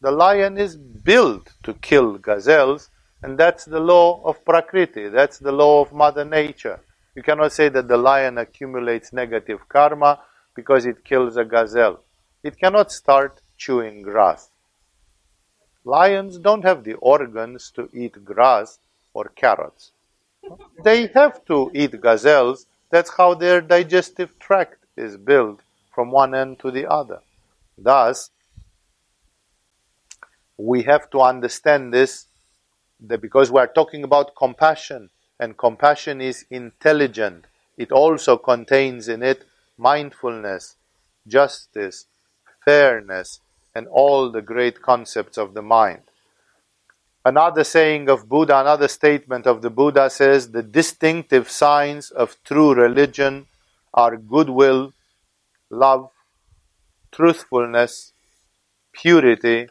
The 0.02 0.12
lion 0.12 0.58
is 0.58 0.76
built 0.78 1.54
to 1.64 1.74
kill 1.76 2.18
gazelles, 2.18 2.90
and 3.24 3.38
that's 3.38 3.66
the 3.66 3.80
law 3.80 4.22
of 4.26 4.44
Prakriti, 4.46 5.10
that's 5.10 5.40
the 5.40 5.52
law 5.52 5.82
of 5.82 5.94
Mother 5.94 6.26
Nature. 6.26 6.80
You 7.16 7.24
cannot 7.24 7.52
say 7.52 7.70
that 7.70 7.88
the 7.88 7.98
lion 7.98 8.38
accumulates 8.38 9.12
negative 9.14 9.68
karma 9.70 10.20
because 10.56 10.86
it 10.86 11.04
kills 11.04 11.38
a 11.38 11.46
gazelle. 11.46 12.04
It 12.48 12.58
cannot 12.58 12.94
start 12.94 13.42
chewing 13.58 14.04
grass. 14.04 14.50
Lions 15.84 16.38
don't 16.38 16.64
have 16.64 16.86
the 16.86 16.94
organs 17.16 17.72
to 17.72 17.90
eat 17.94 18.24
grass 18.24 18.80
or 19.14 19.26
carrots. 19.36 19.92
They 20.82 21.08
have 21.08 21.44
to 21.46 21.70
eat 21.74 22.00
gazelles. 22.00 22.66
That's 22.90 23.12
how 23.18 23.34
their 23.34 23.60
digestive 23.60 24.40
tract 24.40 24.80
is 24.96 25.18
built 25.18 25.60
from 25.94 26.10
one 26.10 26.34
end 26.34 26.60
to 26.60 26.72
the 26.72 26.86
other. 26.90 27.20
Thus, 27.78 28.30
we 30.58 30.84
have 30.84 31.10
to 31.10 31.20
understand 31.20 31.94
this 31.94 32.28
because 33.06 33.52
we 33.52 33.60
are 33.60 33.74
talking 33.80 34.06
about 34.06 34.38
compassion, 34.38 35.10
and 35.38 35.58
compassion 35.58 36.22
is 36.22 36.46
intelligent, 36.50 37.46
it 37.78 37.92
also 37.92 38.38
contains 38.38 39.10
in 39.10 39.22
it 39.22 39.44
mindfulness, 39.78 40.78
justice, 41.28 42.06
fairness, 42.68 43.40
and 43.74 43.88
all 43.88 44.30
the 44.30 44.42
great 44.42 44.82
concepts 44.82 45.38
of 45.38 45.54
the 45.54 45.62
mind. 45.62 46.02
Another 47.24 47.64
saying 47.64 48.10
of 48.10 48.28
Buddha, 48.28 48.60
another 48.60 48.90
statement 48.90 49.48
of 49.48 49.62
the 49.62 49.70
Buddha 49.70 50.10
says 50.10 50.52
the 50.52 50.64
distinctive 50.64 51.50
signs 51.50 52.12
of 52.12 52.36
true 52.44 52.74
religion 52.74 53.48
are 53.94 54.18
goodwill, 54.18 54.94
love, 55.70 56.10
truthfulness, 57.14 58.12
purity, 58.92 59.70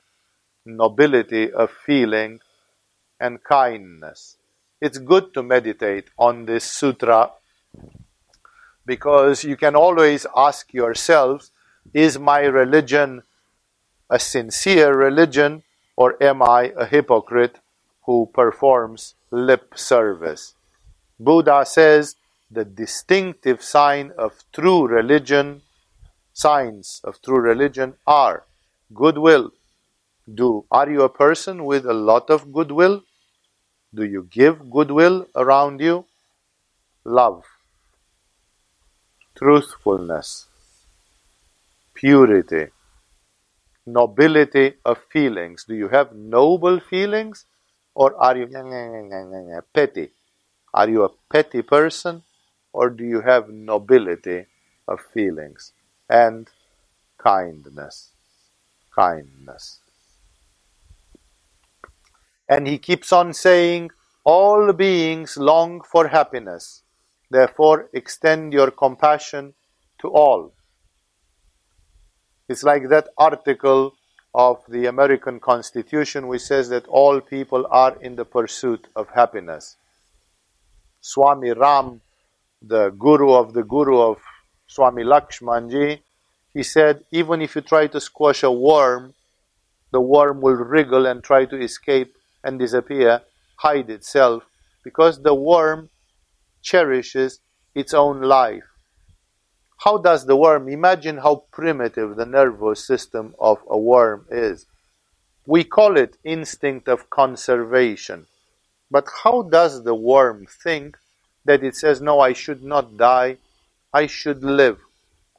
nobility 0.64 1.52
of 1.52 1.70
feeling, 1.70 2.40
and 3.20 3.44
kindness. 3.44 4.38
It's 4.80 4.96
good 4.96 5.34
to 5.34 5.42
meditate 5.42 6.08
on 6.18 6.46
this 6.46 6.64
sutra 6.64 7.32
because 8.86 9.44
you 9.44 9.56
can 9.56 9.76
always 9.76 10.26
ask 10.34 10.72
yourselves 10.72 11.50
is 11.94 12.18
my 12.18 12.40
religion 12.40 13.22
a 14.08 14.18
sincere 14.18 14.94
religion 14.94 15.62
or 15.96 16.22
am 16.22 16.42
I 16.42 16.72
a 16.76 16.86
hypocrite 16.86 17.58
who 18.04 18.30
performs 18.32 19.14
lip 19.30 19.74
service? 19.76 20.54
Buddha 21.18 21.64
says 21.66 22.16
the 22.50 22.64
distinctive 22.64 23.62
sign 23.62 24.12
of 24.16 24.44
true 24.52 24.86
religion, 24.86 25.62
signs 26.32 27.00
of 27.02 27.20
true 27.22 27.40
religion 27.40 27.94
are 28.06 28.44
goodwill. 28.94 29.52
Do 30.32 30.64
are 30.70 30.90
you 30.90 31.02
a 31.02 31.08
person 31.08 31.64
with 31.64 31.86
a 31.86 31.94
lot 31.94 32.30
of 32.30 32.52
goodwill? 32.52 33.02
Do 33.94 34.04
you 34.04 34.28
give 34.30 34.70
goodwill 34.70 35.26
around 35.34 35.80
you? 35.80 36.04
Love, 37.04 37.44
truthfulness, 39.36 40.46
purity, 41.96 42.66
nobility 43.86 44.74
of 44.84 44.98
feelings. 45.10 45.64
Do 45.64 45.74
you 45.74 45.88
have 45.88 46.14
noble 46.14 46.78
feelings 46.78 47.46
or 47.94 48.14
are 48.16 48.36
you 48.36 48.46
petty? 49.74 50.10
Are 50.74 50.88
you 50.88 51.04
a 51.04 51.10
petty 51.30 51.62
person 51.62 52.22
or 52.72 52.90
do 52.90 53.04
you 53.04 53.22
have 53.22 53.48
nobility 53.48 54.46
of 54.86 55.00
feelings 55.14 55.72
and 56.08 56.48
kindness? 57.18 58.10
Kindness. 58.94 59.80
And 62.48 62.66
he 62.66 62.78
keeps 62.78 63.12
on 63.12 63.32
saying, 63.32 63.90
All 64.24 64.72
beings 64.72 65.36
long 65.36 65.80
for 65.82 66.08
happiness. 66.08 66.82
Therefore, 67.30 67.88
extend 67.92 68.52
your 68.52 68.70
compassion 68.70 69.54
to 70.00 70.08
all. 70.08 70.55
It's 72.48 72.62
like 72.62 72.88
that 72.90 73.08
article 73.18 73.94
of 74.34 74.62
the 74.68 74.86
American 74.86 75.40
Constitution 75.40 76.28
which 76.28 76.42
says 76.42 76.68
that 76.68 76.86
all 76.86 77.20
people 77.20 77.66
are 77.70 77.96
in 78.00 78.16
the 78.16 78.24
pursuit 78.24 78.86
of 78.94 79.08
happiness. 79.14 79.76
Swami 81.00 81.52
Ram, 81.52 82.02
the 82.62 82.90
guru 82.90 83.32
of 83.32 83.54
the 83.54 83.62
guru 83.64 83.98
of 83.98 84.18
Swami 84.66 85.02
Lakshmanjoo, 85.02 85.98
he 86.52 86.62
said, 86.62 87.04
even 87.10 87.42
if 87.42 87.54
you 87.54 87.62
try 87.62 87.86
to 87.86 88.00
squash 88.00 88.42
a 88.42 88.50
worm, 88.50 89.14
the 89.92 90.00
worm 90.00 90.40
will 90.40 90.54
wriggle 90.54 91.06
and 91.06 91.22
try 91.22 91.44
to 91.46 91.60
escape 91.60 92.16
and 92.44 92.58
disappear, 92.58 93.22
hide 93.58 93.90
itself, 93.90 94.44
because 94.84 95.22
the 95.22 95.34
worm 95.34 95.90
cherishes 96.62 97.40
its 97.74 97.92
own 97.92 98.20
life. 98.20 98.64
How 99.78 99.98
does 99.98 100.26
the 100.26 100.36
worm, 100.36 100.68
imagine 100.68 101.18
how 101.18 101.44
primitive 101.52 102.16
the 102.16 102.26
nervous 102.26 102.84
system 102.84 103.34
of 103.38 103.58
a 103.68 103.78
worm 103.78 104.26
is. 104.30 104.66
We 105.46 105.64
call 105.64 105.96
it 105.96 106.16
instinct 106.24 106.88
of 106.88 107.10
conservation. 107.10 108.26
But 108.90 109.06
how 109.22 109.42
does 109.42 109.84
the 109.84 109.94
worm 109.94 110.46
think 110.46 110.96
that 111.44 111.62
it 111.62 111.76
says, 111.76 112.00
no, 112.00 112.20
I 112.20 112.32
should 112.32 112.62
not 112.62 112.96
die, 112.96 113.38
I 113.92 114.06
should 114.06 114.42
live? 114.42 114.78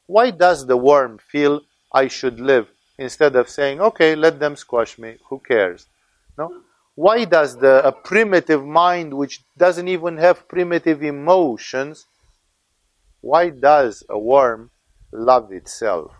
Why 0.06 0.30
does 0.30 0.66
the 0.66 0.76
worm 0.76 1.18
feel 1.18 1.62
I 1.92 2.08
should 2.08 2.40
live 2.40 2.68
instead 2.96 3.36
of 3.36 3.48
saying, 3.48 3.80
okay, 3.80 4.14
let 4.14 4.40
them 4.40 4.56
squash 4.56 4.98
me, 4.98 5.16
who 5.28 5.38
cares? 5.40 5.86
No? 6.36 6.62
Why 6.94 7.24
does 7.24 7.58
the 7.58 7.86
a 7.86 7.92
primitive 7.92 8.64
mind 8.64 9.14
which 9.14 9.42
doesn't 9.56 9.88
even 9.88 10.16
have 10.16 10.48
primitive 10.48 11.02
emotions 11.02 12.06
why 13.20 13.50
does 13.50 14.04
a 14.08 14.18
worm 14.18 14.70
love 15.12 15.52
itself, 15.52 16.12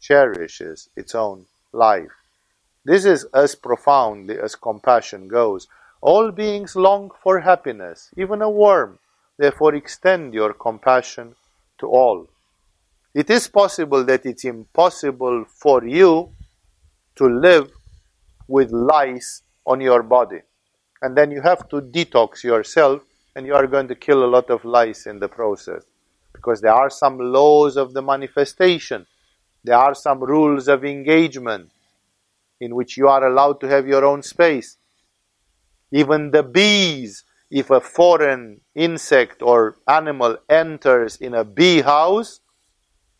cherishes 0.00 0.88
its 0.96 1.14
own 1.14 1.46
life? 1.72 2.12
This 2.84 3.04
is 3.04 3.24
as 3.34 3.54
profoundly 3.54 4.38
as 4.38 4.54
compassion 4.54 5.28
goes. 5.28 5.66
All 6.00 6.30
beings 6.30 6.76
long 6.76 7.10
for 7.22 7.40
happiness, 7.40 8.10
even 8.16 8.42
a 8.42 8.50
worm. 8.50 8.98
Therefore, 9.38 9.74
extend 9.74 10.34
your 10.34 10.52
compassion 10.52 11.34
to 11.78 11.86
all. 11.88 12.28
It 13.14 13.30
is 13.30 13.48
possible 13.48 14.04
that 14.04 14.26
it's 14.26 14.44
impossible 14.44 15.46
for 15.48 15.84
you 15.86 16.32
to 17.16 17.24
live 17.24 17.70
with 18.46 18.70
lice 18.70 19.42
on 19.66 19.80
your 19.80 20.02
body. 20.02 20.42
And 21.02 21.16
then 21.16 21.30
you 21.30 21.40
have 21.42 21.68
to 21.70 21.80
detox 21.80 22.44
yourself, 22.44 23.02
and 23.34 23.46
you 23.46 23.54
are 23.54 23.66
going 23.66 23.88
to 23.88 23.94
kill 23.94 24.24
a 24.24 24.30
lot 24.36 24.50
of 24.50 24.64
lice 24.64 25.06
in 25.06 25.18
the 25.18 25.28
process. 25.28 25.82
Because 26.36 26.60
there 26.60 26.74
are 26.74 26.90
some 26.90 27.18
laws 27.18 27.76
of 27.76 27.92
the 27.94 28.02
manifestation, 28.02 29.06
there 29.64 29.76
are 29.76 29.94
some 29.94 30.20
rules 30.20 30.68
of 30.68 30.84
engagement 30.84 31.70
in 32.60 32.74
which 32.74 32.96
you 32.96 33.08
are 33.08 33.26
allowed 33.26 33.60
to 33.60 33.68
have 33.68 33.88
your 33.88 34.04
own 34.04 34.22
space. 34.22 34.76
Even 35.90 36.30
the 36.30 36.42
bees, 36.42 37.24
if 37.50 37.70
a 37.70 37.80
foreign 37.80 38.60
insect 38.74 39.42
or 39.42 39.76
animal 39.88 40.36
enters 40.48 41.16
in 41.16 41.34
a 41.34 41.44
bee 41.44 41.80
house, 41.80 42.40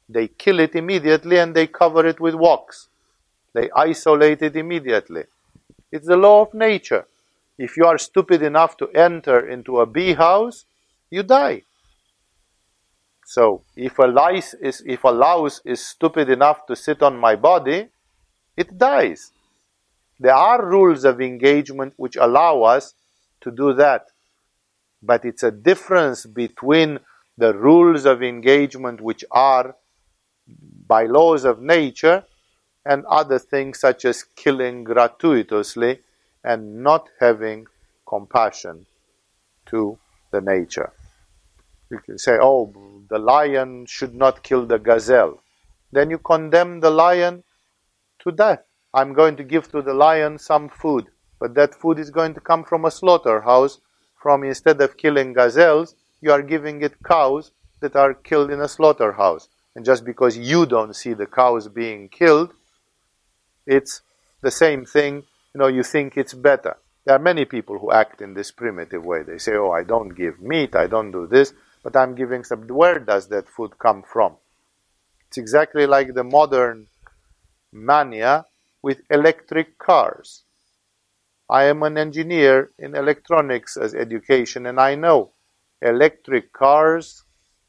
they 0.08 0.28
kill 0.28 0.60
it 0.60 0.74
immediately 0.74 1.38
and 1.38 1.54
they 1.54 1.66
cover 1.66 2.06
it 2.06 2.20
with 2.20 2.34
wax. 2.34 2.88
They 3.54 3.70
isolate 3.74 4.42
it 4.42 4.56
immediately. 4.56 5.24
It's 5.90 6.06
the 6.06 6.16
law 6.16 6.42
of 6.42 6.54
nature. 6.54 7.06
If 7.58 7.76
you 7.76 7.86
are 7.86 7.98
stupid 7.98 8.42
enough 8.42 8.76
to 8.76 8.88
enter 8.90 9.48
into 9.48 9.80
a 9.80 9.86
bee 9.86 10.12
house, 10.12 10.66
you 11.10 11.22
die. 11.22 11.62
So 13.28 13.62
if 13.74 13.98
a 13.98 14.06
lice 14.06 14.54
is 14.54 14.82
if 14.86 15.02
a 15.02 15.08
louse 15.08 15.60
is 15.64 15.84
stupid 15.84 16.30
enough 16.30 16.64
to 16.66 16.76
sit 16.76 17.02
on 17.02 17.18
my 17.18 17.34
body, 17.34 17.88
it 18.56 18.78
dies. 18.78 19.32
There 20.20 20.34
are 20.34 20.64
rules 20.64 21.04
of 21.04 21.20
engagement 21.20 21.94
which 21.96 22.14
allow 22.14 22.62
us 22.62 22.94
to 23.40 23.50
do 23.50 23.74
that. 23.74 24.06
But 25.02 25.24
it's 25.24 25.42
a 25.42 25.50
difference 25.50 26.24
between 26.24 27.00
the 27.36 27.52
rules 27.52 28.06
of 28.06 28.22
engagement 28.22 29.00
which 29.00 29.24
are 29.32 29.74
by 30.86 31.06
laws 31.06 31.44
of 31.44 31.60
nature 31.60 32.24
and 32.84 33.04
other 33.06 33.40
things 33.40 33.80
such 33.80 34.04
as 34.04 34.22
killing 34.22 34.84
gratuitously 34.84 35.98
and 36.44 36.76
not 36.84 37.08
having 37.18 37.66
compassion 38.06 38.86
to 39.66 39.98
the 40.30 40.40
nature. 40.40 40.92
You 41.90 41.98
can 41.98 42.18
say, 42.18 42.38
oh, 42.40 42.72
the 43.08 43.18
lion 43.18 43.86
should 43.86 44.14
not 44.14 44.42
kill 44.42 44.66
the 44.66 44.78
gazelle. 44.78 45.42
Then 45.92 46.10
you 46.10 46.18
condemn 46.18 46.80
the 46.80 46.90
lion 46.90 47.44
to 48.20 48.32
death. 48.32 48.62
I'm 48.92 49.12
going 49.12 49.36
to 49.36 49.44
give 49.44 49.70
to 49.72 49.82
the 49.82 49.94
lion 49.94 50.38
some 50.38 50.68
food, 50.68 51.06
but 51.38 51.54
that 51.54 51.74
food 51.74 51.98
is 51.98 52.10
going 52.10 52.34
to 52.34 52.40
come 52.40 52.64
from 52.64 52.84
a 52.84 52.90
slaughterhouse. 52.90 53.78
From 54.20 54.42
instead 54.42 54.80
of 54.80 54.96
killing 54.96 55.32
gazelles, 55.34 55.94
you 56.20 56.32
are 56.32 56.42
giving 56.42 56.82
it 56.82 56.94
cows 57.04 57.52
that 57.80 57.94
are 57.94 58.14
killed 58.14 58.50
in 58.50 58.60
a 58.60 58.68
slaughterhouse. 58.68 59.48
And 59.76 59.84
just 59.84 60.04
because 60.04 60.36
you 60.36 60.66
don't 60.66 60.96
see 60.96 61.12
the 61.12 61.26
cows 61.26 61.68
being 61.68 62.08
killed, 62.08 62.52
it's 63.66 64.00
the 64.40 64.50
same 64.50 64.84
thing. 64.84 65.22
You 65.54 65.60
know, 65.60 65.68
you 65.68 65.82
think 65.82 66.16
it's 66.16 66.34
better. 66.34 66.78
There 67.04 67.14
are 67.14 67.20
many 67.20 67.44
people 67.44 67.78
who 67.78 67.92
act 67.92 68.20
in 68.20 68.34
this 68.34 68.50
primitive 68.50 69.04
way. 69.04 69.22
They 69.22 69.38
say, 69.38 69.54
"Oh, 69.54 69.70
I 69.70 69.84
don't 69.84 70.08
give 70.08 70.40
meat, 70.40 70.74
I 70.74 70.86
don't 70.88 71.12
do 71.12 71.26
this," 71.26 71.52
but 71.86 71.94
I'm 71.94 72.16
giving 72.16 72.42
some. 72.42 72.66
Where 72.66 72.98
does 72.98 73.28
that 73.28 73.48
food 73.48 73.78
come 73.78 74.02
from? 74.02 74.34
It's 75.28 75.38
exactly 75.38 75.86
like 75.86 76.14
the 76.14 76.24
modern 76.24 76.88
mania 77.72 78.46
with 78.82 79.02
electric 79.08 79.78
cars. 79.78 80.42
I 81.48 81.62
am 81.66 81.84
an 81.84 81.96
engineer 81.96 82.72
in 82.76 82.96
electronics 82.96 83.76
as 83.76 83.94
education, 83.94 84.66
and 84.66 84.80
I 84.80 84.96
know 84.96 85.30
electric 85.80 86.52
cars 86.52 87.22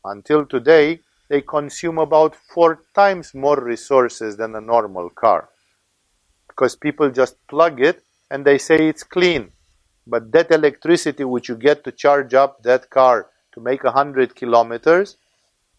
until 0.04 0.48
today 0.48 1.02
they 1.30 1.42
consume 1.42 2.00
about 2.00 2.36
four 2.36 2.80
times 2.96 3.36
more 3.36 3.62
resources 3.64 4.36
than 4.36 4.56
a 4.56 4.62
normal 4.62 5.12
car 5.12 5.50
because 6.48 6.76
people 6.76 7.12
just 7.12 7.36
plug 7.48 7.80
it 7.82 8.02
and 8.32 8.44
they 8.44 8.58
say 8.58 8.90
it's 8.90 9.04
clean. 9.04 9.52
But 10.08 10.32
that 10.32 10.50
electricity 10.50 11.24
which 11.24 11.50
you 11.50 11.56
get 11.56 11.84
to 11.84 11.92
charge 11.92 12.34
up 12.34 12.64
that 12.64 12.90
car 12.90 13.28
to 13.58 13.64
make 13.64 13.84
100 13.84 14.36
kilometers 14.36 15.18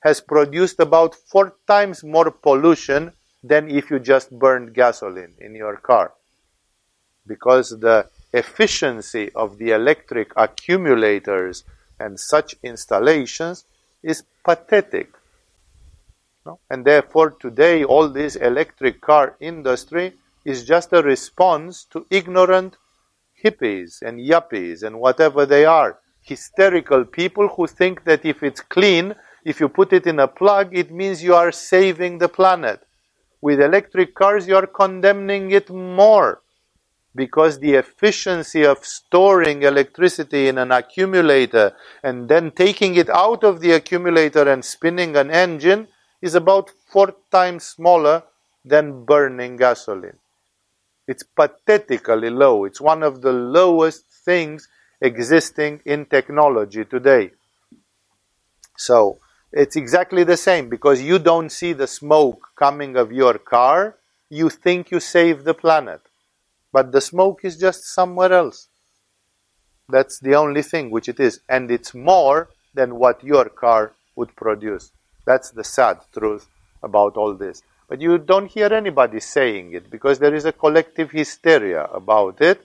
has 0.01 0.21
produced 0.21 0.81
about 0.81 1.15
four 1.15 1.55
times 1.69 2.03
more 2.03 2.29
pollution 2.29 3.13
than 3.45 3.71
if 3.71 3.89
you 3.89 4.01
just 4.01 4.37
burned 4.37 4.75
gasoline 4.75 5.35
in 5.39 5.55
your 5.55 5.77
car. 5.77 6.13
Because 7.25 7.79
the 7.79 8.09
efficiency 8.33 9.31
of 9.33 9.59
the 9.59 9.71
electric 9.71 10.33
accumulators 10.37 11.63
and 12.01 12.19
such 12.19 12.57
installations 12.65 13.65
is 14.03 14.25
pathetic. 14.45 15.13
No? 16.45 16.59
And 16.69 16.85
therefore, 16.85 17.31
today, 17.31 17.85
all 17.85 18.09
this 18.09 18.35
electric 18.35 19.01
car 19.01 19.37
industry 19.39 20.15
is 20.45 20.65
just 20.65 20.93
a 20.93 21.03
response 21.03 21.85
to 21.93 22.07
ignorant 22.11 22.77
hippies 23.45 24.03
and 24.03 24.19
yuppies 24.19 24.83
and 24.83 24.99
whatever 24.99 25.47
they 25.47 25.65
are. 25.65 26.01
Hysterical 26.29 27.05
people 27.07 27.49
who 27.49 27.67
think 27.67 28.05
that 28.05 28.25
if 28.25 28.43
it's 28.43 28.61
clean, 28.61 29.15
if 29.45 29.61
you 29.61 29.69
put 29.69 29.95
it 29.95 30.07
in 30.07 30.19
a 30.21 30.29
plug, 30.29 30.77
it 30.77 30.91
means 30.91 31.23
you 31.23 31.35
are 31.35 31.51
saving 31.51 32.19
the 32.19 32.29
planet. 32.29 32.81
With 33.41 33.61
electric 33.61 34.15
cars, 34.15 34.47
you 34.47 34.57
are 34.57 34.67
condemning 34.67 35.51
it 35.53 35.71
more 35.71 36.43
because 37.15 37.59
the 37.59 37.75
efficiency 37.75 38.65
of 38.65 38.85
storing 38.85 39.63
electricity 39.63 40.49
in 40.49 40.59
an 40.59 40.71
accumulator 40.71 41.73
and 42.03 42.29
then 42.29 42.51
taking 42.51 42.97
it 42.97 43.09
out 43.09 43.43
of 43.43 43.61
the 43.61 43.73
accumulator 43.73 44.49
and 44.49 44.65
spinning 44.65 45.17
an 45.17 45.31
engine 45.31 45.89
is 46.21 46.35
about 46.35 46.71
four 46.93 47.15
times 47.31 47.65
smaller 47.65 48.23
than 48.65 49.05
burning 49.05 49.57
gasoline. 49.57 50.19
It's 51.07 51.23
pathetically 51.23 52.29
low. 52.29 52.67
It's 52.67 52.81
one 52.81 53.03
of 53.03 53.23
the 53.23 53.33
lowest 53.33 54.05
things 54.25 54.69
existing 55.01 55.81
in 55.85 56.07
technology 56.07 56.85
today. 56.85 57.31
So 58.77 59.19
it's 59.53 59.77
exactly 59.77 60.25
the 60.25 60.37
same 60.37 60.69
because 60.69 61.01
you 61.03 61.19
don't 61.19 61.51
see 61.51 61.73
the 61.73 61.87
smoke 61.87 62.49
coming 62.57 62.97
of 62.97 63.13
your 63.13 63.39
car, 63.39 63.97
you 64.31 64.51
think 64.51 64.91
you 64.91 65.01
save 65.01 65.45
the 65.45 65.55
planet. 65.55 66.01
But 66.73 66.93
the 66.93 67.01
smoke 67.01 67.41
is 67.45 67.57
just 67.57 67.85
somewhere 67.85 68.33
else. 68.33 68.69
That's 69.89 70.19
the 70.19 70.35
only 70.35 70.63
thing 70.63 70.91
which 70.91 71.09
it 71.09 71.19
is. 71.19 71.41
And 71.49 71.71
it's 71.71 71.95
more 71.95 72.51
than 72.75 72.97
what 72.97 73.25
your 73.25 73.49
car 73.49 73.93
would 74.17 74.37
produce. 74.37 74.93
That's 75.25 75.51
the 75.51 75.65
sad 75.65 76.01
truth 76.13 76.47
about 76.83 77.17
all 77.17 77.35
this. 77.35 77.63
But 77.89 78.03
you 78.03 78.19
don't 78.19 78.51
hear 78.51 78.73
anybody 78.73 79.19
saying 79.21 79.73
it 79.73 79.91
because 79.91 80.19
there 80.19 80.35
is 80.35 80.45
a 80.45 80.53
collective 80.53 81.11
hysteria 81.11 81.85
about 81.85 82.43
it. 82.43 82.61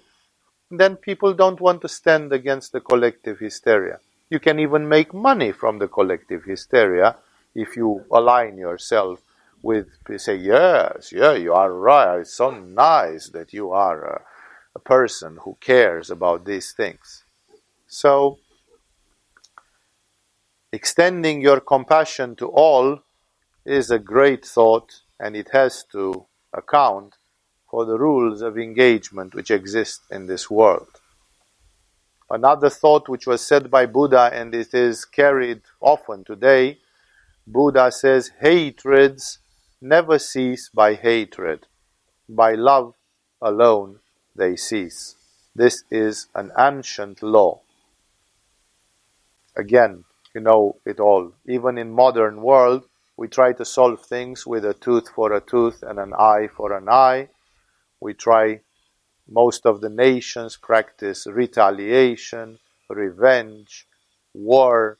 Then 0.76 0.96
people 0.96 1.36
don't 1.36 1.62
want 1.62 1.84
to 1.84 1.88
stand 1.88 2.34
against 2.34 2.72
the 2.72 2.82
collective 2.82 3.38
hysteria. 3.38 4.00
You 4.32 4.40
can 4.40 4.58
even 4.58 4.90
make 4.90 5.14
money 5.14 5.52
from 5.52 5.78
the 5.78 5.88
collective 5.88 6.46
hysteria 6.46 7.18
if 7.54 7.78
you 7.78 8.06
align 8.12 8.58
yourself 8.58 9.22
with, 9.62 9.90
say, 10.18 10.36
yes, 10.36 11.12
yeah, 11.12 11.34
you 11.34 11.54
are 11.54 11.72
right. 11.72 12.22
It's 12.22 12.34
so 12.34 12.50
nice 12.50 13.30
that 13.30 13.54
you 13.54 13.72
are 13.72 14.04
a, 14.04 14.22
a 14.74 14.80
person 14.80 15.38
who 15.44 15.58
cares 15.62 16.10
about 16.10 16.46
these 16.46 16.72
things. 16.72 17.24
So, 17.86 18.40
extending 20.72 21.40
your 21.40 21.60
compassion 21.60 22.36
to 22.38 22.48
all 22.48 23.04
is 23.64 23.92
a 23.92 24.00
great 24.00 24.44
thought 24.44 25.02
and 25.20 25.36
it 25.36 25.50
has 25.54 25.84
to 25.92 26.26
account 26.52 27.18
for 27.74 27.86
the 27.86 27.98
rules 27.98 28.44
of 28.44 28.56
engagement 28.56 29.34
which 29.34 29.50
exist 29.50 30.02
in 30.12 30.28
this 30.28 30.48
world. 30.48 31.02
Another 32.30 32.70
thought 32.70 33.10
which 33.10 33.26
was 33.26 33.42
said 33.42 33.72
by 33.72 33.88
Buddha, 33.88 34.30
and 34.32 34.54
it 34.54 34.76
is 34.76 35.06
carried 35.06 35.64
often 35.82 36.24
today 36.24 36.78
Buddha 37.48 37.92
says, 37.92 38.32
Hatreds 38.42 39.40
never 39.82 40.20
cease 40.20 40.70
by 40.70 40.94
hatred, 40.94 41.66
by 42.30 42.54
love 42.54 42.94
alone 43.42 44.02
they 44.36 44.56
cease. 44.56 45.16
This 45.56 45.84
is 45.90 46.28
an 46.36 46.52
ancient 46.58 47.24
law. 47.24 47.62
Again, 49.56 50.06
you 50.36 50.42
know 50.42 50.78
it 50.86 51.00
all. 51.00 51.34
Even 51.48 51.80
in 51.80 51.92
modern 51.92 52.44
world, 52.44 52.86
we 53.18 53.28
try 53.28 53.54
to 53.54 53.66
solve 53.66 54.06
things 54.06 54.46
with 54.46 54.64
a 54.64 54.76
tooth 54.76 55.10
for 55.10 55.34
a 55.34 55.42
tooth 55.42 55.82
and 55.82 55.98
an 55.98 56.14
eye 56.14 56.48
for 56.56 56.78
an 56.78 56.88
eye. 56.88 57.30
We 58.04 58.14
try, 58.14 58.60
most 59.30 59.66
of 59.66 59.80
the 59.80 59.90
nations 59.90 60.58
practice 60.58 61.26
retaliation, 61.26 62.60
revenge, 62.90 63.88
war, 64.34 64.98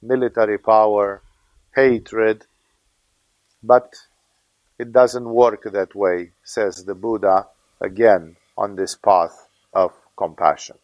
military 0.00 0.58
power, 0.58 1.22
hatred. 1.74 2.46
But 3.60 3.96
it 4.78 4.92
doesn't 4.92 5.28
work 5.28 5.64
that 5.64 5.96
way, 5.96 6.30
says 6.44 6.84
the 6.84 6.94
Buddha 6.94 7.48
again 7.80 8.36
on 8.56 8.76
this 8.76 8.94
path 8.94 9.48
of 9.72 9.90
compassion. 10.16 10.76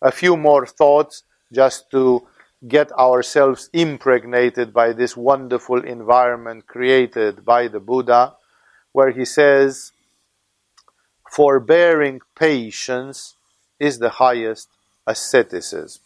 A 0.00 0.10
few 0.10 0.34
more 0.34 0.64
thoughts 0.64 1.24
just 1.52 1.90
to 1.90 2.26
get 2.66 2.90
ourselves 2.92 3.68
impregnated 3.74 4.72
by 4.72 4.94
this 4.94 5.14
wonderful 5.14 5.84
environment 5.84 6.66
created 6.66 7.44
by 7.44 7.68
the 7.68 7.80
Buddha, 7.80 8.34
where 8.92 9.10
he 9.10 9.26
says, 9.26 9.92
Forbearing 11.30 12.20
patience 12.34 13.36
is 13.78 13.98
the 13.98 14.10
highest 14.10 14.68
asceticism. 15.06 16.02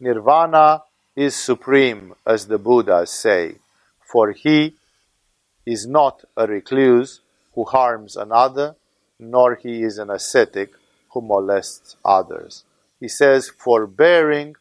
Nirvana 0.00 0.82
is 1.14 1.34
supreme, 1.34 2.14
as 2.26 2.46
the 2.46 2.58
Buddhas 2.58 3.10
say, 3.10 3.56
for 4.00 4.32
he 4.32 4.74
is 5.64 5.86
not 5.86 6.24
a 6.36 6.46
recluse 6.46 7.20
who 7.54 7.64
harms 7.64 8.16
another, 8.16 8.76
nor 9.18 9.54
he 9.54 9.82
is 9.82 9.98
an 9.98 10.10
ascetic 10.10 10.72
who 11.12 11.20
molests 11.22 11.96
others. 12.04 12.64
He 13.00 13.08
says, 13.08 13.48
forbearing, 13.48 14.56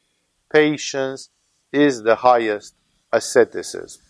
patience 0.51 1.29
is 1.71 2.03
the 2.03 2.15
highest 2.15 2.73
asceticism. 3.11 4.01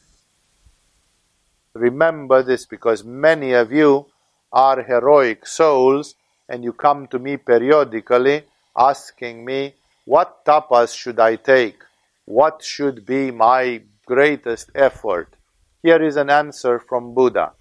Remember 1.73 2.41
this 2.43 2.65
because 2.65 3.03
many 3.03 3.53
of 3.53 3.71
you 3.71 4.07
are 4.55 4.81
heroic 4.83 5.45
souls 5.45 6.15
and 6.47 6.63
you 6.63 6.71
come 6.71 7.07
to 7.07 7.19
me 7.19 7.35
periodically 7.35 8.43
asking 8.77 9.43
me, 9.43 9.75
What 10.05 10.45
tapas 10.45 10.95
should 10.95 11.19
I 11.19 11.35
take? 11.35 11.79
What 12.25 12.63
should 12.63 13.05
be 13.05 13.31
my 13.31 13.83
greatest 14.05 14.71
effort? 14.73 15.35
Here 15.83 16.01
is 16.01 16.15
an 16.15 16.29
answer 16.29 16.79
from 16.79 17.13
Buddha. 17.13 17.51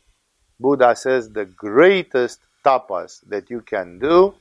Buddha 0.61 0.95
says 0.95 1.31
the 1.31 1.45
greatest 1.45 2.41
tapas 2.65 3.21
that 3.29 3.51
you 3.51 3.61
can 3.61 3.99
do 3.99 4.35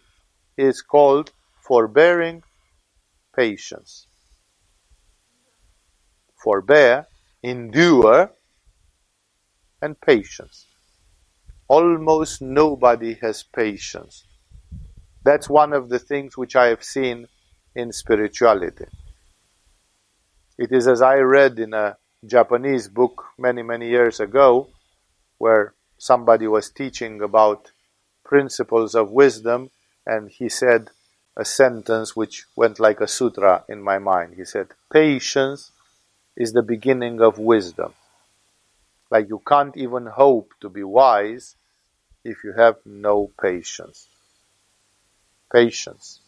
is 0.55 0.81
called 0.81 1.31
forbearing 1.61 2.43
patience. 3.35 4.07
Forbear, 6.35 7.07
endure, 7.41 8.31
and 9.81 9.99
patience. 9.99 10.72
Almost 11.67 12.41
nobody 12.41 13.15
has 13.15 13.43
patience. 13.43 14.25
That's 15.23 15.49
one 15.49 15.73
of 15.73 15.89
the 15.89 15.99
things 15.99 16.37
which 16.37 16.55
I 16.55 16.67
have 16.67 16.83
seen 16.83 17.27
in 17.75 17.91
spirituality. 17.91 18.85
It 20.57 20.71
is 20.71 20.87
as 20.87 21.01
I 21.01 21.15
read 21.17 21.57
in 21.59 21.73
a 21.73 21.97
Japanese 22.25 22.87
book 22.87 23.25
many, 23.37 23.63
many 23.63 23.89
years 23.89 24.19
ago, 24.19 24.67
where 25.37 25.73
somebody 25.97 26.47
was 26.47 26.69
teaching 26.69 27.21
about 27.21 27.71
principles 28.23 28.95
of 28.95 29.11
wisdom, 29.11 29.71
and 30.05 30.29
he 30.29 30.49
said 30.49 30.89
a 31.35 31.45
sentence 31.45 32.15
which 32.15 32.45
went 32.55 32.79
like 32.79 33.01
a 33.01 33.07
sutra 33.07 33.63
in 33.67 33.81
my 33.81 33.97
mind. 33.97 34.35
He 34.35 34.45
said, 34.45 34.67
Patience 34.91 35.71
is 36.35 36.53
the 36.53 36.61
beginning 36.61 37.21
of 37.21 37.39
wisdom. 37.39 37.93
Like 39.13 39.29
you 39.29 39.43
can't 39.45 39.77
even 39.77 40.07
hope 40.07 40.53
to 40.61 40.69
be 40.69 40.83
wise 40.83 41.55
if 42.23 42.43
you 42.43 42.53
have 42.53 42.77
no 42.83 43.29
patience. 43.39 44.07
Patience. 45.53 46.19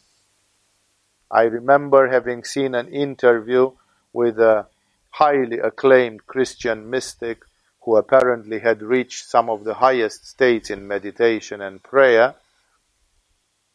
I 1.32 1.46
remember 1.46 2.08
having 2.10 2.44
seen 2.44 2.76
an 2.76 2.88
interview 2.90 3.72
with 4.14 4.38
a 4.40 4.68
highly 5.10 5.58
acclaimed 5.58 6.28
Christian 6.28 6.88
mystic 6.88 7.40
who 7.82 7.98
apparently 7.98 8.60
had 8.60 8.84
reached 8.84 9.26
some 9.26 9.50
of 9.50 9.64
the 9.64 9.74
highest 9.74 10.28
states 10.28 10.70
in 10.70 10.88
meditation 10.88 11.62
and 11.62 11.82
prayer. 11.82 12.36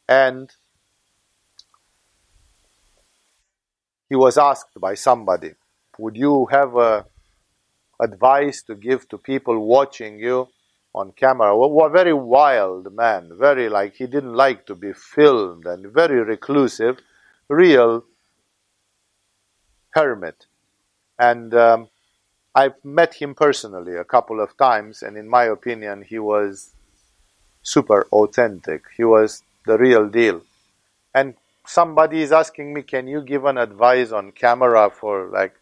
And 0.09 0.53
he 4.09 4.15
was 4.15 4.39
asked 4.39 4.81
by 4.81 4.95
somebody, 4.95 5.55
Would 5.99 6.17
you 6.17 6.47
have 6.53 6.77
a 6.77 7.07
advice 8.01 8.63
to 8.63 8.75
give 8.75 9.09
to 9.09 9.19
people 9.19 9.67
watching 9.67 10.19
you 10.19 10.49
on 10.95 11.13
camera? 11.13 11.55
A 11.57 11.91
very 11.91 12.13
wild 12.13 12.93
man, 12.95 13.31
very 13.39 13.69
like 13.69 13.95
he 13.95 14.07
didn't 14.07 14.35
like 14.35 14.67
to 14.67 14.75
be 14.75 14.93
filmed 14.93 15.67
and 15.67 15.93
very 15.93 16.23
reclusive, 16.23 16.99
real 17.49 18.05
hermit. 19.91 20.47
And 21.19 21.55
um, 21.55 21.89
I've 22.55 22.83
met 22.85 23.15
him 23.15 23.35
personally 23.35 23.97
a 23.97 24.05
couple 24.05 24.41
of 24.41 24.57
times, 24.57 25.03
and 25.03 25.17
in 25.17 25.29
my 25.29 25.45
opinion, 25.45 26.03
he 26.03 26.19
was 26.19 26.73
super 27.63 28.07
authentic. 28.11 28.85
He 28.97 29.05
was 29.05 29.43
the 29.67 29.77
real 29.77 30.09
deal. 30.09 30.43
And 31.15 31.35
somebody 31.67 32.23
is 32.23 32.33
asking 32.33 32.73
me, 32.73 32.83
can 32.83 33.07
you 33.07 33.21
give 33.21 33.45
an 33.45 33.59
advice 33.59 34.13
on 34.13 34.33
camera 34.33 34.91
for 34.91 35.29
like, 35.29 35.55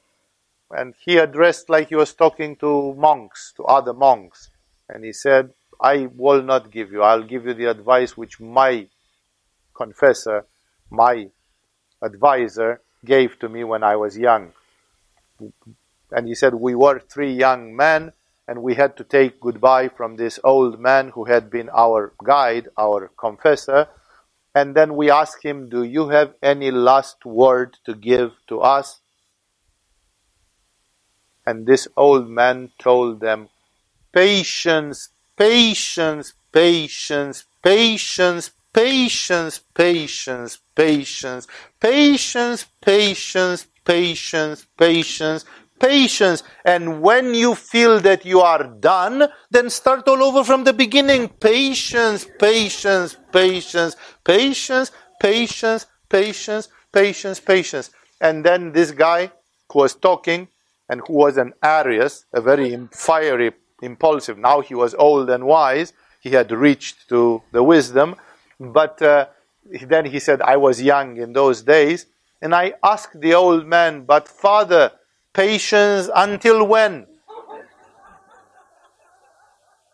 and 0.70 0.94
he 1.04 1.16
addressed 1.16 1.70
like 1.70 1.88
he 1.88 1.96
was 1.96 2.14
talking 2.14 2.56
to 2.56 2.94
monks, 2.94 3.52
to 3.56 3.64
other 3.64 3.92
monks. 3.92 4.50
And 4.88 5.04
he 5.04 5.12
said, 5.12 5.50
I 5.80 6.08
will 6.14 6.42
not 6.42 6.70
give 6.70 6.92
you, 6.92 7.02
I'll 7.02 7.22
give 7.22 7.46
you 7.46 7.54
the 7.54 7.70
advice 7.70 8.16
which 8.16 8.40
my 8.40 8.88
confessor, 9.74 10.46
my 10.90 11.28
advisor 12.02 12.80
gave 13.04 13.38
to 13.38 13.48
me 13.48 13.64
when 13.64 13.82
I 13.82 13.96
was 13.96 14.18
young. 14.18 14.52
And 16.10 16.26
he 16.26 16.34
said, 16.34 16.54
We 16.54 16.74
were 16.74 16.98
three 16.98 17.32
young 17.32 17.76
men, 17.76 18.12
and 18.46 18.62
we 18.62 18.74
had 18.74 18.96
to 18.96 19.04
take 19.04 19.40
goodbye 19.40 19.88
from 19.88 20.16
this 20.16 20.40
old 20.42 20.80
man 20.80 21.10
who 21.10 21.24
had 21.26 21.50
been 21.50 21.70
our 21.70 22.12
guide, 22.24 22.68
our 22.76 23.10
confessor. 23.18 23.88
And 24.54 24.74
then 24.74 24.96
we 24.96 25.10
asked 25.10 25.44
him, 25.44 25.68
Do 25.68 25.84
you 25.84 26.08
have 26.08 26.34
any 26.42 26.70
last 26.70 27.24
word 27.24 27.76
to 27.84 27.94
give 27.94 28.32
to 28.48 28.60
us? 28.60 29.00
And 31.49 31.66
this 31.66 31.88
old 31.96 32.28
man 32.28 32.72
told 32.78 33.20
them, 33.20 33.49
Patience, 34.12 35.09
patience, 35.34 36.34
patience, 36.53 37.46
patience, 37.62 38.51
patience, 38.74 39.62
patience, 39.74 40.59
patience, 40.76 41.46
patience, 41.80 42.66
patience, 42.82 43.66
patience, 43.86 44.66
patience, 44.76 45.44
patience. 45.80 46.42
And 46.66 47.01
when 47.01 47.32
you 47.32 47.55
feel 47.55 47.99
that 48.01 48.26
you 48.26 48.40
are 48.40 48.64
done, 48.64 49.28
then 49.51 49.70
start 49.70 50.07
all 50.07 50.22
over 50.22 50.44
from 50.44 50.64
the 50.64 50.74
beginning. 50.74 51.28
Patience, 51.28 52.26
patience, 52.38 53.16
patience, 53.32 53.96
patience, 54.22 54.90
patience, 55.18 55.86
patience, 56.11 56.68
patience, 56.92 57.40
patience. 57.40 57.90
And 58.20 58.44
then 58.44 58.72
this 58.72 58.90
guy 58.90 59.32
who 59.72 59.78
was 59.78 59.94
talking 59.94 60.49
and 60.89 61.03
who 61.07 61.14
was 61.14 61.37
an 61.37 61.53
Aries, 61.62 62.26
a 62.33 62.41
very 62.41 62.88
fiery, 62.92 63.53
impulsive, 63.83 64.38
now 64.38 64.61
he 64.61 64.75
was 64.75 64.95
old 64.95 65.30
and 65.30 65.45
wise, 65.45 65.92
he 66.21 66.30
had 66.30 66.50
reached 66.50 67.08
to 67.08 67.42
the 67.53 67.62
wisdom, 67.62 68.17
but 68.58 69.00
uh, 69.03 69.26
then 69.87 70.07
he 70.07 70.18
said, 70.18 70.42
I 70.42 70.57
was 70.57 70.83
young 70.83 71.17
in 71.17 71.33
those 71.33 71.62
days. 71.62 72.07
And 72.41 72.54
I 72.54 72.75
asked 72.84 73.21
the 73.21 73.34
old 73.34 73.67
man, 73.67 74.04
but 74.04 74.29
father, 74.29 74.92
patience 75.33 76.08
until 76.14 76.67
when? 76.67 77.07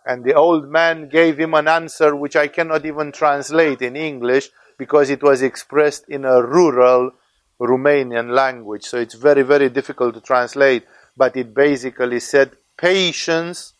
And 0.06 0.23
the 0.24 0.35
old 0.35 0.68
man 0.68 1.09
gave 1.09 1.39
him 1.39 1.55
an 1.55 1.66
answer 1.66 2.14
which 2.14 2.36
I 2.36 2.48
cannot 2.48 2.85
even 2.85 3.10
translate 3.10 3.81
in 3.81 3.97
English 3.97 4.51
because 4.77 5.09
it 5.09 5.23
was 5.23 5.40
expressed 5.40 6.05
in 6.09 6.27
a 6.27 6.43
rural 6.43 7.12
Romanian 7.60 8.31
language. 8.31 8.85
So 8.85 8.98
it's 8.98 9.14
very, 9.14 9.43
very 9.43 9.68
difficult 9.68 10.14
to 10.14 10.20
translate. 10.20 10.85
But 11.16 11.36
it 11.36 11.55
basically 11.55 12.20
said, 12.20 12.52
patience 12.76 13.74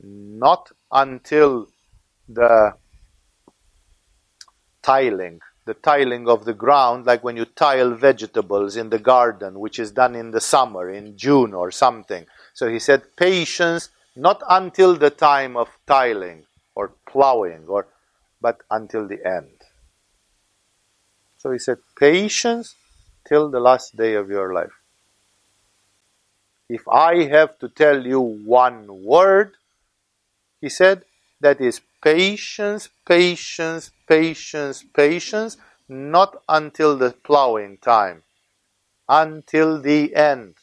not 0.00 0.70
until 0.92 1.68
the 2.28 2.74
tiling, 4.82 5.40
the 5.64 5.74
tiling 5.74 6.28
of 6.28 6.44
the 6.44 6.54
ground, 6.54 7.06
like 7.06 7.24
when 7.24 7.36
you 7.36 7.44
tile 7.44 7.92
vegetables 7.92 8.76
in 8.76 8.90
the 8.90 8.98
garden, 8.98 9.58
which 9.58 9.78
is 9.78 9.90
done 9.90 10.14
in 10.14 10.30
the 10.30 10.40
summer, 10.40 10.90
in 10.90 11.16
June 11.16 11.52
or 11.54 11.70
something. 11.72 12.24
So 12.54 12.68
he 12.68 12.78
said, 12.78 13.16
patience 13.16 13.90
not 14.14 14.42
until 14.48 14.96
the 14.96 15.10
time 15.10 15.56
of 15.56 15.68
tiling 15.86 16.44
or 16.74 16.92
plowing, 17.06 17.64
or, 17.66 17.88
but 18.40 18.62
until 18.70 19.08
the 19.08 19.18
end. 19.26 19.55
So 21.46 21.52
he 21.52 21.60
said, 21.60 21.78
patience 21.96 22.74
till 23.24 23.48
the 23.48 23.60
last 23.60 23.96
day 23.96 24.14
of 24.14 24.28
your 24.28 24.52
life. 24.52 24.82
If 26.68 26.88
I 26.88 27.22
have 27.26 27.56
to 27.60 27.68
tell 27.68 28.04
you 28.04 28.18
one 28.20 29.04
word, 29.04 29.52
he 30.60 30.68
said, 30.68 31.04
that 31.40 31.60
is 31.60 31.82
patience, 32.02 32.88
patience, 33.06 33.92
patience, 34.08 34.84
patience, 34.92 35.56
not 35.88 36.42
until 36.48 36.96
the 36.96 37.12
plowing 37.12 37.78
time, 37.78 38.24
until 39.08 39.80
the 39.80 40.16
end. 40.16 40.56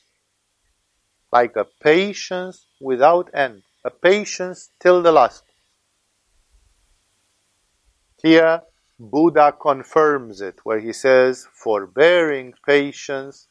Like 1.31 1.55
a 1.55 1.63
patience 1.63 2.65
without 2.81 3.29
end, 3.33 3.63
a 3.85 3.89
patience 3.89 4.69
till 4.81 5.01
the 5.01 5.13
last. 5.13 5.45
Here, 8.21 8.63
Buddha 8.99 9.51
confirms 9.59 10.41
it, 10.41 10.59
where 10.63 10.79
he 10.79 10.93
says, 10.93 11.47
forbearing 11.51 12.53
patience 12.65 13.47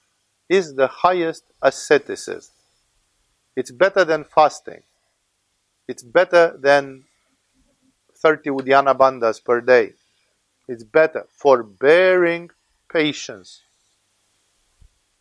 is 0.49 0.75
the 0.75 0.87
highest 0.87 1.45
asceticism. 1.61 2.55
It's 3.57 3.71
better 3.71 4.05
than 4.05 4.25
fasting. 4.25 4.83
It's 5.89 6.03
better 6.03 6.57
than 6.59 7.05
30 8.17 8.51
Uddiyana 8.51 8.97
bandhas 8.97 9.45
per 9.45 9.61
day. 9.61 9.95
It's 10.69 10.85
better. 10.85 11.27
Forbearing 11.29 12.51
patience. 12.91 13.63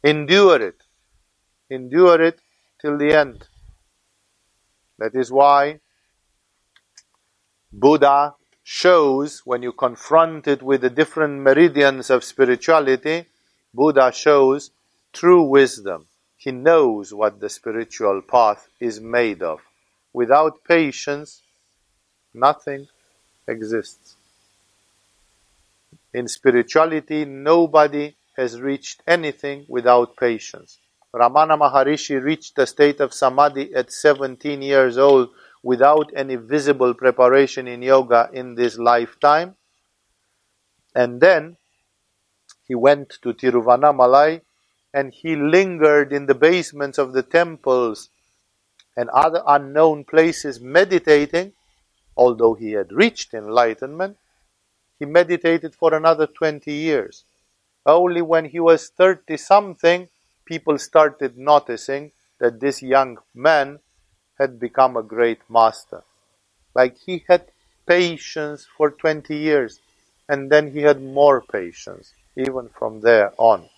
Endure 0.04 0.62
it. 0.62 0.84
Endure 1.70 2.22
it 2.22 2.40
till 2.80 2.98
the 2.98 3.14
end. 3.14 3.48
That 5.00 5.16
is 5.16 5.32
why 5.32 5.80
Buddha 7.74 8.36
shows, 8.64 9.42
when 9.46 9.64
you 9.64 9.72
confront 9.72 10.48
it 10.48 10.62
with 10.62 10.82
the 10.82 10.90
different 10.90 11.42
meridians 11.42 12.10
of 12.10 12.24
spirituality, 12.24 13.26
Buddha 13.74 14.12
shows 14.12 14.72
true 15.14 15.44
wisdom. 15.44 16.08
He 16.38 16.52
knows 16.52 17.14
what 17.14 17.40
the 17.40 17.50
spiritual 17.50 18.22
path 18.22 18.68
is 18.80 19.00
made 19.00 19.42
of. 19.42 19.62
Without 20.14 20.64
patience, 20.64 21.42
nothing 22.34 22.88
exists. 23.48 24.16
In 26.14 26.28
spirituality, 26.28 27.26
nobody 27.26 28.16
has 28.36 28.60
reached 28.60 29.02
anything 29.08 29.66
without 29.68 30.18
patience. 30.18 30.80
Ramana 31.14 31.60
Maharishi 31.60 32.22
reached 32.22 32.56
the 32.56 32.66
state 32.66 33.00
of 33.00 33.14
samadhi 33.14 33.74
at 33.76 33.92
17 33.92 34.62
years 34.62 34.98
old 34.98 35.30
without 35.64 36.12
any 36.16 36.36
visible 36.36 36.94
preparation 36.94 37.68
in 37.68 37.82
yoga 37.82 38.30
in 38.34 38.56
this 38.56 38.78
lifetime. 38.78 39.56
And 40.96 41.22
then 41.22 41.58
he 42.68 42.76
went 42.76 43.18
to 43.22 43.34
Tiruvannamalai 43.34 44.42
and 44.94 45.14
he 45.14 45.36
lingered 45.36 46.12
in 46.12 46.26
the 46.26 46.36
basements 46.36 46.98
of 46.98 47.14
the 47.14 47.24
temples 47.24 48.10
and 48.98 49.10
other 49.10 49.42
unknown 49.48 50.04
places 50.04 50.60
meditating, 50.60 51.54
although 52.18 52.56
he 52.56 52.74
had 52.74 52.92
reached 52.92 53.34
enlightenment, 53.34 54.18
he 55.00 55.06
meditated 55.06 55.74
for 55.74 55.94
another 55.94 56.28
20 56.28 56.72
years. 56.72 57.24
Only 57.86 58.22
when 58.22 58.46
he 58.46 58.60
was 58.60 58.90
30 58.90 59.38
something, 59.38 60.10
people 60.46 60.78
started 60.78 61.38
noticing 61.38 62.12
that 62.40 62.60
this 62.60 62.82
young 62.82 63.18
man 63.34 63.80
had 64.42 64.60
become 64.60 64.98
a 64.98 65.04
great 65.04 65.40
master. 65.48 66.02
Like 66.74 66.98
he 66.98 67.24
had 67.28 67.52
patience 67.86 68.68
for 68.76 68.90
20 68.90 69.36
years, 69.36 69.80
and 70.28 70.52
then 70.52 70.72
he 70.72 70.82
had 70.82 71.00
more 71.00 71.42
patience, 71.42 72.14
even 72.36 72.70
from 72.70 73.02
there 73.02 73.34
on. 73.38 73.70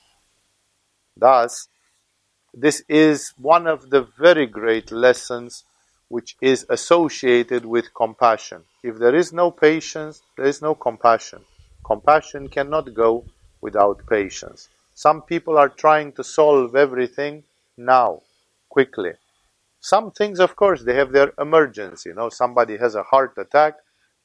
Thus, 1.17 1.67
this 2.53 2.81
is 2.87 3.33
one 3.37 3.67
of 3.67 3.89
the 3.89 4.03
very 4.25 4.45
great 4.45 4.89
lessons 4.91 5.65
which 6.07 6.37
is 6.39 6.65
associated 6.69 7.65
with 7.65 7.93
compassion. 7.93 8.63
If 8.83 8.97
there 8.99 9.15
is 9.15 9.33
no 9.33 9.51
patience, 9.51 10.21
there 10.37 10.45
is 10.45 10.61
no 10.61 10.75
compassion. 10.75 11.41
Compassion 11.83 12.47
cannot 12.47 12.93
go 12.93 13.25
without 13.59 14.05
patience. 14.07 14.69
Some 14.95 15.23
people 15.23 15.57
are 15.57 15.69
trying 15.69 16.13
to 16.13 16.23
solve 16.23 16.75
everything 16.75 17.43
now, 17.75 18.21
quickly. 18.69 19.13
Some 19.83 20.11
things, 20.11 20.39
of 20.39 20.55
course, 20.55 20.81
they 20.83 20.95
have 20.95 21.11
their 21.11 21.33
emergency. 21.37 22.07
You 22.09 22.15
know, 22.15 22.29
somebody 22.29 22.77
has 22.77 22.95
a 22.95 23.03
heart 23.03 23.33
attack, 23.37 23.73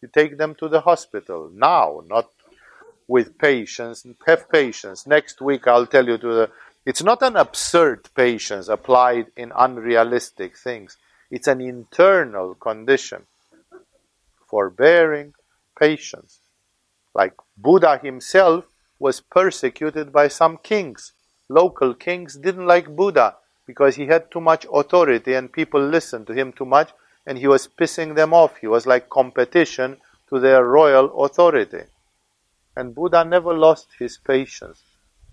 you 0.00 0.06
take 0.06 0.38
them 0.38 0.54
to 0.60 0.68
the 0.68 0.82
hospital 0.82 1.50
now, 1.52 2.04
not 2.06 2.30
with 3.08 3.36
patience. 3.38 4.06
Have 4.24 4.48
patience. 4.48 5.04
Next 5.04 5.40
week, 5.40 5.66
I'll 5.66 5.88
tell 5.88 6.06
you 6.06 6.16
to 6.18 6.32
the. 6.32 6.50
It's 6.86 7.02
not 7.02 7.22
an 7.22 7.34
absurd 7.34 8.08
patience 8.14 8.68
applied 8.68 9.32
in 9.36 9.52
unrealistic 9.56 10.56
things. 10.56 10.96
It's 11.28 11.48
an 11.48 11.60
internal 11.60 12.54
condition. 12.54 13.26
Forbearing, 14.46 15.34
patience. 15.76 16.38
Like 17.16 17.34
Buddha 17.56 17.98
himself 18.00 18.66
was 19.00 19.20
persecuted 19.20 20.12
by 20.12 20.28
some 20.28 20.58
kings. 20.58 21.14
Local 21.48 21.94
kings 21.94 22.36
didn't 22.36 22.66
like 22.66 22.94
Buddha 22.94 23.34
because 23.68 23.96
he 23.96 24.06
had 24.06 24.30
too 24.30 24.40
much 24.40 24.66
authority 24.72 25.34
and 25.34 25.52
people 25.52 25.80
listened 25.80 26.26
to 26.26 26.32
him 26.32 26.52
too 26.52 26.64
much 26.64 26.90
and 27.26 27.36
he 27.36 27.46
was 27.46 27.68
pissing 27.68 28.16
them 28.16 28.32
off. 28.32 28.56
He 28.56 28.66
was 28.66 28.86
like 28.86 29.10
competition 29.10 29.98
to 30.30 30.40
their 30.40 30.64
royal 30.64 31.22
authority. 31.22 31.82
And 32.74 32.94
Buddha 32.94 33.24
never 33.24 33.52
lost 33.52 33.88
his 33.98 34.16
patience. 34.16 34.82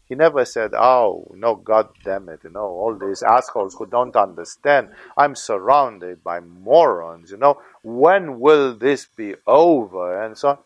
He 0.10 0.16
never 0.16 0.44
said, 0.44 0.72
Oh, 0.76 1.32
no, 1.34 1.56
God 1.56 1.88
damn 2.04 2.28
it, 2.28 2.42
you 2.44 2.50
know, 2.50 2.68
all 2.68 2.96
these 2.96 3.24
assholes 3.24 3.76
who 3.76 3.86
don't 3.86 4.16
understand. 4.18 4.90
I'm 5.18 5.36
surrounded 5.36 6.22
by 6.22 6.42
morons, 6.42 7.32
you 7.32 7.38
know, 7.38 7.62
when 7.84 8.40
will 8.42 8.76
this 8.76 9.06
be 9.06 9.36
over? 9.48 10.22
And 10.22 10.38
so 10.38 10.50
on. 10.50 10.58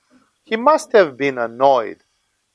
He 0.43 0.55
must 0.55 0.91
have 0.93 1.15
been 1.15 1.37
annoyed 1.37 1.99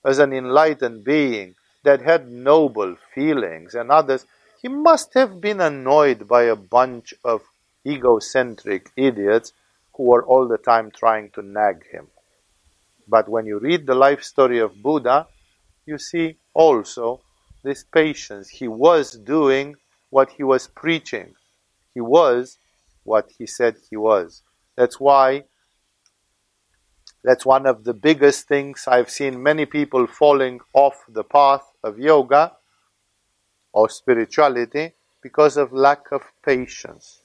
as 0.05 0.19
an 0.19 0.33
enlightened 0.33 1.05
being 1.05 1.55
that 1.85 2.03
had 2.03 2.29
noble 2.29 2.97
feelings 3.15 3.77
and 3.77 3.93
others. 3.93 4.27
He 4.65 4.71
must 4.71 5.13
have 5.13 5.43
been 5.43 5.61
annoyed 5.61 6.27
by 6.27 6.45
a 6.45 6.57
bunch 6.57 7.13
of 7.23 7.43
egocentric 7.87 8.91
idiots 8.97 9.53
who 9.93 10.05
were 10.05 10.25
all 10.25 10.49
the 10.49 10.57
time 10.57 10.91
trying 10.91 11.33
to 11.33 11.43
nag 11.43 11.87
him. 11.93 12.07
But 13.07 13.29
when 13.29 13.45
you 13.45 13.59
read 13.59 13.87
the 13.87 13.95
life 13.95 14.23
story 14.23 14.59
of 14.61 14.83
Buddha, 14.83 15.27
you 15.85 15.99
see 15.99 16.39
also 16.55 17.21
this 17.63 17.85
patience. 17.85 18.49
He 18.49 18.67
was 18.67 19.13
doing 19.19 19.77
what 20.09 20.31
he 20.31 20.43
was 20.43 20.67
preaching. 20.67 21.35
He 21.93 22.01
was 22.01 22.57
what 23.03 23.33
he 23.37 23.45
said 23.47 23.77
he 23.91 23.99
was. 23.99 24.43
That's 24.77 24.99
why 24.99 25.45
that's 27.23 27.45
one 27.45 27.67
of 27.67 27.85
the 27.85 27.93
biggest 27.93 28.49
things 28.49 28.85
I've 28.89 29.11
seen 29.11 29.43
many 29.43 29.67
people 29.67 30.07
falling 30.07 30.61
off 30.73 31.05
the 31.07 31.25
path 31.25 31.71
of 31.83 31.99
yoga 31.99 32.53
or 33.75 33.91
spirituality 33.91 34.93
because 35.21 35.57
of 35.57 35.73
lack 35.73 36.13
of 36.13 36.23
patience. 36.45 37.19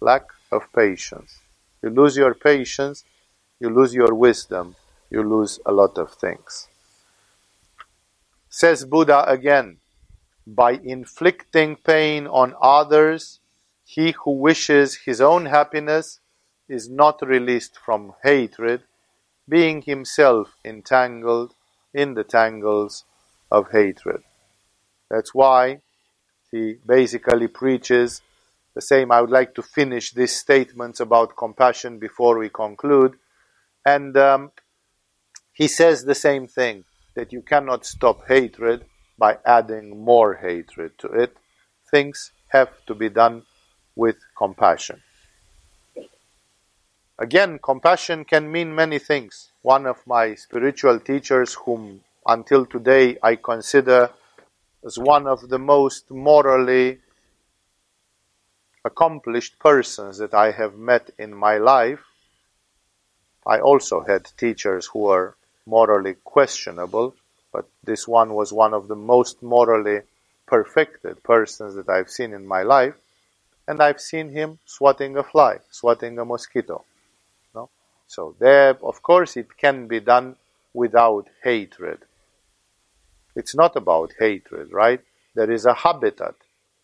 Lack 0.00 0.26
of 0.50 0.62
patience. 0.74 1.40
You 1.82 1.90
lose 1.90 2.16
your 2.16 2.34
patience, 2.34 3.04
you 3.60 3.68
lose 3.68 3.94
your 3.94 4.14
wisdom, 4.14 4.76
you 5.10 5.22
lose 5.22 5.60
a 5.66 5.72
lot 5.72 5.98
of 5.98 6.12
things. 6.14 6.68
Says 8.48 8.84
Buddha 8.86 9.24
again, 9.30 9.78
by 10.46 10.72
inflicting 10.72 11.76
pain 11.76 12.26
on 12.26 12.54
others, 12.60 13.40
he 13.84 14.14
who 14.24 14.32
wishes 14.32 15.00
his 15.04 15.20
own 15.20 15.46
happiness 15.46 16.20
is 16.68 16.88
not 16.88 17.20
released 17.20 17.78
from 17.84 18.14
hatred, 18.22 18.82
being 19.48 19.82
himself 19.82 20.54
entangled 20.64 21.54
in 21.92 22.14
the 22.14 22.24
tangles 22.24 23.04
of 23.50 23.70
hatred. 23.72 24.22
That's 25.14 25.32
why 25.32 25.80
he 26.50 26.78
basically 26.84 27.46
preaches 27.46 28.20
the 28.74 28.80
same. 28.80 29.12
I 29.12 29.20
would 29.20 29.30
like 29.30 29.54
to 29.54 29.62
finish 29.62 30.10
these 30.10 30.34
statements 30.34 30.98
about 30.98 31.36
compassion 31.36 32.00
before 32.00 32.36
we 32.36 32.48
conclude. 32.48 33.14
And 33.86 34.16
um, 34.16 34.50
he 35.52 35.68
says 35.68 36.04
the 36.04 36.16
same 36.16 36.48
thing 36.48 36.82
that 37.14 37.32
you 37.32 37.42
cannot 37.42 37.86
stop 37.86 38.26
hatred 38.26 38.86
by 39.16 39.38
adding 39.46 40.04
more 40.04 40.34
hatred 40.34 40.98
to 40.98 41.06
it. 41.06 41.36
Things 41.88 42.32
have 42.48 42.84
to 42.86 42.94
be 42.96 43.08
done 43.08 43.44
with 43.94 44.16
compassion. 44.36 45.00
Again, 47.20 47.60
compassion 47.62 48.24
can 48.24 48.50
mean 48.50 48.74
many 48.74 48.98
things. 48.98 49.52
One 49.62 49.86
of 49.86 50.04
my 50.08 50.34
spiritual 50.34 50.98
teachers, 50.98 51.54
whom 51.54 52.00
until 52.26 52.66
today 52.66 53.16
I 53.22 53.36
consider 53.36 54.10
as 54.84 54.98
one 54.98 55.26
of 55.26 55.48
the 55.48 55.58
most 55.58 56.10
morally 56.10 56.98
accomplished 58.84 59.58
persons 59.58 60.18
that 60.18 60.34
I 60.34 60.50
have 60.50 60.76
met 60.76 61.10
in 61.18 61.34
my 61.34 61.56
life, 61.56 62.04
I 63.46 63.60
also 63.60 64.00
had 64.00 64.28
teachers 64.36 64.86
who 64.86 65.00
were 65.00 65.36
morally 65.66 66.16
questionable, 66.22 67.14
but 67.50 67.66
this 67.82 68.06
one 68.06 68.34
was 68.34 68.52
one 68.52 68.74
of 68.74 68.88
the 68.88 68.96
most 68.96 69.42
morally 69.42 70.00
perfected 70.46 71.22
persons 71.22 71.74
that 71.76 71.88
I've 71.88 72.10
seen 72.10 72.34
in 72.34 72.46
my 72.46 72.62
life, 72.62 72.94
and 73.66 73.82
I've 73.82 74.00
seen 74.00 74.30
him 74.30 74.58
swatting 74.66 75.16
a 75.16 75.22
fly, 75.22 75.60
swatting 75.70 76.18
a 76.18 76.24
mosquito. 76.26 76.84
No? 77.54 77.70
So 78.06 78.34
there, 78.38 78.76
of 78.82 79.02
course, 79.02 79.38
it 79.38 79.56
can 79.56 79.86
be 79.86 80.00
done 80.00 80.36
without 80.74 81.28
hatred. 81.42 82.00
It's 83.34 83.54
not 83.54 83.76
about 83.76 84.14
hatred, 84.18 84.72
right? 84.72 85.00
There 85.34 85.50
is 85.50 85.66
a 85.66 85.74
habitat. 85.74 86.34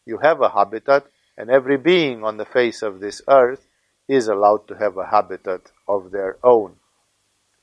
You 0.05 0.18
have 0.18 0.40
a 0.40 0.51
habitat, 0.51 1.06
and 1.36 1.51
every 1.51 1.77
being 1.77 2.24
on 2.24 2.36
the 2.36 2.44
face 2.44 2.82
of 2.82 3.01
this 3.01 3.22
earth 3.28 3.66
is 4.09 4.28
allowed 4.28 4.66
to 4.68 4.74
have 4.77 4.97
a 4.97 5.06
habitat 5.06 5.70
of 5.86 6.10
their 6.10 6.36
own 6.43 6.77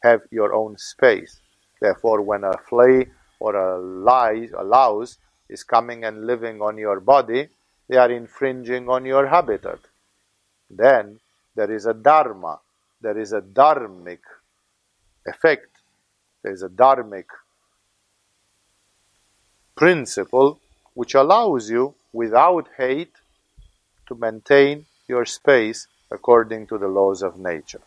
have 0.03 0.21
your 0.31 0.53
own 0.53 0.77
space. 0.77 1.39
Therefore, 1.81 2.21
when 2.21 2.43
a 2.43 2.57
flea 2.69 3.07
or 3.39 3.55
a 3.55 3.79
lie, 3.79 4.47
a 4.57 4.63
louse 4.63 5.17
is 5.49 5.63
coming 5.63 6.03
and 6.03 6.25
living 6.25 6.61
on 6.61 6.77
your 6.77 6.99
body, 6.99 7.49
they 7.87 7.97
are 7.97 8.11
infringing 8.11 8.89
on 8.89 9.05
your 9.05 9.27
habitat. 9.27 9.79
Then 10.69 11.19
there 11.55 11.71
is 11.71 11.85
a 11.85 11.93
dharma, 11.93 12.59
there 13.01 13.17
is 13.17 13.33
a 13.33 13.41
dharmic 13.41 14.19
effect, 15.25 15.69
there 16.43 16.53
is 16.53 16.63
a 16.63 16.69
dharmic 16.69 17.25
principle 19.77 20.59
which 20.93 21.13
allows 21.13 21.69
you, 21.69 21.93
without 22.11 22.67
hate, 22.77 23.13
to 24.07 24.15
maintain 24.15 24.85
your 25.07 25.25
space 25.25 25.87
according 26.09 26.65
to 26.67 26.77
the 26.77 26.87
laws 26.87 27.21
of 27.21 27.37
nature. 27.37 27.81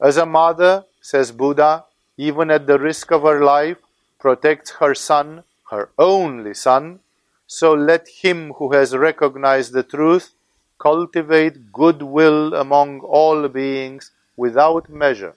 As 0.00 0.16
a 0.16 0.26
mother, 0.26 0.84
says 1.00 1.30
Buddha, 1.30 1.84
even 2.16 2.50
at 2.50 2.66
the 2.66 2.78
risk 2.78 3.12
of 3.12 3.22
her 3.22 3.44
life, 3.44 3.78
protects 4.18 4.72
her 4.72 4.94
son, 4.94 5.44
her 5.70 5.90
only 5.98 6.54
son, 6.54 7.00
so 7.46 7.72
let 7.72 8.08
him 8.08 8.52
who 8.54 8.72
has 8.72 8.96
recognized 8.96 9.72
the 9.72 9.82
truth 9.82 10.32
cultivate 10.78 11.72
goodwill 11.72 12.54
among 12.54 13.00
all 13.00 13.48
beings 13.48 14.10
without 14.36 14.88
measure. 14.88 15.34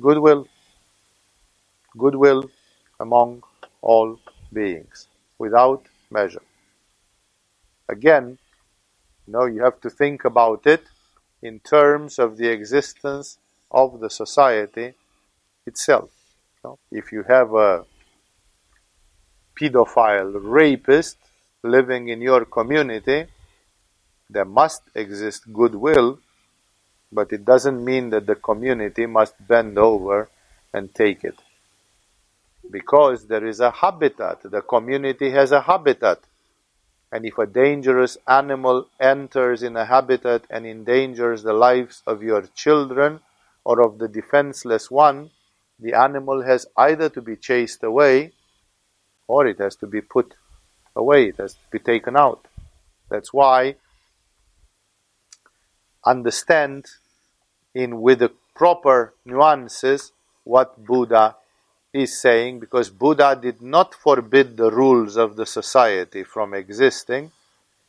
Goodwill, 0.00 0.46
goodwill 1.96 2.50
among 3.00 3.42
all 3.82 4.18
beings 4.52 5.08
without 5.38 5.86
measure. 6.10 6.42
Again, 7.88 8.38
you 9.26 9.32
know, 9.32 9.46
you 9.46 9.62
have 9.62 9.80
to 9.80 9.90
think 9.90 10.24
about 10.24 10.66
it 10.66 10.84
in 11.42 11.60
terms 11.60 12.18
of 12.18 12.36
the 12.36 12.48
existence 12.48 13.38
of 13.70 14.00
the 14.00 14.10
society 14.10 14.94
itself. 15.66 16.10
You 16.56 16.70
know, 16.70 16.78
if 16.90 17.12
you 17.12 17.24
have 17.24 17.54
a 17.54 17.84
pedophile 19.60 20.32
rapist 20.40 21.18
living 21.62 22.08
in 22.08 22.20
your 22.20 22.44
community, 22.44 23.26
there 24.28 24.44
must 24.44 24.82
exist 24.94 25.52
goodwill, 25.52 26.18
but 27.12 27.32
it 27.32 27.44
doesn't 27.44 27.84
mean 27.84 28.10
that 28.10 28.26
the 28.26 28.34
community 28.36 29.06
must 29.06 29.34
bend 29.46 29.78
over 29.78 30.28
and 30.72 30.94
take 30.94 31.24
it. 31.24 31.36
Because 32.70 33.26
there 33.26 33.46
is 33.46 33.60
a 33.60 33.70
habitat, 33.70 34.42
the 34.42 34.62
community 34.62 35.30
has 35.30 35.52
a 35.52 35.62
habitat. 35.62 36.20
And 37.12 37.24
if 37.24 37.38
a 37.38 37.46
dangerous 37.46 38.18
animal 38.26 38.88
enters 39.00 39.62
in 39.62 39.76
a 39.76 39.86
habitat 39.86 40.44
and 40.50 40.66
endangers 40.66 41.42
the 41.42 41.52
lives 41.52 42.02
of 42.06 42.22
your 42.22 42.42
children 42.54 43.20
or 43.64 43.80
of 43.80 43.98
the 43.98 44.08
defenseless 44.08 44.90
one, 44.90 45.30
the 45.78 45.94
animal 45.94 46.42
has 46.42 46.66
either 46.76 47.08
to 47.10 47.22
be 47.22 47.36
chased 47.36 47.82
away 47.82 48.32
or 49.28 49.46
it 49.46 49.58
has 49.58 49.76
to 49.76 49.86
be 49.86 50.00
put 50.00 50.34
away, 50.94 51.26
it 51.26 51.36
has 51.36 51.54
to 51.54 51.60
be 51.70 51.78
taken 51.78 52.16
out. 52.16 52.46
That's 53.08 53.32
why 53.32 53.76
understand 56.04 56.86
in 57.74 58.00
with 58.00 58.20
the 58.20 58.32
proper 58.54 59.14
nuances 59.24 60.12
what 60.44 60.84
Buddha 60.84 61.36
is 61.96 62.20
saying 62.20 62.60
because 62.60 62.90
Buddha 62.90 63.38
did 63.40 63.60
not 63.60 63.94
forbid 63.94 64.56
the 64.56 64.70
rules 64.70 65.16
of 65.16 65.36
the 65.36 65.46
society 65.46 66.22
from 66.22 66.54
existing. 66.54 67.32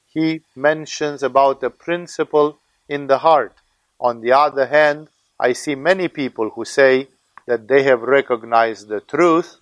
He 0.07 0.41
mentions 0.55 1.23
about 1.23 1.63
a 1.63 1.69
principle 1.69 2.57
in 2.89 3.07
the 3.07 3.19
heart. 3.19 3.53
On 3.99 4.21
the 4.21 4.31
other 4.31 4.67
hand, 4.67 5.09
I 5.39 5.53
see 5.53 5.75
many 5.75 6.07
people 6.07 6.49
who 6.49 6.65
say 6.65 7.07
that 7.45 7.67
they 7.67 7.83
have 7.83 8.01
recognized 8.01 8.87
the 8.87 9.01
truth, 9.01 9.57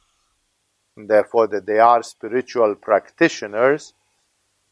and 0.95 1.09
therefore 1.09 1.47
that 1.47 1.65
they 1.65 1.79
are 1.79 2.03
spiritual 2.03 2.75
practitioners, 2.75 3.93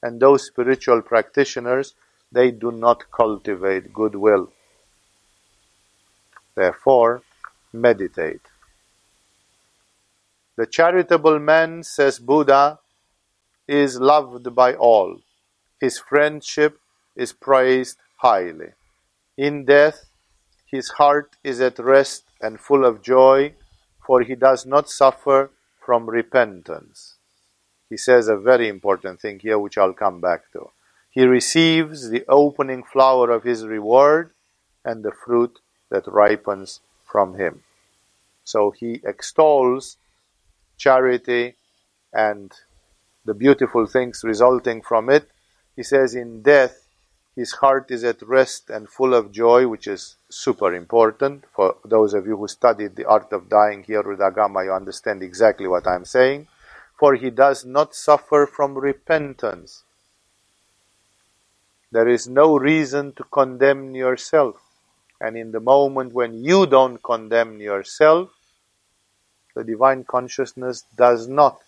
and 0.02 0.20
those 0.20 0.48
spiritual 0.48 1.02
practitioners 1.02 1.94
they 2.32 2.52
do 2.52 2.72
not 2.72 3.12
cultivate 3.12 3.94
goodwill. 3.94 4.52
Therefore, 6.56 7.22
meditate. 7.72 8.42
The 10.56 10.68
charitable 10.68 11.40
man, 11.40 11.84
says 11.84 12.20
Buddha, 12.20 12.80
is 13.68 14.00
loved 14.00 14.54
by 14.54 14.74
all. 14.76 15.20
His 15.80 15.98
friendship 15.98 16.80
is 17.16 17.34
praised 17.34 17.98
highly. 18.18 18.74
In 19.38 19.66
death, 19.66 20.06
his 20.66 20.90
heart 20.90 21.36
is 21.44 21.60
at 21.60 21.80
rest 21.80 22.24
and 22.42 22.60
full 22.60 22.86
of 22.86 23.02
joy, 23.02 23.54
for 24.06 24.22
he 24.22 24.36
does 24.36 24.66
not 24.66 24.90
suffer 24.90 25.50
from 25.84 26.10
repentance. 26.10 27.16
He 27.90 27.98
says 27.98 28.28
a 28.28 28.38
very 28.38 28.68
important 28.68 29.22
thing 29.22 29.40
here, 29.40 29.60
which 29.60 29.78
I'll 29.78 29.94
come 29.94 30.22
back 30.22 30.52
to. 30.54 30.70
He 31.10 31.26
receives 31.26 32.10
the 32.10 32.26
opening 32.28 32.84
flower 32.84 33.30
of 33.30 33.44
his 33.44 33.66
reward 33.66 34.32
and 34.84 35.04
the 35.04 35.12
fruit 35.12 35.60
that 35.90 36.08
ripens 36.08 36.80
from 37.06 37.36
him. 37.36 37.64
So 38.44 38.72
he 38.72 39.00
extols 39.06 39.98
charity 40.84 41.56
and 42.12 42.52
the 43.26 43.34
beautiful 43.34 43.86
things 43.86 44.22
resulting 44.24 44.82
from 44.82 45.10
it. 45.10 45.30
He 45.76 45.84
says, 45.84 46.14
in 46.14 46.42
death, 46.42 46.76
his 47.36 47.54
heart 47.54 47.90
is 47.90 48.04
at 48.04 48.22
rest 48.22 48.70
and 48.70 48.88
full 48.88 49.14
of 49.14 49.32
joy, 49.32 49.68
which 49.68 49.88
is 49.88 50.18
super 50.30 50.74
important. 50.76 51.46
For 51.56 51.78
those 51.84 52.14
of 52.14 52.28
you 52.28 52.38
who 52.38 52.48
studied 52.48 52.96
the 52.96 53.06
art 53.06 53.32
of 53.32 53.50
dying 53.50 53.84
here 53.84 54.04
with 54.04 54.20
Agama, 54.20 54.66
you 54.66 54.74
understand 54.74 55.24
exactly 55.24 55.68
what 55.68 55.88
I'm 55.88 56.06
saying. 56.06 56.48
For 57.00 57.16
he 57.16 57.32
does 57.32 57.66
not 57.66 57.96
suffer 57.96 58.46
from 58.46 58.78
repentance. 58.78 59.84
There 61.92 62.08
is 62.08 62.28
no 62.28 62.58
reason 62.58 63.14
to 63.14 63.24
condemn 63.24 63.96
yourself. 63.96 64.58
And 65.20 65.38
in 65.38 65.52
the 65.52 65.60
moment 65.60 66.14
when 66.14 66.44
you 66.44 66.68
don't 66.68 67.02
condemn 67.02 67.60
yourself, 67.62 68.30
the 69.56 69.64
divine 69.64 70.04
consciousness 70.04 70.84
does 70.96 71.28
not. 71.28 71.60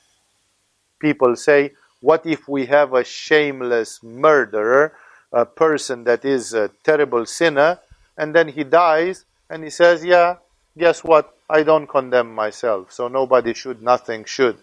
People 0.99 1.35
say, 1.35 1.73
what 2.01 2.25
if 2.25 2.47
we 2.47 2.65
have 2.67 2.93
a 2.93 3.03
shameless 3.03 4.03
murderer, 4.03 4.93
a 5.31 5.45
person 5.45 6.03
that 6.05 6.23
is 6.23 6.53
a 6.53 6.69
terrible 6.83 7.25
sinner, 7.25 7.79
and 8.17 8.33
then 8.35 8.47
he 8.49 8.63
dies 8.63 9.25
and 9.49 9.63
he 9.63 9.69
says, 9.69 10.03
yeah, 10.03 10.37
guess 10.77 11.03
what? 11.03 11.37
I 11.49 11.63
don't 11.63 11.87
condemn 11.87 12.33
myself, 12.33 12.91
so 12.91 13.07
nobody 13.07 13.53
should, 13.53 13.81
nothing 13.83 14.25
should. 14.25 14.57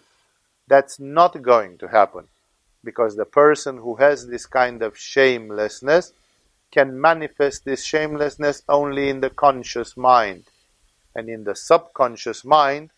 That's 0.67 0.99
not 0.99 1.41
going 1.41 1.77
to 1.79 1.87
happen 1.87 2.27
because 2.83 3.15
the 3.15 3.25
person 3.25 3.77
who 3.77 3.95
has 3.95 4.27
this 4.27 4.45
kind 4.45 4.81
of 4.81 4.97
shamelessness 4.97 6.13
can 6.71 6.99
manifest 6.99 7.63
this 7.63 7.85
shamelessness 7.85 8.63
only 8.67 9.09
in 9.09 9.21
the 9.21 9.29
conscious 9.29 9.95
mind. 9.95 10.43
And 11.15 11.29
in 11.29 11.43
the 11.43 11.55
subconscious 11.55 12.43
mind, 12.43 12.89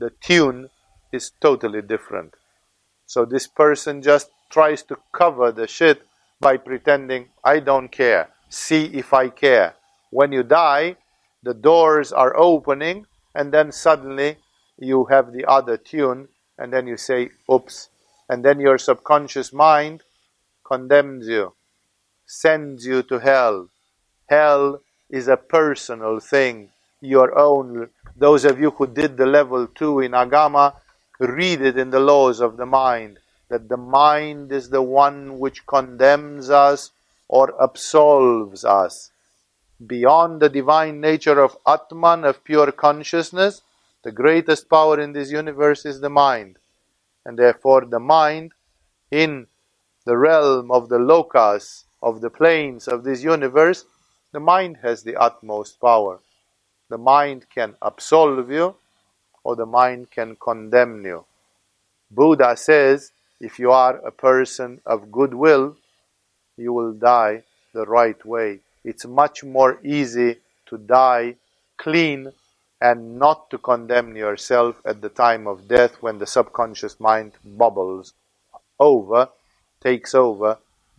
the 0.00 0.10
tune 0.20 0.70
is 1.12 1.32
totally 1.40 1.82
different. 1.82 2.34
So 3.06 3.24
this 3.24 3.46
person 3.46 4.02
just 4.02 4.30
tries 4.50 4.82
to 4.84 4.96
cover 5.12 5.52
the 5.52 5.66
shit 5.66 6.02
by 6.40 6.56
pretending, 6.56 7.28
I 7.44 7.60
don't 7.60 7.90
care. 7.92 8.30
See 8.48 8.86
if 8.86 9.12
I 9.12 9.28
care. 9.28 9.74
When 10.10 10.32
you 10.32 10.42
die, 10.42 10.96
the 11.42 11.54
doors 11.54 12.12
are 12.12 12.36
opening, 12.36 13.06
and 13.34 13.52
then 13.52 13.72
suddenly 13.72 14.38
you 14.78 15.06
have 15.10 15.32
the 15.32 15.44
other 15.44 15.76
tune, 15.76 16.28
and 16.58 16.72
then 16.72 16.86
you 16.86 16.96
say, 16.96 17.30
oops. 17.50 17.90
And 18.28 18.44
then 18.44 18.60
your 18.60 18.78
subconscious 18.78 19.52
mind 19.52 20.02
condemns 20.64 21.28
you, 21.28 21.54
sends 22.26 22.86
you 22.86 23.02
to 23.04 23.18
hell. 23.18 23.68
Hell 24.28 24.80
is 25.10 25.28
a 25.28 25.36
personal 25.36 26.20
thing, 26.20 26.70
your 27.00 27.38
own 27.38 27.88
those 28.16 28.44
of 28.44 28.60
you 28.60 28.70
who 28.72 28.86
did 28.86 29.16
the 29.16 29.26
level 29.26 29.66
2 29.66 30.00
in 30.00 30.12
Agama, 30.12 30.74
read 31.18 31.62
it 31.62 31.78
in 31.78 31.90
the 31.90 32.00
laws 32.00 32.40
of 32.40 32.56
the 32.56 32.66
mind 32.66 33.18
that 33.48 33.68
the 33.68 33.76
mind 33.76 34.52
is 34.52 34.70
the 34.70 34.82
one 34.82 35.38
which 35.38 35.66
condemns 35.66 36.50
us 36.50 36.92
or 37.28 37.54
absolves 37.62 38.64
us. 38.64 39.10
Beyond 39.84 40.40
the 40.40 40.48
divine 40.48 41.00
nature 41.00 41.40
of 41.40 41.56
Atman, 41.66 42.24
of 42.24 42.44
pure 42.44 42.70
consciousness, 42.72 43.62
the 44.02 44.12
greatest 44.12 44.68
power 44.68 45.00
in 45.00 45.12
this 45.12 45.30
universe 45.30 45.84
is 45.84 46.00
the 46.00 46.10
mind. 46.10 46.58
And 47.24 47.38
therefore, 47.38 47.84
the 47.86 48.00
mind, 48.00 48.52
in 49.10 49.46
the 50.04 50.16
realm 50.16 50.70
of 50.70 50.88
the 50.88 50.98
lokas, 50.98 51.84
of 52.02 52.20
the 52.20 52.30
planes 52.30 52.88
of 52.88 53.04
this 53.04 53.22
universe, 53.22 53.84
the 54.32 54.40
mind 54.40 54.78
has 54.82 55.02
the 55.02 55.16
utmost 55.16 55.80
power. 55.80 56.20
The 56.90 56.98
mind 56.98 57.46
can 57.54 57.76
absolve 57.80 58.50
you 58.50 58.74
or 59.44 59.54
the 59.54 59.64
mind 59.64 60.10
can 60.10 60.36
condemn 60.36 61.04
you. 61.04 61.24
Buddha 62.10 62.56
says 62.56 63.12
if 63.40 63.60
you 63.60 63.70
are 63.70 63.96
a 63.98 64.10
person 64.10 64.80
of 64.84 65.12
goodwill, 65.12 65.76
you 66.56 66.72
will 66.72 66.92
die 66.92 67.44
the 67.72 67.86
right 67.86 68.22
way. 68.26 68.58
It's 68.84 69.06
much 69.06 69.44
more 69.44 69.78
easy 69.84 70.38
to 70.66 70.78
die 70.78 71.36
clean 71.76 72.32
and 72.80 73.18
not 73.18 73.50
to 73.50 73.58
condemn 73.58 74.16
yourself 74.16 74.80
at 74.84 75.00
the 75.00 75.10
time 75.10 75.46
of 75.46 75.68
death 75.68 75.94
when 76.00 76.18
the 76.18 76.26
subconscious 76.26 76.98
mind 76.98 77.32
bubbles 77.44 78.14
over, 78.80 79.28
takes 79.80 80.12
over, 80.12 80.58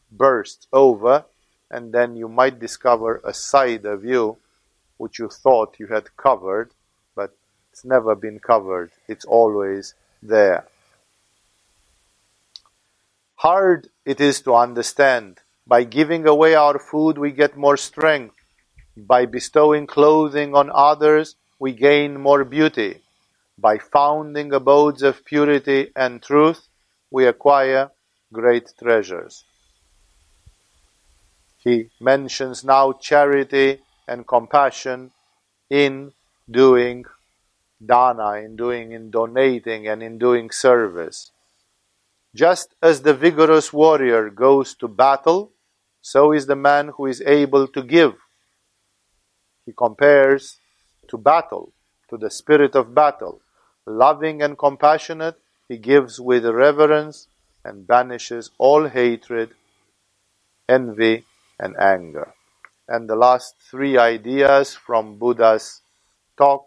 bursts 0.09 0.67
over, 0.71 1.25
and 1.69 1.91
then 1.91 2.15
you 2.15 2.29
might 2.29 2.59
discover 2.59 3.21
a 3.25 3.33
side 3.33 3.85
of 3.85 4.05
you 4.05 4.37
which 5.01 5.17
you 5.17 5.27
thought 5.27 5.79
you 5.79 5.87
had 5.87 6.15
covered, 6.15 6.69
but 7.15 7.31
it's 7.71 7.83
never 7.83 8.13
been 8.13 8.39
covered. 8.39 8.91
It's 9.07 9.25
always 9.25 9.95
there. 10.21 10.67
Hard 13.37 13.89
it 14.05 14.21
is 14.21 14.41
to 14.41 14.53
understand. 14.53 15.39
By 15.65 15.85
giving 15.85 16.27
away 16.27 16.53
our 16.53 16.77
food, 16.77 17.17
we 17.17 17.31
get 17.31 17.57
more 17.57 17.77
strength. 17.77 18.35
By 18.95 19.25
bestowing 19.25 19.87
clothing 19.87 20.53
on 20.53 20.69
others, 20.71 21.35
we 21.57 21.71
gain 21.73 22.21
more 22.21 22.43
beauty. 22.43 23.01
By 23.57 23.79
founding 23.79 24.53
abodes 24.53 25.01
of 25.01 25.25
purity 25.25 25.91
and 25.95 26.21
truth, 26.21 26.67
we 27.09 27.25
acquire 27.25 27.89
great 28.31 28.71
treasures. 28.77 29.45
He 31.57 31.89
mentions 31.99 32.63
now 32.63 32.93
charity 32.93 33.79
and 34.11 34.27
compassion 34.27 35.11
in 35.69 36.11
doing 36.49 37.05
dana, 37.83 38.33
in 38.45 38.55
doing, 38.55 38.91
in 38.91 39.09
donating, 39.09 39.87
and 39.87 40.03
in 40.03 40.17
doing 40.17 40.51
service. 40.51 41.31
Just 42.35 42.75
as 42.81 43.01
the 43.01 43.13
vigorous 43.13 43.71
warrior 43.71 44.29
goes 44.29 44.75
to 44.75 44.87
battle, 44.87 45.51
so 46.01 46.31
is 46.33 46.45
the 46.45 46.55
man 46.55 46.89
who 46.95 47.05
is 47.05 47.21
able 47.25 47.67
to 47.69 47.81
give. 47.81 48.15
He 49.65 49.71
compares 49.71 50.57
to 51.07 51.17
battle, 51.17 51.71
to 52.09 52.17
the 52.17 52.31
spirit 52.31 52.75
of 52.75 52.93
battle. 52.93 53.41
Loving 53.85 54.41
and 54.41 54.57
compassionate, 54.57 55.37
he 55.67 55.77
gives 55.77 56.19
with 56.19 56.45
reverence 56.45 57.27
and 57.63 57.87
banishes 57.87 58.49
all 58.57 58.87
hatred, 58.87 59.51
envy, 60.67 61.23
and 61.59 61.75
anger. 61.79 62.33
And 62.91 63.07
the 63.07 63.15
last 63.15 63.55
three 63.71 63.97
ideas 63.97 64.75
from 64.75 65.17
Buddha's 65.17 65.79
talk 66.35 66.65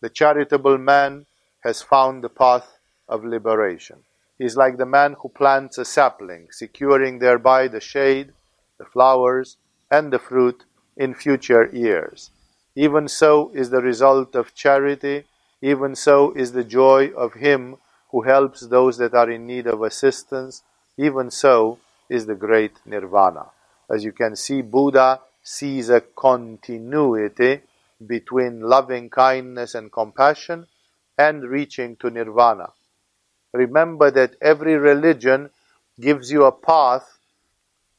the 0.00 0.08
charitable 0.08 0.78
man 0.78 1.26
has 1.64 1.82
found 1.82 2.24
the 2.24 2.30
path 2.30 2.78
of 3.08 3.26
liberation. 3.26 3.98
He 4.38 4.46
is 4.46 4.56
like 4.56 4.78
the 4.78 4.86
man 4.86 5.16
who 5.20 5.28
plants 5.28 5.76
a 5.76 5.84
sapling, 5.84 6.48
securing 6.50 7.18
thereby 7.18 7.68
the 7.68 7.80
shade, 7.80 8.32
the 8.78 8.86
flowers, 8.86 9.58
and 9.90 10.10
the 10.10 10.18
fruit 10.18 10.64
in 10.96 11.12
future 11.12 11.68
years. 11.74 12.30
Even 12.74 13.06
so 13.06 13.50
is 13.52 13.68
the 13.68 13.82
result 13.82 14.34
of 14.34 14.54
charity, 14.54 15.24
even 15.60 15.94
so 15.94 16.32
is 16.32 16.52
the 16.52 16.64
joy 16.64 17.08
of 17.24 17.34
him 17.34 17.76
who 18.12 18.22
helps 18.22 18.60
those 18.62 18.96
that 18.96 19.12
are 19.12 19.30
in 19.30 19.46
need 19.46 19.66
of 19.66 19.82
assistance, 19.82 20.62
even 20.96 21.30
so 21.30 21.78
is 22.08 22.24
the 22.24 22.40
great 22.46 22.76
nirvana. 22.86 23.46
As 23.90 24.04
you 24.04 24.12
can 24.12 24.36
see, 24.36 24.62
Buddha 24.62 25.20
sees 25.42 25.88
a 25.88 26.00
continuity 26.00 27.62
between 28.06 28.60
loving 28.60 29.10
kindness 29.10 29.74
and 29.74 29.90
compassion 29.90 30.66
and 31.16 31.42
reaching 31.44 31.96
to 31.96 32.10
nirvana. 32.10 32.70
Remember 33.52 34.10
that 34.10 34.36
every 34.40 34.76
religion 34.76 35.50
gives 35.98 36.30
you 36.30 36.44
a 36.44 36.52
path. 36.52 37.18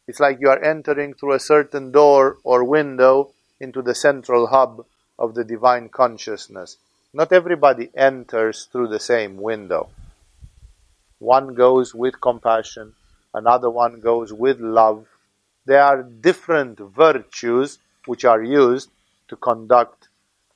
It's 0.07 0.19
like 0.19 0.39
you 0.39 0.49
are 0.49 0.63
entering 0.63 1.13
through 1.13 1.33
a 1.33 1.39
certain 1.39 1.91
door 1.91 2.37
or 2.43 2.63
window 2.63 3.31
into 3.59 3.81
the 3.81 3.95
central 3.95 4.47
hub 4.47 4.85
of 5.17 5.35
the 5.35 5.43
divine 5.43 5.89
consciousness. 5.89 6.77
Not 7.13 7.33
everybody 7.33 7.89
enters 7.95 8.65
through 8.71 8.87
the 8.89 8.99
same 8.99 9.37
window. 9.37 9.89
One 11.17 11.55
goes 11.55 11.93
with 11.93 12.21
compassion, 12.21 12.93
another 13.33 13.69
one 13.69 13.99
goes 13.99 14.31
with 14.31 14.59
love. 14.59 15.07
There 15.69 15.83
are 15.83 16.01
different 16.01 16.79
virtues 16.79 17.77
which 18.07 18.25
are 18.25 18.41
used 18.41 18.89
to 19.27 19.35
conduct 19.35 20.09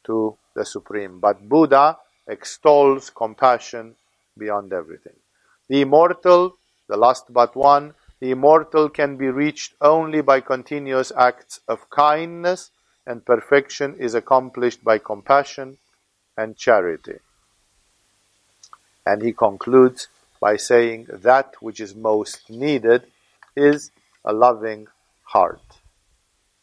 to 0.06 0.36
the 0.56 0.66
Supreme. 0.66 1.20
But 1.20 1.48
Buddha 1.48 2.00
extols 2.28 3.12
compassion 3.12 3.96
beyond 4.36 4.74
everything. 4.74 5.14
The 5.70 5.82
immortal, 5.82 6.58
the 6.88 6.98
last 6.98 7.32
but 7.32 7.56
one, 7.56 7.94
the 8.22 8.32
immortal 8.32 8.90
can 8.90 9.16
be 9.16 9.28
reached 9.28 9.76
only 9.82 10.22
by 10.22 10.40
continuous 10.42 11.12
acts 11.16 11.60
of 11.68 11.92
kindness, 11.92 12.72
and 13.06 13.24
perfection 13.24 13.96
is 14.00 14.16
accomplished 14.16 14.84
by 14.84 14.98
compassion 14.98 15.78
and 16.36 16.58
charity. 16.58 17.20
And 19.06 19.22
he 19.22 19.32
concludes 19.32 20.08
by 20.42 20.58
saying 20.58 21.06
that 21.12 21.54
which 21.60 21.80
is 21.80 21.94
most 21.94 22.50
needed 22.50 23.04
is 23.56 23.92
a 24.26 24.34
loving 24.34 24.88
heart. 25.34 25.62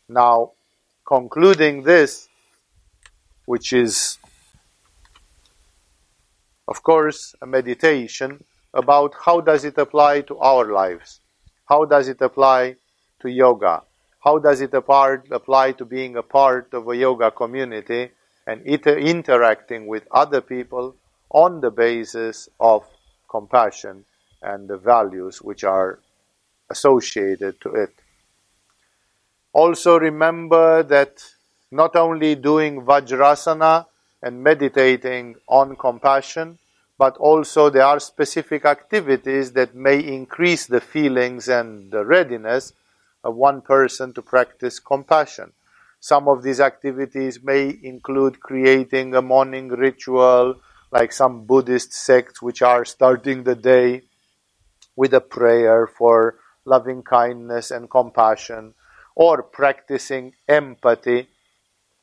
Now, 0.08 0.52
concluding 1.04 1.82
this, 1.82 2.28
which 3.46 3.72
is, 3.72 4.18
of 6.68 6.82
course, 6.82 7.34
a 7.42 7.46
meditation 7.46 8.44
about 8.72 9.14
how 9.24 9.40
does 9.40 9.64
it 9.64 9.76
apply 9.76 10.20
to 10.22 10.38
our 10.38 10.72
lives? 10.72 11.20
How 11.68 11.84
does 11.84 12.06
it 12.08 12.20
apply 12.20 12.76
to 13.20 13.28
yoga? 13.28 13.82
How 14.20 14.38
does 14.38 14.60
it 14.60 14.74
apply 14.74 15.72
to 15.78 15.84
being 15.84 16.16
a 16.16 16.22
part 16.22 16.72
of 16.72 16.88
a 16.88 16.96
yoga 16.96 17.30
community 17.30 18.10
and 18.46 18.62
interacting 18.64 19.86
with 19.86 20.04
other 20.10 20.40
people 20.40 20.94
on 21.30 21.60
the 21.60 21.70
basis 21.70 22.48
of 22.60 22.84
compassion 23.28 24.04
and 24.42 24.68
the 24.68 24.76
values 24.76 25.42
which 25.42 25.64
are 25.64 25.98
associated 26.70 27.60
to 27.62 27.70
it? 27.70 27.99
Also 29.52 29.98
remember 29.98 30.82
that 30.84 31.22
not 31.70 31.96
only 31.96 32.34
doing 32.34 32.82
Vajrasana 32.82 33.86
and 34.22 34.42
meditating 34.42 35.36
on 35.48 35.76
compassion, 35.76 36.58
but 36.98 37.16
also 37.16 37.70
there 37.70 37.84
are 37.84 37.98
specific 37.98 38.64
activities 38.64 39.52
that 39.52 39.74
may 39.74 39.98
increase 39.98 40.66
the 40.66 40.80
feelings 40.80 41.48
and 41.48 41.90
the 41.90 42.04
readiness 42.04 42.72
of 43.24 43.34
one 43.34 43.60
person 43.60 44.12
to 44.12 44.22
practice 44.22 44.78
compassion. 44.78 45.52
Some 45.98 46.28
of 46.28 46.42
these 46.42 46.60
activities 46.60 47.42
may 47.42 47.78
include 47.82 48.40
creating 48.40 49.14
a 49.14 49.22
morning 49.22 49.68
ritual, 49.68 50.60
like 50.90 51.12
some 51.12 51.44
Buddhist 51.44 51.92
sects 51.92 52.40
which 52.40 52.62
are 52.62 52.84
starting 52.84 53.44
the 53.44 53.54
day 53.54 54.02
with 54.96 55.14
a 55.14 55.20
prayer 55.20 55.86
for 55.86 56.36
loving 56.64 57.02
kindness 57.02 57.70
and 57.70 57.90
compassion 57.90 58.74
or 59.20 59.42
practicing 59.42 60.32
empathy. 60.48 61.28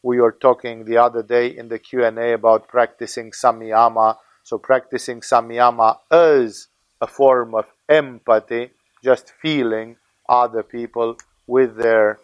We 0.03 0.21
were 0.21 0.37
talking 0.39 0.85
the 0.85 0.97
other 0.97 1.23
day 1.23 1.47
in 1.47 1.67
the 1.67 1.79
Q&A 1.79 2.33
about 2.33 2.67
practicing 2.67 3.31
samyama. 3.31 4.17
So 4.43 4.59
practicing 4.59 5.21
samyama 5.21 5.97
is 6.11 6.67
a 7.01 7.07
form 7.07 7.55
of 7.55 7.65
empathy, 7.89 8.69
just 9.03 9.33
feeling 9.41 9.97
other 10.29 10.61
people 10.61 11.17
with 11.47 11.77
their 11.77 12.19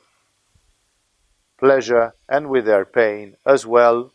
pleasure 1.57 2.13
and 2.29 2.49
with 2.49 2.65
their 2.65 2.85
pain 2.85 3.35
as 3.47 3.65
well. 3.65 4.11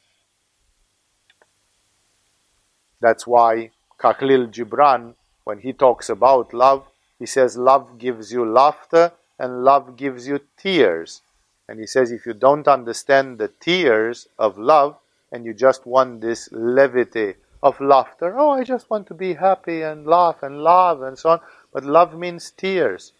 That's 3.00 3.26
why 3.26 3.72
Khalil 4.00 4.46
Gibran, 4.46 5.14
when 5.42 5.58
he 5.58 5.72
talks 5.72 6.08
about 6.08 6.54
love, 6.54 6.86
he 7.18 7.26
says 7.26 7.56
love 7.56 7.98
gives 7.98 8.30
you 8.30 8.48
laughter 8.48 9.10
and 9.38 9.64
love 9.64 9.96
gives 9.96 10.26
you 10.26 10.40
tears. 10.56 11.22
And 11.68 11.78
he 11.78 11.86
says, 11.86 12.10
if 12.10 12.26
you 12.26 12.32
don't 12.32 12.66
understand 12.66 13.38
the 13.38 13.48
tears 13.48 14.28
of 14.38 14.58
love 14.58 14.98
and 15.30 15.44
you 15.44 15.52
just 15.52 15.86
want 15.86 16.20
this 16.20 16.48
levity 16.50 17.34
of 17.62 17.80
laughter, 17.80 18.38
oh, 18.38 18.50
I 18.50 18.64
just 18.64 18.88
want 18.90 19.06
to 19.08 19.14
be 19.14 19.34
happy 19.34 19.82
and 19.82 20.06
laugh 20.06 20.42
and 20.42 20.62
love 20.62 21.02
and 21.02 21.18
so 21.18 21.30
on. 21.30 21.40
But 21.72 21.84
love 21.84 22.16
means 22.16 22.50
tears. 22.50 23.12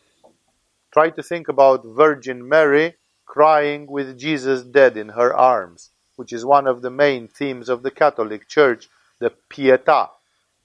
Try 0.90 1.10
to 1.10 1.22
think 1.22 1.48
about 1.48 1.84
Virgin 1.84 2.48
Mary 2.48 2.94
crying 3.26 3.86
with 3.86 4.18
Jesus 4.18 4.62
dead 4.62 4.96
in 4.96 5.10
her 5.10 5.36
arms, 5.36 5.90
which 6.16 6.32
is 6.32 6.44
one 6.44 6.66
of 6.66 6.80
the 6.80 6.90
main 6.90 7.28
themes 7.28 7.68
of 7.68 7.82
the 7.82 7.90
Catholic 7.90 8.48
Church, 8.48 8.88
the 9.20 9.32
Pietà, 9.50 10.08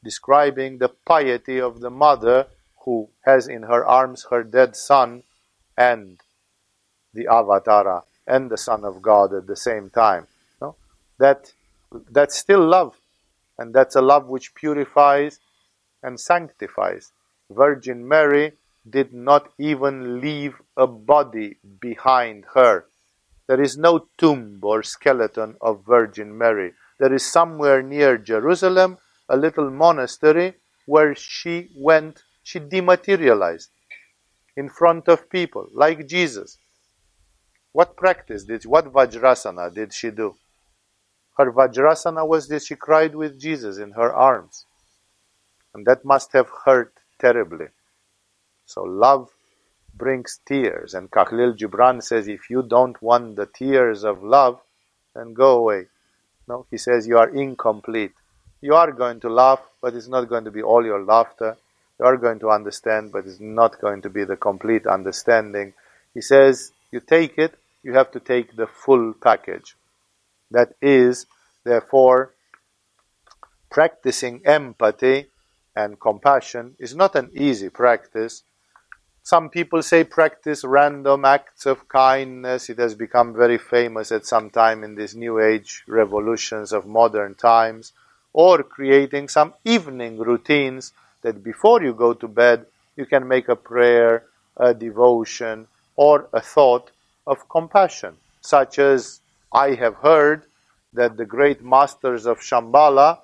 describing 0.01 0.77
the 0.77 0.89
piety 1.05 1.59
of 1.59 1.81
the 1.81 1.89
mother 1.89 2.47
who 2.85 3.09
has 3.25 3.47
in 3.47 3.63
her 3.63 3.85
arms 3.85 4.27
her 4.29 4.43
dead 4.43 4.75
son 4.75 5.23
and 5.77 6.19
the 7.13 7.25
Avatara 7.25 8.03
and 8.27 8.49
the 8.49 8.57
Son 8.57 8.83
of 8.83 9.01
God 9.01 9.33
at 9.33 9.47
the 9.47 9.55
same 9.55 9.89
time. 9.89 10.27
No? 10.61 10.75
That 11.19 11.53
that's 12.09 12.37
still 12.37 12.65
love. 12.65 12.97
And 13.57 13.73
that's 13.73 13.95
a 13.95 14.01
love 14.01 14.27
which 14.27 14.55
purifies 14.55 15.39
and 16.01 16.19
sanctifies. 16.19 17.11
Virgin 17.51 18.07
Mary 18.07 18.53
did 18.89 19.13
not 19.13 19.51
even 19.59 20.19
leave 20.19 20.55
a 20.75 20.87
body 20.87 21.57
behind 21.79 22.45
her. 22.53 22.85
There 23.47 23.61
is 23.61 23.77
no 23.77 24.07
tomb 24.17 24.59
or 24.61 24.83
skeleton 24.83 25.55
of 25.61 25.85
Virgin 25.85 26.37
Mary. 26.37 26.73
There 26.99 27.13
is 27.13 27.31
somewhere 27.31 27.81
near 27.81 28.17
Jerusalem 28.17 28.97
a 29.29 29.37
little 29.37 29.69
monastery 29.69 30.55
where 30.85 31.15
she 31.15 31.69
went, 31.75 32.23
she 32.43 32.59
dematerialized 32.59 33.69
in 34.55 34.69
front 34.69 35.07
of 35.07 35.29
people, 35.29 35.67
like 35.73 36.07
Jesus. 36.07 36.57
What 37.71 37.97
practice 37.97 38.43
did, 38.43 38.65
what 38.65 38.93
Vajrasana 38.93 39.73
did 39.73 39.93
she 39.93 40.11
do? 40.11 40.35
Her 41.37 41.51
Vajrasana 41.51 42.27
was 42.27 42.47
that 42.49 42.63
she 42.63 42.75
cried 42.75 43.15
with 43.15 43.39
Jesus 43.39 43.77
in 43.77 43.91
her 43.91 44.13
arms. 44.13 44.65
And 45.73 45.85
that 45.87 46.05
must 46.05 46.33
have 46.33 46.49
hurt 46.65 46.93
terribly. 47.19 47.67
So 48.65 48.83
love 48.83 49.31
brings 49.95 50.39
tears. 50.45 50.93
And 50.93 51.11
Khalil 51.11 51.53
Gibran 51.53 52.03
says, 52.03 52.27
if 52.27 52.49
you 52.49 52.61
don't 52.61 53.01
want 53.01 53.35
the 53.35 53.47
tears 53.47 54.03
of 54.03 54.23
love, 54.23 54.61
then 55.15 55.33
go 55.33 55.57
away. 55.57 55.87
No, 56.47 56.65
he 56.69 56.77
says 56.77 57.07
you 57.07 57.17
are 57.17 57.29
incomplete. 57.29 58.11
You 58.61 58.75
are 58.75 58.91
going 58.91 59.19
to 59.21 59.29
laugh, 59.29 59.61
but 59.81 59.95
it's 59.95 60.07
not 60.07 60.29
going 60.29 60.45
to 60.45 60.51
be 60.51 60.61
all 60.61 60.85
your 60.85 61.03
laughter. 61.03 61.57
You 62.03 62.09
are 62.09 62.17
going 62.17 62.39
to 62.39 62.49
understand, 62.49 63.13
but 63.13 63.25
it's 63.25 63.39
not 63.39 63.79
going 63.79 64.01
to 64.01 64.09
be 64.09 64.25
the 64.25 64.35
complete 64.35 64.85
understanding. 64.85 65.73
He 66.13 66.19
says, 66.19 66.73
you 66.91 66.99
take 66.99 67.37
it, 67.37 67.57
you 67.81 67.93
have 67.93 68.11
to 68.11 68.19
take 68.19 68.57
the 68.57 68.67
full 68.67 69.13
package. 69.13 69.77
That 70.51 70.73
is, 70.81 71.27
therefore, 71.63 72.33
practicing 73.71 74.41
empathy 74.45 75.27
and 75.77 75.97
compassion 75.97 76.75
is 76.77 76.93
not 76.93 77.15
an 77.15 77.31
easy 77.33 77.69
practice. 77.69 78.43
Some 79.21 79.49
people 79.49 79.81
say 79.81 80.03
practice 80.03 80.65
random 80.65 81.23
acts 81.23 81.65
of 81.65 81.87
kindness. 81.87 82.69
It 82.69 82.79
has 82.79 82.95
become 82.95 83.33
very 83.33 83.57
famous 83.57 84.11
at 84.11 84.25
some 84.25 84.49
time 84.49 84.83
in 84.83 84.95
these 84.95 85.15
new 85.15 85.39
age 85.39 85.85
revolutions 85.87 86.73
of 86.73 86.85
modern 86.85 87.35
times. 87.35 87.93
Or 88.33 88.61
creating 88.61 89.29
some 89.29 89.53
evening 89.63 90.17
routines 90.17 90.91
that 91.23 91.43
before 91.43 91.81
you 91.81 91.93
go 91.93 92.13
to 92.13 92.27
bed, 92.27 92.65
you 92.95 93.05
can 93.05 93.27
make 93.27 93.49
a 93.49 93.55
prayer, 93.55 94.25
a 94.57 94.73
devotion, 94.73 95.67
or 95.95 96.29
a 96.33 96.41
thought 96.41 96.91
of 97.25 97.49
compassion, 97.49 98.15
such 98.41 98.79
as 98.79 99.21
I 99.51 99.75
have 99.75 99.95
heard 99.95 100.43
that 100.93 101.17
the 101.17 101.25
great 101.25 101.63
masters 101.63 102.25
of 102.25 102.39
Shambhala 102.39 103.19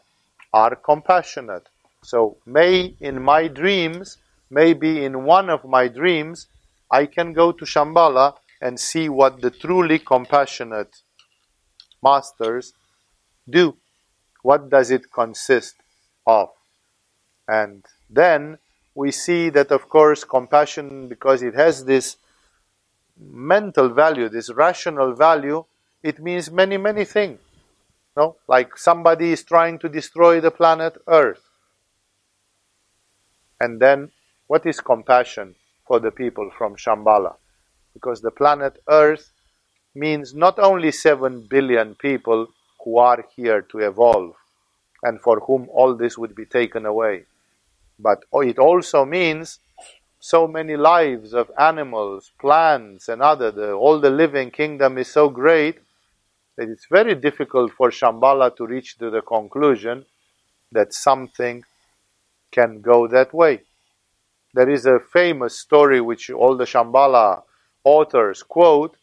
are 0.53 0.75
compassionate. 0.75 1.67
So, 2.03 2.37
may 2.45 2.95
in 2.99 3.21
my 3.21 3.47
dreams, 3.47 4.17
maybe 4.49 5.03
in 5.03 5.25
one 5.25 5.49
of 5.49 5.65
my 5.65 5.87
dreams, 5.87 6.47
I 6.91 7.05
can 7.05 7.33
go 7.33 7.51
to 7.51 7.65
Shambhala 7.65 8.35
and 8.61 8.79
see 8.79 9.09
what 9.09 9.41
the 9.41 9.51
truly 9.51 9.99
compassionate 9.99 11.01
masters 12.01 12.73
do. 13.49 13.75
What 14.41 14.69
does 14.69 14.89
it 14.89 15.11
consist 15.11 15.75
of? 16.25 16.49
And 17.49 17.83
then 18.11 18.59
we 18.93 19.09
see 19.11 19.49
that, 19.49 19.71
of 19.71 19.89
course, 19.89 20.23
compassion, 20.23 21.07
because 21.07 21.41
it 21.41 21.55
has 21.55 21.83
this 21.85 22.17
mental 23.19 23.89
value, 23.89 24.29
this 24.29 24.51
rational 24.53 25.15
value, 25.15 25.65
it 26.03 26.19
means 26.19 26.51
many, 26.51 26.77
many 26.77 27.05
things. 27.05 27.39
No? 28.15 28.35
Like 28.47 28.77
somebody 28.77 29.31
is 29.31 29.43
trying 29.43 29.79
to 29.79 29.89
destroy 29.89 30.39
the 30.39 30.51
planet 30.51 30.97
Earth. 31.07 31.41
And 33.59 33.79
then, 33.79 34.11
what 34.45 34.65
is 34.67 34.79
compassion 34.79 35.55
for 35.87 35.99
the 35.99 36.11
people 36.11 36.51
from 36.55 36.75
Shambhala? 36.75 37.35
Because 37.95 38.21
the 38.21 38.31
planet 38.31 38.79
Earth 38.87 39.31
means 39.95 40.35
not 40.35 40.59
only 40.59 40.91
7 40.91 41.47
billion 41.49 41.95
people 41.95 42.47
who 42.83 42.99
are 42.99 43.25
here 43.35 43.63
to 43.63 43.79
evolve 43.79 44.35
and 45.01 45.19
for 45.19 45.39
whom 45.39 45.67
all 45.73 45.95
this 45.95 46.15
would 46.15 46.35
be 46.35 46.45
taken 46.45 46.85
away, 46.85 47.25
but 47.99 48.23
oh, 48.31 48.41
it 48.41 48.57
also 48.57 49.05
means 49.05 49.59
so 50.19 50.47
many 50.47 50.75
lives 50.75 51.33
of 51.33 51.51
animals, 51.57 52.31
plants, 52.39 53.07
and 53.07 53.21
other. 53.21 53.51
The, 53.51 53.71
all 53.73 53.99
the 53.99 54.09
living 54.09 54.51
kingdom 54.51 54.97
is 54.97 55.11
so 55.11 55.29
great 55.29 55.79
that 56.57 56.69
it's 56.69 56.87
very 56.89 57.15
difficult 57.15 57.71
for 57.71 57.89
Shambhala 57.89 58.55
to 58.57 58.65
reach 58.65 58.97
to 58.97 59.09
the 59.09 59.21
conclusion 59.21 60.05
that 60.71 60.93
something 60.93 61.63
can 62.51 62.81
go 62.81 63.07
that 63.07 63.33
way. 63.33 63.61
There 64.53 64.69
is 64.69 64.85
a 64.85 64.99
famous 64.99 65.57
story 65.57 66.01
which 66.01 66.29
all 66.29 66.57
the 66.57 66.65
Shambhala 66.65 67.43
authors 67.83 68.43
quote 68.43 68.97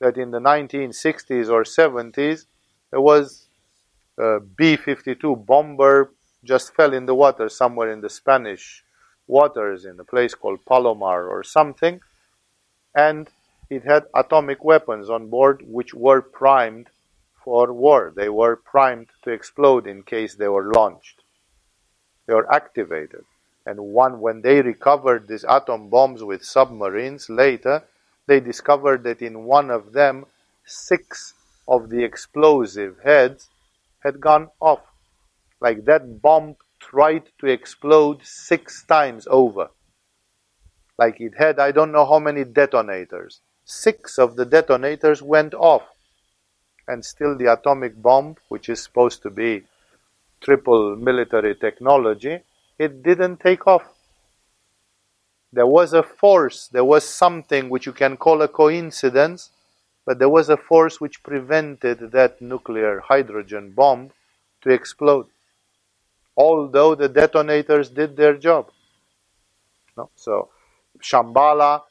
that 0.00 0.16
in 0.16 0.30
the 0.30 0.38
1960s 0.38 1.48
or 1.50 1.64
70s 1.64 2.44
there 2.90 3.00
was 3.00 3.46
a 4.18 4.40
B 4.40 4.76
52 4.76 5.36
bomber 5.36 6.12
just 6.44 6.74
fell 6.74 6.92
in 6.92 7.06
the 7.06 7.14
water 7.14 7.48
somewhere 7.48 7.90
in 7.92 8.00
the 8.00 8.10
Spanish 8.10 8.84
waters 9.26 9.84
in 9.84 9.98
a 10.00 10.04
place 10.04 10.34
called 10.34 10.64
Palomar 10.66 11.28
or 11.28 11.42
something, 11.42 12.00
and 12.94 13.28
it 13.68 13.84
had 13.84 14.06
atomic 14.14 14.64
weapons 14.64 15.08
on 15.08 15.28
board 15.28 15.62
which 15.66 15.94
were 15.94 16.20
primed 16.20 16.88
for 17.44 17.72
war. 17.72 18.12
They 18.14 18.28
were 18.28 18.56
primed 18.56 19.08
to 19.22 19.30
explode 19.30 19.86
in 19.86 20.02
case 20.02 20.34
they 20.34 20.48
were 20.48 20.72
launched. 20.72 21.22
They 22.26 22.34
were 22.34 22.52
activated. 22.52 23.24
And 23.64 23.78
one, 23.80 24.20
when 24.20 24.42
they 24.42 24.62
recovered 24.62 25.28
these 25.28 25.44
atom 25.44 25.88
bombs 25.90 26.24
with 26.24 26.44
submarines 26.44 27.28
later, 27.28 27.84
they 28.26 28.40
discovered 28.40 29.04
that 29.04 29.22
in 29.22 29.44
one 29.44 29.70
of 29.70 29.92
them, 29.92 30.26
six 30.64 31.34
of 31.68 31.90
the 31.90 32.02
explosive 32.02 32.98
heads 33.04 33.48
had 34.00 34.20
gone 34.20 34.50
off. 34.60 34.89
Like 35.60 35.84
that 35.84 36.22
bomb 36.22 36.56
tried 36.78 37.28
to 37.40 37.46
explode 37.46 38.24
six 38.24 38.84
times 38.84 39.26
over. 39.30 39.70
Like 40.98 41.20
it 41.20 41.34
had, 41.38 41.58
I 41.58 41.72
don't 41.72 41.92
know 41.92 42.06
how 42.06 42.18
many 42.18 42.44
detonators. 42.44 43.40
Six 43.64 44.18
of 44.18 44.36
the 44.36 44.44
detonators 44.44 45.22
went 45.22 45.54
off. 45.54 45.82
And 46.88 47.04
still, 47.04 47.36
the 47.36 47.52
atomic 47.52 48.00
bomb, 48.00 48.36
which 48.48 48.68
is 48.68 48.82
supposed 48.82 49.22
to 49.22 49.30
be 49.30 49.64
triple 50.40 50.96
military 50.96 51.54
technology, 51.54 52.40
it 52.78 53.02
didn't 53.02 53.40
take 53.40 53.66
off. 53.66 53.84
There 55.52 55.66
was 55.66 55.92
a 55.92 56.02
force, 56.02 56.68
there 56.68 56.84
was 56.84 57.04
something 57.04 57.68
which 57.68 57.86
you 57.86 57.92
can 57.92 58.16
call 58.16 58.40
a 58.40 58.48
coincidence, 58.48 59.50
but 60.06 60.18
there 60.18 60.28
was 60.28 60.48
a 60.48 60.56
force 60.56 61.00
which 61.00 61.22
prevented 61.22 62.12
that 62.12 62.40
nuclear 62.40 63.00
hydrogen 63.00 63.72
bomb 63.72 64.10
to 64.62 64.70
explode 64.70 65.26
although 66.36 66.94
the 66.94 67.08
detonators 67.08 67.90
did 67.90 68.16
their 68.16 68.36
job. 68.36 68.70
No? 69.96 70.10
So, 70.14 70.48
Shambhala, 71.02 71.82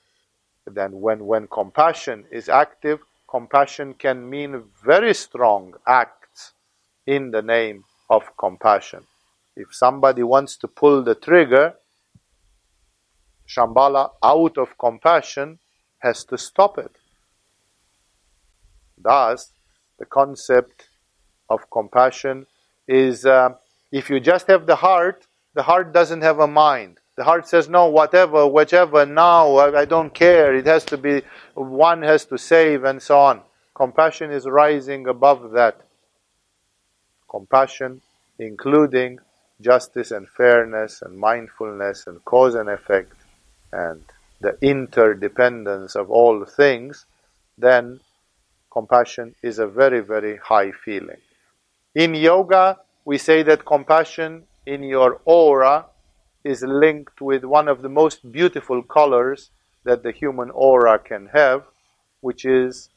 then 0.65 0.99
when, 0.99 1.25
when 1.25 1.47
compassion 1.47 2.25
is 2.31 2.49
active, 2.49 2.99
compassion 3.29 3.93
can 3.93 4.29
mean 4.29 4.63
very 4.83 5.13
strong 5.13 5.73
acts 5.87 6.53
in 7.05 7.31
the 7.31 7.41
name 7.41 7.83
of 8.09 8.35
compassion. 8.37 9.05
If 9.55 9.73
somebody 9.73 10.23
wants 10.23 10.57
to 10.57 10.67
pull 10.67 11.03
the 11.03 11.15
trigger, 11.15 11.75
Shambhala, 13.47 14.11
out 14.23 14.57
of 14.57 14.77
compassion, 14.77 15.59
has 15.99 16.23
to 16.25 16.37
stop 16.37 16.77
it. 16.77 16.95
Thus, 18.97 19.51
the 19.97 20.05
concept 20.05 20.89
of 21.49 21.69
compassion 21.69 22.45
is 22.87 23.25
uh, 23.25 23.49
if 23.91 24.09
you 24.09 24.19
just 24.19 24.47
have 24.47 24.65
the 24.65 24.75
heart, 24.75 25.27
the 25.53 25.63
heart 25.63 25.93
doesn't 25.93 26.21
have 26.21 26.39
a 26.39 26.47
mind. 26.47 26.99
The 27.15 27.23
heart 27.23 27.47
says, 27.47 27.67
no, 27.67 27.87
whatever, 27.87 28.47
whichever, 28.47 29.05
now, 29.05 29.55
I, 29.57 29.81
I 29.81 29.85
don't 29.85 30.13
care. 30.13 30.55
It 30.55 30.65
has 30.65 30.85
to 30.85 30.97
be, 30.97 31.21
one 31.53 32.01
has 32.03 32.25
to 32.25 32.37
save, 32.37 32.85
and 32.85 33.01
so 33.01 33.19
on. 33.19 33.41
Compassion 33.75 34.31
is 34.31 34.45
rising 34.45 35.07
above 35.07 35.51
that. 35.51 35.81
Compassion, 37.29 38.01
including 38.37 39.19
justice 39.61 40.11
and 40.11 40.29
fairness 40.29 41.01
and 41.01 41.17
mindfulness 41.17 42.07
and 42.07 42.23
cause 42.23 42.55
and 42.55 42.69
effect 42.69 43.11
and 43.71 44.03
the 44.41 44.57
interdependence 44.61 45.95
of 45.95 46.09
all 46.09 46.45
things, 46.45 47.05
then 47.57 47.99
compassion 48.71 49.35
is 49.43 49.59
a 49.59 49.67
very, 49.67 49.99
very 49.99 50.37
high 50.37 50.71
feeling. 50.71 51.19
In 51.93 52.15
yoga, 52.15 52.77
we 53.09 53.17
say 53.17 53.41
that 53.41 53.65
compassion 53.65 54.43
in 54.67 54.83
your 54.83 55.19
aura 55.25 55.87
is 56.43 56.61
linked 56.61 57.19
with 57.19 57.43
one 57.43 57.67
of 57.67 57.81
the 57.81 57.89
most 58.01 58.31
beautiful 58.31 58.83
colors 58.83 59.49
that 59.83 60.03
the 60.03 60.11
human 60.11 60.51
aura 60.51 60.99
can 60.99 61.25
have, 61.33 61.63
which 62.21 62.45
is 62.45 62.89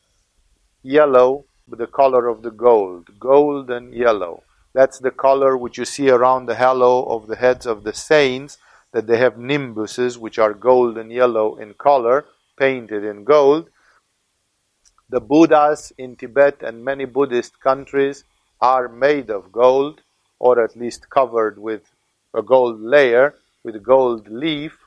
yellow, 0.82 1.46
the 1.66 1.86
color 1.86 2.28
of 2.28 2.42
the 2.42 2.50
gold, 2.50 3.08
golden 3.18 3.90
yellow. 3.90 4.42
That's 4.74 4.98
the 4.98 5.16
color 5.26 5.56
which 5.56 5.78
you 5.78 5.86
see 5.86 6.10
around 6.10 6.44
the 6.44 6.56
halo 6.56 7.04
of 7.04 7.26
the 7.26 7.36
heads 7.36 7.64
of 7.64 7.82
the 7.82 7.94
saints, 7.94 8.58
that 8.92 9.06
they 9.06 9.16
have 9.16 9.38
nimbuses 9.38 10.18
which 10.18 10.38
are 10.38 10.52
golden 10.52 11.10
yellow 11.10 11.56
in 11.56 11.72
color, 11.72 12.26
painted 12.58 13.02
in 13.02 13.24
gold. 13.24 13.70
The 15.08 15.22
Buddhas 15.22 15.90
in 15.96 16.16
Tibet 16.16 16.62
and 16.62 16.84
many 16.84 17.06
Buddhist 17.06 17.60
countries 17.60 18.24
are 18.62 18.88
made 18.88 19.28
of 19.28 19.50
gold, 19.50 20.02
or 20.38 20.62
at 20.62 20.76
least 20.76 21.10
covered 21.10 21.58
with 21.58 21.82
a 22.32 22.42
gold 22.42 22.80
layer, 22.80 23.34
with 23.64 23.82
gold 23.82 24.28
leaf, 24.28 24.78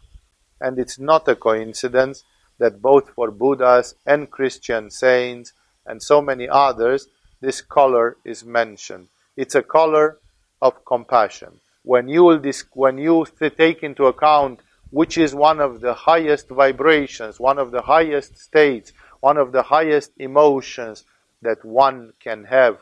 and 0.61 0.79
it's 0.79 0.97
not 0.97 1.27
a 1.27 1.35
coincidence 1.35 2.23
that 2.57 2.81
both 2.81 3.09
for 3.09 3.29
Buddhas 3.31 3.95
and 4.05 4.31
Christian 4.31 4.89
saints 4.89 5.51
and 5.85 6.01
so 6.01 6.21
many 6.21 6.47
others, 6.49 7.07
this 7.41 7.61
color 7.61 8.15
is 8.23 8.45
mentioned. 8.45 9.09
It's 9.35 9.55
a 9.55 9.61
color 9.61 10.19
of 10.61 10.85
compassion. 10.85 11.59
when 11.83 12.07
you 12.07 12.23
will 12.23 12.41
when 12.73 12.97
you 12.97 13.25
take 13.57 13.83
into 13.83 14.05
account 14.05 14.61
which 14.89 15.17
is 15.17 15.35
one 15.35 15.59
of 15.59 15.81
the 15.81 15.93
highest 15.93 16.47
vibrations, 16.49 17.39
one 17.39 17.59
of 17.59 17.69
the 17.71 17.81
highest 17.81 18.37
states, 18.37 18.93
one 19.19 19.37
of 19.37 19.51
the 19.51 19.63
highest 19.63 20.11
emotions 20.17 21.03
that 21.41 21.63
one 21.63 22.13
can 22.19 22.45
have 22.45 22.79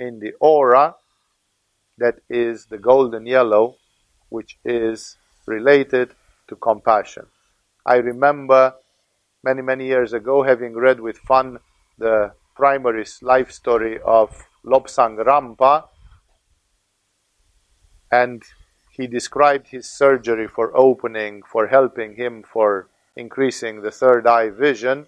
in 0.00 0.18
the 0.18 0.32
aura, 0.40 0.94
that 1.98 2.16
is 2.30 2.66
the 2.66 2.78
golden 2.78 3.26
yellow, 3.26 3.76
which 4.30 4.58
is 4.64 5.18
related 5.46 6.14
to 6.48 6.56
compassion. 6.56 7.26
I 7.84 7.96
remember 7.96 8.74
many, 9.44 9.62
many 9.62 9.86
years 9.86 10.12
ago 10.14 10.42
having 10.42 10.74
read 10.74 11.00
with 11.00 11.18
fun 11.18 11.58
the 11.98 12.32
primary 12.56 13.04
life 13.20 13.50
story 13.52 14.00
of 14.04 14.46
Lobsang 14.64 15.18
Rampa, 15.18 15.84
and 18.10 18.42
he 18.90 19.06
described 19.06 19.68
his 19.68 19.86
surgery 19.88 20.48
for 20.48 20.76
opening, 20.76 21.42
for 21.42 21.68
helping 21.68 22.16
him, 22.16 22.42
for 22.42 22.88
increasing 23.16 23.82
the 23.82 23.90
third 23.90 24.26
eye 24.26 24.50
vision. 24.50 25.06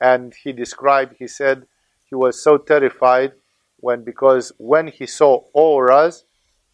And 0.00 0.34
he 0.44 0.52
described, 0.52 1.16
he 1.18 1.26
said, 1.26 1.66
he 2.08 2.14
was 2.14 2.42
so 2.42 2.58
terrified 2.58 3.32
when, 3.86 4.02
because 4.02 4.50
when 4.58 4.88
he 4.88 5.06
saw 5.06 5.32
auras, 5.52 6.24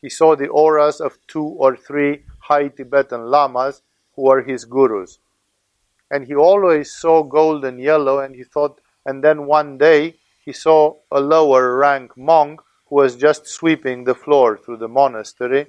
he 0.01 0.09
saw 0.09 0.34
the 0.34 0.48
auras 0.48 0.98
of 0.98 1.18
two 1.26 1.44
or 1.64 1.76
three 1.76 2.24
high 2.39 2.68
Tibetan 2.68 3.26
lamas 3.26 3.82
who 4.14 4.22
were 4.22 4.40
his 4.40 4.64
gurus. 4.64 5.18
And 6.10 6.26
he 6.26 6.34
always 6.34 6.90
saw 6.90 7.22
gold 7.22 7.66
and 7.66 7.78
yellow, 7.78 8.20
and 8.20 8.34
he 8.34 8.44
thought, 8.44 8.80
and 9.05 9.22
then 9.22 9.47
one 9.47 9.76
day 9.76 10.16
he 10.43 10.55
saw 10.55 10.97
a 11.10 11.20
lower 11.20 11.76
rank 11.76 12.16
monk 12.16 12.62
who 12.86 12.97
was 12.97 13.24
just 13.26 13.47
sweeping 13.47 14.05
the 14.05 14.20
floor 14.24 14.56
through 14.56 14.78
the 14.78 14.94
monastery, 15.02 15.66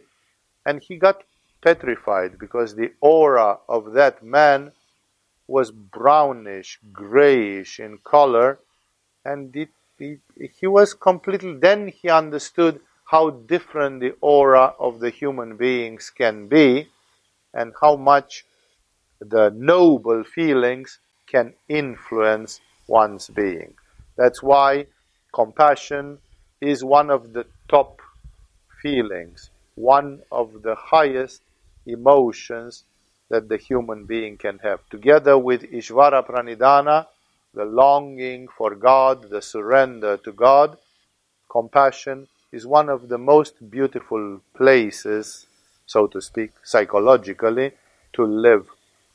and 0.65 0.82
he 0.82 0.95
got 0.95 1.26
petrified 1.61 2.40
because 2.40 2.74
the 2.74 2.91
aura 3.02 3.57
of 3.68 3.91
that 3.99 4.24
man 4.24 4.72
was 5.48 5.72
brownish, 5.72 6.80
grayish 6.94 7.82
in 7.82 7.98
color, 7.98 8.60
and 9.26 9.53
it, 9.57 9.70
it, 10.04 10.52
he 10.60 10.68
was 10.68 10.94
completely. 10.94 11.54
Then 11.54 11.88
he 11.88 12.10
understood 12.10 12.82
how 13.06 13.30
different 13.30 14.00
the 14.00 14.14
aura 14.22 14.74
of 14.80 15.00
the 15.00 15.10
human 15.10 15.56
beings 15.58 16.10
can 16.10 16.48
be, 16.48 16.90
and 17.54 17.74
how 17.82 17.96
much 17.96 18.46
the 19.20 19.50
noble 19.56 20.24
feelings 20.24 21.00
can 21.28 21.54
influence 21.70 22.60
one's 22.88 23.30
being. 23.30 23.74
That's 24.18 24.42
why 24.44 24.88
compassion 25.34 26.20
is 26.62 26.84
one 26.84 27.10
of 27.10 27.34
the 27.34 27.46
top 27.68 28.02
feelings, 28.82 29.50
one 29.76 30.22
of 30.32 30.62
the 30.62 30.76
highest 30.76 31.42
emotions 31.86 32.84
that 33.30 33.50
the 33.50 33.58
human 33.58 34.06
being 34.06 34.38
can 34.38 34.60
have. 34.60 34.80
Together 34.90 35.38
with 35.38 35.64
Ishvara 35.64 36.26
Pranidhana, 36.28 37.08
the 37.54 37.66
longing 37.66 38.48
for 38.48 38.76
God, 38.76 39.30
the 39.30 39.42
surrender 39.42 40.18
to 40.18 40.32
God, 40.32 40.78
compassion 41.50 42.28
is 42.52 42.66
one 42.66 42.90
of 42.90 43.10
the 43.10 43.18
most 43.18 43.70
beautiful 43.70 44.42
places, 44.56 45.48
so 45.86 46.08
to 46.08 46.22
speak, 46.22 46.52
psychologically, 46.64 47.72
to 48.14 48.24
live 48.24 48.68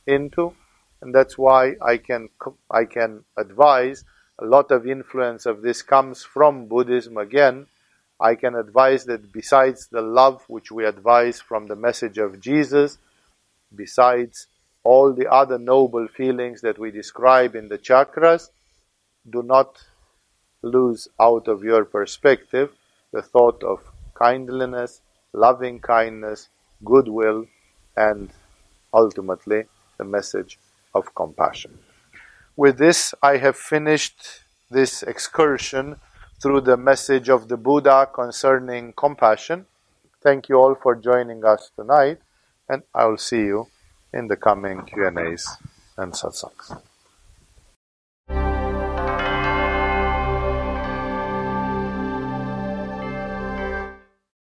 into. 0.06 0.54
And 1.00 1.14
that's 1.14 1.38
why 1.38 1.74
I 1.82 1.96
can, 1.96 2.28
I 2.70 2.84
can 2.84 3.24
advise 3.36 4.04
a 4.40 4.44
lot 4.44 4.70
of 4.70 4.86
influence 4.86 5.46
of 5.46 5.62
this 5.62 5.82
comes 5.82 6.22
from 6.22 6.66
Buddhism 6.66 7.16
again. 7.16 7.66
I 8.20 8.34
can 8.34 8.54
advise 8.54 9.04
that 9.06 9.32
besides 9.32 9.88
the 9.88 10.02
love 10.02 10.44
which 10.48 10.70
we 10.70 10.84
advise 10.84 11.40
from 11.40 11.66
the 11.66 11.76
message 11.76 12.18
of 12.18 12.40
Jesus, 12.40 12.98
besides 13.74 14.46
all 14.84 15.12
the 15.12 15.30
other 15.30 15.58
noble 15.58 16.08
feelings 16.08 16.60
that 16.60 16.78
we 16.78 16.90
describe 16.90 17.54
in 17.54 17.68
the 17.68 17.78
chakras, 17.78 18.50
do 19.28 19.42
not 19.42 19.84
lose 20.62 21.08
out 21.20 21.48
of 21.48 21.62
your 21.62 21.84
perspective 21.84 22.70
the 23.12 23.22
thought 23.22 23.62
of 23.62 23.80
kindliness, 24.14 25.00
loving 25.32 25.80
kindness, 25.80 26.48
goodwill, 26.84 27.46
and 27.96 28.30
ultimately 28.92 29.64
the 29.98 30.04
message 30.04 30.58
of 30.94 31.14
compassion. 31.14 31.78
With 32.56 32.78
this, 32.78 33.14
I 33.22 33.36
have 33.36 33.56
finished 33.56 34.42
this 34.70 35.02
excursion 35.02 35.96
through 36.42 36.62
the 36.62 36.76
message 36.76 37.28
of 37.28 37.48
the 37.48 37.56
Buddha 37.56 38.08
concerning 38.12 38.92
compassion. 38.92 39.66
Thank 40.22 40.48
you 40.48 40.56
all 40.56 40.74
for 40.74 40.94
joining 40.94 41.44
us 41.44 41.70
tonight, 41.74 42.18
and 42.68 42.82
I 42.94 43.06
will 43.06 43.18
see 43.18 43.42
you 43.42 43.68
in 44.12 44.28
the 44.28 44.36
coming 44.36 44.82
Q&As 44.82 45.56
and 45.96 46.12
satsangs. 46.12 46.80